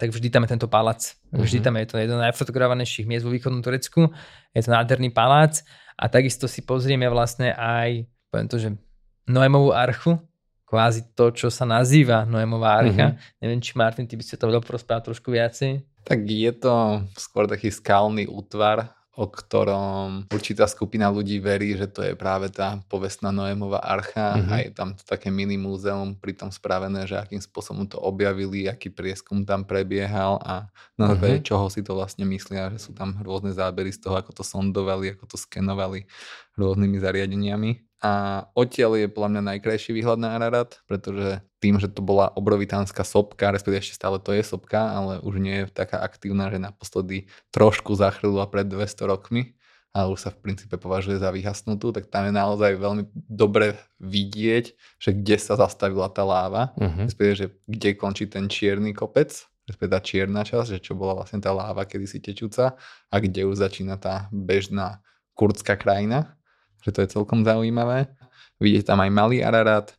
tak 0.00 0.16
vždy 0.16 0.32
tam 0.32 0.48
je 0.48 0.56
tento 0.56 0.64
palác. 0.64 1.12
Vždy 1.28 1.60
mm-hmm. 1.60 1.66
tam 1.68 1.74
je 1.76 1.86
to 1.92 1.96
jedno 2.00 2.16
z 2.16 2.24
najfotografovanejších 2.24 3.04
miest 3.04 3.28
vo 3.28 3.36
východnom 3.36 3.60
Turecku. 3.60 4.08
Je 4.56 4.64
to 4.64 4.72
nádherný 4.72 5.12
palác 5.12 5.60
a 5.92 6.08
takisto 6.08 6.48
si 6.48 6.64
pozrieme 6.64 7.04
vlastne 7.12 7.52
aj 7.52 8.08
poviem 8.30 8.48
to, 8.48 8.56
že 8.60 8.68
Noemovú 9.28 9.76
archu, 9.76 10.16
kvázi 10.68 11.04
to, 11.16 11.32
čo 11.32 11.48
sa 11.48 11.64
nazýva 11.68 12.28
Noemová 12.28 12.80
archa. 12.80 13.12
Mm-hmm. 13.12 13.40
Neviem, 13.44 13.60
či 13.60 13.72
Martin, 13.76 14.08
ty 14.08 14.16
by 14.16 14.24
ste 14.24 14.36
to 14.36 14.48
vedel 14.48 14.64
porozprávať 14.64 15.12
trošku 15.12 15.32
viacej. 15.32 15.84
Tak 16.04 16.24
je 16.24 16.52
to 16.56 17.04
skôr 17.16 17.44
taký 17.44 17.68
skalný 17.68 18.24
útvar, 18.24 18.96
o 19.18 19.26
ktorom 19.26 20.30
určitá 20.30 20.70
skupina 20.70 21.10
ľudí 21.10 21.42
verí, 21.42 21.74
že 21.74 21.90
to 21.90 22.06
je 22.06 22.14
práve 22.14 22.54
tá 22.54 22.78
povestná 22.86 23.34
Noémová 23.34 23.82
archa 23.82 24.38
mm-hmm. 24.38 24.52
a 24.52 24.54
je 24.62 24.70
tam 24.70 24.88
to 24.94 25.02
také 25.02 25.26
mini 25.26 25.58
múzeum 25.58 26.14
pritom 26.14 26.54
spravené, 26.54 27.02
že 27.02 27.18
akým 27.18 27.42
spôsobom 27.42 27.90
to 27.90 27.98
objavili, 27.98 28.70
aký 28.70 28.94
prieskum 28.94 29.42
tam 29.42 29.66
prebiehal 29.66 30.38
a 30.38 30.70
na 30.94 31.10
základe 31.10 31.42
mm-hmm. 31.42 31.50
čoho 31.50 31.66
si 31.66 31.82
to 31.82 31.98
vlastne 31.98 32.30
myslia, 32.30 32.70
že 32.70 32.78
sú 32.78 32.94
tam 32.94 33.18
rôzne 33.18 33.50
zábery 33.50 33.90
z 33.90 34.06
toho, 34.06 34.14
ako 34.22 34.30
to 34.30 34.46
sondovali, 34.46 35.18
ako 35.18 35.26
to 35.26 35.36
skenovali 35.36 36.06
rôznymi 36.54 36.96
zariadeniami. 37.02 37.87
A 37.98 38.46
odtiaľ 38.54 38.94
je 38.94 39.10
podľa 39.10 39.30
mňa 39.34 39.42
najkrajší 39.54 39.90
výhľad 39.90 40.22
na 40.22 40.38
Ararat, 40.38 40.78
pretože 40.86 41.42
tým, 41.58 41.82
že 41.82 41.90
to 41.90 41.98
bola 41.98 42.30
obrovitánska 42.30 43.02
sopka, 43.02 43.50
respektíve 43.50 43.82
ešte 43.82 43.98
stále 43.98 44.22
to 44.22 44.30
je 44.30 44.46
sopka, 44.46 44.78
ale 44.78 45.18
už 45.26 45.42
nie 45.42 45.66
je 45.66 45.74
taká 45.74 45.98
aktívna, 45.98 46.46
že 46.46 46.62
naposledy 46.62 47.26
trošku 47.50 47.98
zachrlila 47.98 48.46
pred 48.46 48.70
200 48.70 49.02
rokmi, 49.02 49.58
ale 49.90 50.14
už 50.14 50.20
sa 50.22 50.30
v 50.30 50.38
princípe 50.38 50.78
považuje 50.78 51.18
za 51.18 51.34
vyhasnutú, 51.34 51.90
tak 51.90 52.06
tam 52.06 52.30
je 52.30 52.38
naozaj 52.38 52.78
veľmi 52.78 53.10
dobre 53.26 53.74
vidieť, 53.98 54.64
že 55.02 55.10
kde 55.10 55.36
sa 55.42 55.58
zastavila 55.58 56.06
tá 56.06 56.22
láva, 56.22 56.70
uh-huh. 56.78 57.10
respektíve, 57.10 57.34
že 57.34 57.46
kde 57.66 57.98
končí 57.98 58.30
ten 58.30 58.46
čierny 58.46 58.94
kopec, 58.94 59.34
respektíve 59.66 59.90
tá 59.90 59.98
čierna 59.98 60.46
časť, 60.46 60.78
že 60.78 60.84
čo 60.86 60.94
bola 60.94 61.18
vlastne 61.18 61.42
tá 61.42 61.50
láva 61.50 61.82
kedysi 61.82 62.22
tečúca 62.22 62.78
a 63.10 63.16
kde 63.18 63.42
už 63.42 63.58
začína 63.58 63.98
tá 63.98 64.30
bežná 64.30 65.02
kurdská 65.34 65.74
krajina 65.74 66.37
že 66.82 66.90
to 66.94 66.98
je 67.04 67.12
celkom 67.12 67.42
zaujímavé. 67.42 68.10
Vidíte 68.58 68.90
tam 68.90 69.02
aj 69.02 69.10
malý 69.10 69.38
Ararat 69.42 69.94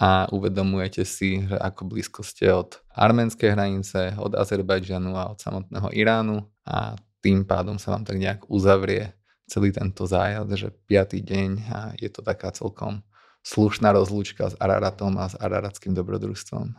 a 0.00 0.26
uvedomujete 0.32 1.04
si, 1.04 1.44
že 1.44 1.56
ako 1.60 1.92
blízko 1.92 2.24
ste 2.24 2.50
od 2.50 2.80
arménskej 2.96 3.52
hranice, 3.52 4.16
od 4.16 4.32
Azerbajdžanu 4.32 5.12
a 5.14 5.30
od 5.30 5.38
samotného 5.38 5.88
Iránu 5.92 6.48
a 6.64 6.96
tým 7.20 7.44
pádom 7.44 7.76
sa 7.76 7.92
vám 7.92 8.08
tak 8.08 8.16
nejak 8.16 8.48
uzavrie 8.48 9.12
celý 9.44 9.74
tento 9.74 10.08
zájazd, 10.08 10.50
že 10.56 10.68
piatý 10.88 11.20
deň 11.20 11.50
a 11.68 11.78
je 12.00 12.08
to 12.08 12.24
taká 12.24 12.48
celkom 12.54 13.04
slušná 13.44 13.92
rozlúčka 13.92 14.48
s 14.48 14.54
Araratom 14.56 15.20
a 15.20 15.28
s 15.28 15.36
araratským 15.36 15.92
dobrodružstvom. 15.92 16.76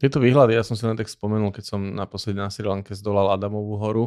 Tieto 0.00 0.18
výhľady, 0.18 0.58
ja 0.58 0.66
som 0.66 0.74
si 0.74 0.82
len 0.82 0.98
tak 0.98 1.06
spomenul, 1.06 1.54
keď 1.54 1.64
som 1.76 1.80
naposledy 1.82 2.40
na 2.40 2.50
Sri 2.50 2.66
Lanke 2.66 2.96
zdolal 2.96 3.30
Adamovú 3.36 3.78
horu, 3.78 4.04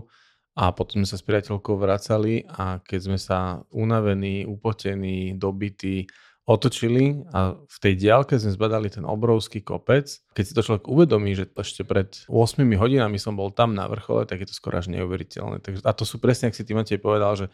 a 0.55 0.71
potom 0.71 1.03
sme 1.03 1.07
sa 1.07 1.19
s 1.19 1.27
priateľkou 1.27 1.75
vracali 1.75 2.47
a 2.47 2.79
keď 2.79 2.99
sme 3.11 3.19
sa 3.19 3.59
unavení, 3.75 4.47
upotení, 4.47 5.35
dobití, 5.35 6.07
otočili 6.47 7.27
a 7.33 7.57
v 7.57 7.77
tej 7.81 7.93
diálke 7.99 8.37
sme 8.37 8.53
zbadali 8.53 8.87
ten 8.87 9.03
obrovský 9.03 9.65
kopec. 9.65 10.07
Keď 10.31 10.43
si 10.45 10.53
to 10.55 10.61
človek 10.63 10.85
uvedomí, 10.87 11.35
že 11.35 11.49
ešte 11.49 11.83
pred 11.83 12.23
8 12.31 12.61
hodinami 12.77 13.19
som 13.19 13.35
bol 13.35 13.51
tam 13.51 13.75
na 13.75 13.89
vrchole, 13.89 14.23
tak 14.29 14.45
je 14.45 14.47
to 14.47 14.55
skoro 14.55 14.79
až 14.79 14.93
neuveriteľné. 14.93 15.59
Takže, 15.59 15.81
a 15.83 15.91
to 15.91 16.07
sú 16.07 16.21
presne, 16.21 16.47
ak 16.47 16.55
si 16.55 16.63
ty 16.63 16.71
Matej 16.77 17.01
povedal, 17.01 17.35
že 17.35 17.45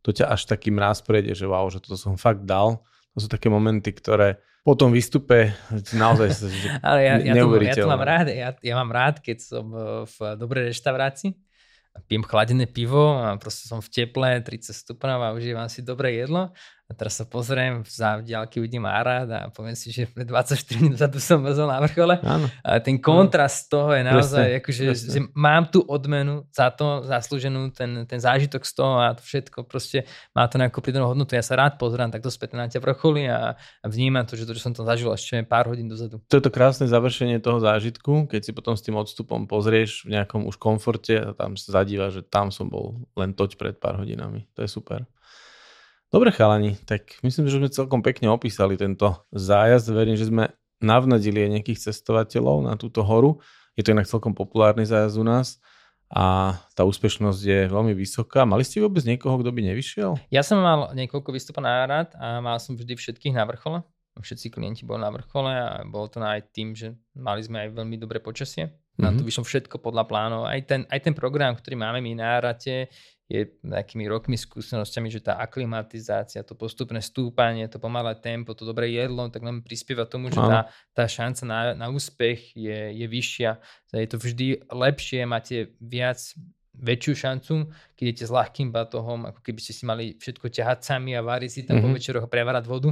to 0.00 0.10
ťa 0.10 0.32
až 0.32 0.48
taký 0.48 0.72
mráz 0.72 1.04
prejde, 1.04 1.36
že 1.36 1.44
wow, 1.44 1.68
že 1.68 1.84
toto 1.84 2.00
som 2.00 2.16
fakt 2.16 2.48
dal. 2.48 2.80
To 3.12 3.18
sú 3.20 3.28
také 3.28 3.52
momenty, 3.52 3.92
ktoré 3.92 4.40
po 4.64 4.72
tom 4.72 4.90
výstupe 4.90 5.52
naozaj 5.92 6.50
Ale 6.88 7.00
ja, 7.04 7.14
ja, 7.20 7.32
to, 7.36 7.46
ja 7.60 7.76
to 7.76 7.92
mám 7.92 8.02
rád. 8.02 8.26
Ja, 8.32 8.56
ja 8.56 8.74
mám 8.74 8.88
rád, 8.88 9.20
keď 9.20 9.38
som 9.38 9.68
v 10.08 10.16
dobrej 10.40 10.72
reštaurácii 10.72 11.49
pijem 12.06 12.22
chladené 12.22 12.66
pivo 12.66 13.18
a 13.18 13.34
proste 13.38 13.66
som 13.66 13.82
v 13.82 13.90
teple, 13.90 14.42
30 14.42 14.74
stupňov 14.74 15.20
a 15.20 15.34
užívam 15.34 15.66
si 15.66 15.82
dobré 15.82 16.18
jedlo 16.18 16.54
a 16.90 16.92
teraz 16.92 17.14
sa 17.14 17.22
pozriem, 17.22 17.86
za 17.86 18.18
diálky 18.18 18.58
vidím 18.58 18.82
Arad 18.82 19.30
a 19.30 19.46
poviem 19.46 19.78
si, 19.78 19.94
že 19.94 20.10
pred 20.10 20.26
24 20.26 20.58
minút 20.82 20.98
tu 20.98 21.22
som 21.22 21.38
vezol 21.38 21.70
na 21.70 21.78
vrchole. 21.78 22.18
Áno. 22.18 22.50
A 22.66 22.82
ten 22.82 22.98
kontrast 22.98 23.70
toho 23.70 23.94
je 23.94 24.02
naozaj, 24.02 24.58
presne, 24.58 24.58
akože, 24.58 24.82
presne. 24.90 25.10
že 25.14 25.20
mám 25.30 25.70
tu 25.70 25.86
odmenu 25.86 26.50
za 26.50 26.66
to, 26.74 27.06
zaslúženú, 27.06 27.70
ten, 27.70 28.10
ten 28.10 28.18
zážitok 28.18 28.66
z 28.66 28.72
toho 28.74 28.98
a 28.98 29.14
to 29.14 29.22
všetko 29.22 29.70
proste 29.70 30.02
má 30.34 30.50
to 30.50 30.58
nejakú 30.58 30.82
pridanú 30.82 31.14
hodnotu. 31.14 31.38
Ja 31.38 31.46
sa 31.46 31.54
rád 31.54 31.78
pozerám 31.78 32.10
takto 32.10 32.26
späť 32.26 32.58
na 32.58 32.66
tie 32.66 32.82
vrcholy 32.82 33.30
a, 33.30 33.54
a 33.54 33.86
vnímam 33.86 34.26
to, 34.26 34.34
že 34.34 34.42
to, 34.42 34.58
čo 34.58 34.66
som 34.66 34.74
tam 34.74 34.82
zažil 34.82 35.14
ešte 35.14 35.46
pár 35.46 35.70
hodín 35.70 35.86
dozadu. 35.86 36.18
To 36.26 36.34
je 36.34 36.42
to 36.42 36.50
krásne 36.50 36.90
završenie 36.90 37.38
toho 37.38 37.62
zážitku, 37.62 38.26
keď 38.26 38.40
si 38.42 38.50
potom 38.50 38.74
s 38.74 38.82
tým 38.82 38.98
odstupom 38.98 39.46
pozrieš 39.46 40.10
v 40.10 40.18
nejakom 40.18 40.42
už 40.42 40.58
komforte 40.58 41.14
a 41.14 41.38
tam 41.38 41.54
sa 41.54 41.86
zadíva, 41.86 42.10
že 42.10 42.26
tam 42.26 42.50
som 42.50 42.66
bol 42.66 42.98
len 43.14 43.30
toť 43.30 43.54
pred 43.54 43.78
pár 43.78 44.02
hodinami. 44.02 44.50
To 44.58 44.66
je 44.66 44.70
super. 44.74 45.06
Dobre 46.10 46.34
chalani, 46.34 46.74
tak 46.90 47.22
myslím, 47.22 47.46
že 47.46 47.62
sme 47.62 47.70
celkom 47.70 48.02
pekne 48.02 48.34
opísali 48.34 48.74
tento 48.74 49.14
zájazd. 49.30 49.94
Verím, 49.94 50.18
že 50.18 50.26
sme 50.26 50.50
navnadili 50.82 51.46
aj 51.46 51.50
nejakých 51.54 51.82
cestovateľov 51.86 52.66
na 52.66 52.74
túto 52.74 53.06
horu. 53.06 53.38
Je 53.78 53.86
to 53.86 53.94
inak 53.94 54.10
celkom 54.10 54.34
populárny 54.34 54.82
zájazd 54.82 55.22
u 55.22 55.22
nás 55.22 55.62
a 56.10 56.58
tá 56.74 56.82
úspešnosť 56.82 57.40
je 57.46 57.60
veľmi 57.70 57.94
vysoká. 57.94 58.42
Mali 58.42 58.66
ste 58.66 58.82
vôbec 58.82 59.06
niekoho, 59.06 59.38
kto 59.38 59.54
by 59.54 59.62
nevyšiel? 59.70 60.18
Ja 60.34 60.42
som 60.42 60.58
mal 60.58 60.90
niekoľko 60.98 61.30
výstupov 61.30 61.62
na 61.62 61.86
rad 61.86 62.10
a 62.18 62.42
mal 62.42 62.58
som 62.58 62.74
vždy 62.74 62.98
všetkých 62.98 63.38
na 63.38 63.46
vrchole. 63.46 63.86
Všetci 64.18 64.50
klienti 64.50 64.82
boli 64.82 65.06
na 65.06 65.14
vrchole 65.14 65.54
a 65.54 65.86
bolo 65.86 66.10
to 66.10 66.18
aj 66.18 66.50
tým, 66.50 66.74
že 66.74 66.98
mali 67.14 67.46
sme 67.46 67.62
aj 67.62 67.78
veľmi 67.78 67.94
dobré 68.02 68.18
počasie. 68.18 68.66
Mm-hmm. 68.66 69.02
Na 69.06 69.14
to 69.14 69.22
vyšlo 69.22 69.46
všetko 69.46 69.78
podľa 69.78 70.10
plánov. 70.10 70.50
Aj 70.50 70.58
ten, 70.66 70.82
aj 70.90 71.00
ten 71.06 71.14
program, 71.14 71.54
ktorý 71.54 71.78
máme 71.78 72.02
my 72.02 72.18
na 72.18 72.42
rate, 72.42 72.90
je 73.30 73.46
nejakými 73.62 74.10
rokmi 74.10 74.34
skúsenosťami, 74.34 75.06
že 75.06 75.22
tá 75.22 75.38
aklimatizácia, 75.38 76.42
to 76.42 76.58
postupné 76.58 76.98
stúpanie, 76.98 77.70
to 77.70 77.78
pomalé 77.78 78.18
tempo, 78.18 78.58
to 78.58 78.66
dobré 78.66 78.90
jedlo, 78.90 79.30
tak 79.30 79.46
len 79.46 79.62
prispieva 79.62 80.02
tomu, 80.02 80.34
že 80.34 80.42
tá, 80.42 80.66
tá 80.90 81.06
šanca 81.06 81.42
na, 81.46 81.60
na 81.78 81.86
úspech 81.94 82.58
je, 82.58 82.90
je 82.90 83.06
vyššia. 83.06 83.62
Je 83.94 84.08
to 84.10 84.18
vždy 84.18 84.66
lepšie, 84.66 85.22
máte 85.30 85.78
viac 85.78 86.18
väčšiu 86.74 87.14
šancu, 87.14 87.54
keď 87.94 88.02
idete 88.02 88.24
s 88.26 88.34
ľahkým 88.34 88.74
batohom, 88.74 89.30
ako 89.30 89.40
keby 89.46 89.62
ste 89.62 89.78
si 89.78 89.86
mali 89.86 90.18
všetko 90.18 90.50
ťahať 90.50 90.82
sami 90.82 91.14
a 91.14 91.22
váriť 91.22 91.50
si 91.54 91.60
tam 91.62 91.78
mm-hmm. 91.78 91.86
po 91.86 91.88
mhm. 91.92 91.96
večeroch 92.02 92.24
a 92.26 92.32
prevarať 92.34 92.64
vodu 92.66 92.90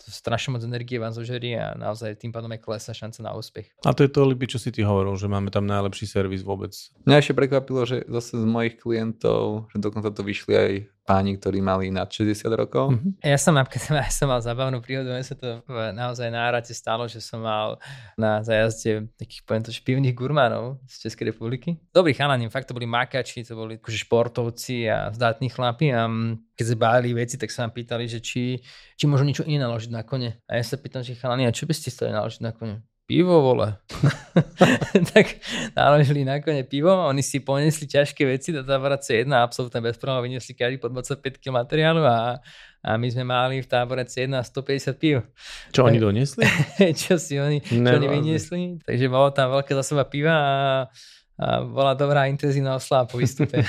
to 0.00 0.08
strašne 0.08 0.56
moc 0.56 0.64
energie 0.64 0.96
vám 0.96 1.12
zožerie 1.12 1.60
a 1.60 1.76
naozaj 1.76 2.16
tým 2.16 2.32
pádom 2.32 2.48
aj 2.56 2.60
klesá 2.64 2.96
šanca 2.96 3.20
na 3.20 3.32
úspech. 3.36 3.68
A 3.84 3.92
to 3.92 4.08
je 4.08 4.10
to, 4.10 4.24
Liby, 4.24 4.48
čo 4.48 4.56
si 4.56 4.72
ty 4.72 4.80
hovoril, 4.80 5.12
že 5.20 5.28
máme 5.28 5.52
tam 5.52 5.68
najlepší 5.68 6.08
servis 6.08 6.40
vôbec. 6.40 6.72
Mňa 7.04 7.20
ešte 7.20 7.36
prekvapilo, 7.36 7.84
že 7.84 8.08
zase 8.08 8.40
z 8.40 8.46
mojich 8.48 8.80
klientov, 8.80 9.68
že 9.70 9.78
dokonca 9.78 10.08
to 10.08 10.24
vyšli 10.24 10.54
aj 10.56 10.72
páni, 11.10 11.34
ktorí 11.34 11.58
mali 11.58 11.90
nad 11.90 12.06
60 12.06 12.46
rokov. 12.54 12.94
Mm-hmm. 12.94 13.26
Ja 13.26 13.34
som 13.34 13.58
napríklad 13.58 13.98
ja 14.06 14.14
som 14.14 14.30
mal 14.30 14.38
zabavnú 14.38 14.78
príhodu, 14.78 15.10
mne 15.10 15.26
sa 15.26 15.34
to 15.34 15.66
naozaj 15.90 16.30
na 16.30 16.46
Arate 16.46 16.70
stalo, 16.70 17.10
že 17.10 17.18
som 17.18 17.42
mal 17.42 17.82
na 18.14 18.46
zajazde 18.46 19.10
takých 19.18 19.42
poviem 19.42 19.66
to, 19.66 19.74
pivných 19.74 20.14
gurmánov 20.14 20.78
z 20.86 21.10
Českej 21.10 21.34
republiky. 21.34 21.82
Dobrý 21.90 22.14
chalani, 22.14 22.46
fakt 22.46 22.70
to 22.70 22.76
boli 22.78 22.86
makači, 22.86 23.42
to 23.42 23.58
boli 23.58 23.82
akože 23.82 24.06
športovci 24.06 24.86
a 24.86 25.10
zdatní 25.10 25.50
chlapi 25.50 25.90
a 25.90 26.06
keď 26.54 26.64
sa 26.70 26.76
báli 26.76 27.16
veci, 27.16 27.40
tak 27.40 27.48
sa 27.50 27.66
ma 27.66 27.72
pýtali, 27.72 28.04
že 28.04 28.20
či, 28.20 28.60
či 28.94 29.04
môžu 29.08 29.24
niečo 29.24 29.48
iné 29.48 29.64
naložiť 29.64 29.90
na 29.90 30.04
kone. 30.04 30.44
A 30.44 30.60
ja 30.60 30.64
sa 30.64 30.76
pýtam, 30.76 31.00
že 31.00 31.16
chalani, 31.16 31.48
a 31.48 31.56
čo 31.56 31.64
by 31.64 31.72
ste 31.72 31.88
stali 31.88 32.12
naložiť 32.12 32.44
na 32.44 32.52
kone? 32.52 32.84
Pivo, 33.10 33.42
vole. 33.42 33.74
tak 35.10 35.42
naložili 35.74 36.22
nakoniec 36.22 36.70
pivo, 36.70 36.94
oni 36.94 37.26
si 37.26 37.42
ponesli 37.42 37.90
ťažké 37.90 38.22
veci 38.22 38.54
do 38.54 38.62
tábora 38.62 39.02
C1 39.02 39.26
a 39.34 39.42
absolútne 39.42 39.82
bez 39.82 39.98
problémov 39.98 40.30
vyniesli 40.30 40.54
každý 40.54 40.78
po 40.78 40.86
25 40.86 41.42
kg 41.42 41.58
materiálu 41.58 42.06
a, 42.06 42.38
a 42.86 42.90
my 42.94 43.10
sme 43.10 43.26
mali 43.26 43.58
v 43.58 43.66
tábore 43.66 44.06
C1 44.06 44.30
150 44.30 44.94
piv. 44.94 45.26
Čo 45.74 45.90
oni 45.90 45.98
doniesli? 45.98 46.46
čo 47.02 47.18
si 47.18 47.34
oni, 47.34 47.58
čo 47.66 47.98
oni 47.98 48.06
vyniesli. 48.06 48.78
Takže 48.86 49.06
bolo 49.10 49.34
tam 49.34 49.58
veľké 49.58 49.74
seba 49.82 50.06
piva 50.06 50.34
a, 50.38 50.50
a 51.34 51.46
bola 51.66 51.98
dobrá 51.98 52.30
intenzívna 52.30 52.78
oslava 52.78 53.10
po 53.10 53.18
výstupe. 53.18 53.66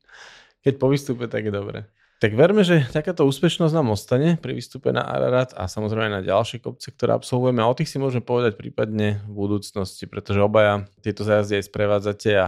Keď 0.64 0.74
po 0.80 0.88
výstupe, 0.88 1.28
tak 1.28 1.44
je 1.44 1.52
dobre. 1.52 1.84
Tak 2.18 2.34
verme, 2.34 2.66
že 2.66 2.82
takáto 2.90 3.22
úspešnosť 3.30 3.70
nám 3.78 3.94
ostane 3.94 4.34
pri 4.42 4.50
výstupe 4.50 4.90
na 4.90 5.06
Ararat 5.06 5.54
a 5.54 5.70
samozrejme 5.70 6.10
aj 6.10 6.14
na 6.18 6.22
ďalšie 6.26 6.58
kopce, 6.58 6.90
ktoré 6.90 7.14
absolvujeme 7.14 7.62
a 7.62 7.70
o 7.70 7.78
tých 7.78 7.94
si 7.94 8.02
môžeme 8.02 8.26
povedať 8.26 8.58
prípadne 8.58 9.22
v 9.30 9.32
budúcnosti, 9.38 10.10
pretože 10.10 10.42
obaja 10.42 10.82
tieto 10.98 11.22
zájazdy 11.22 11.62
aj 11.62 11.64
sprevádzate 11.70 12.30
a 12.34 12.46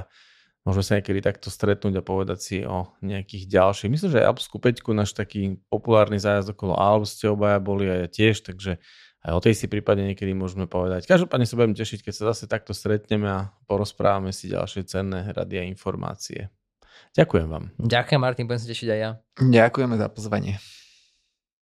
môžeme 0.66 0.82
sa 0.82 0.92
niekedy 0.98 1.22
takto 1.22 1.54
stretnúť 1.54 2.02
a 2.02 2.06
povedať 2.06 2.38
si 2.42 2.56
o 2.66 2.90
nejakých 2.98 3.46
ďalších. 3.46 3.94
Myslím, 3.94 4.10
že 4.10 4.18
aj 4.18 4.34
Alpskú 4.34 4.58
peťku, 4.58 4.90
náš 4.90 5.14
taký 5.14 5.62
populárny 5.70 6.18
zájazd 6.18 6.50
okolo 6.50 6.74
Alp 6.74 7.06
ste 7.06 7.30
obaja 7.30 7.62
boli 7.62 7.86
a 7.86 7.94
ja 7.94 8.08
tiež, 8.10 8.42
takže 8.42 8.82
aj 9.22 9.32
o 9.36 9.40
tej 9.40 9.54
si 9.54 9.70
prípadne 9.70 10.10
niekedy 10.10 10.34
môžeme 10.34 10.66
povedať. 10.66 11.06
Každopádne 11.06 11.46
sa 11.46 11.54
budem 11.54 11.78
tešiť, 11.78 12.10
keď 12.10 12.14
sa 12.18 12.24
zase 12.34 12.50
takto 12.50 12.74
stretneme 12.74 13.30
a 13.30 13.54
porozprávame 13.70 14.34
si 14.34 14.50
ďalšie 14.50 14.82
cenné 14.90 15.30
rady 15.30 15.62
a 15.62 15.64
informácie. 15.70 16.50
Ďakujem 17.16 17.46
vám. 17.50 17.64
Ďakujem 17.76 18.20
Martin, 18.20 18.46
budem 18.46 18.60
sa 18.62 18.68
tešiť 18.70 18.88
aj 18.90 18.98
ja. 18.98 19.10
Ďakujeme 19.40 19.94
za 19.98 20.08
pozvanie. 20.08 20.60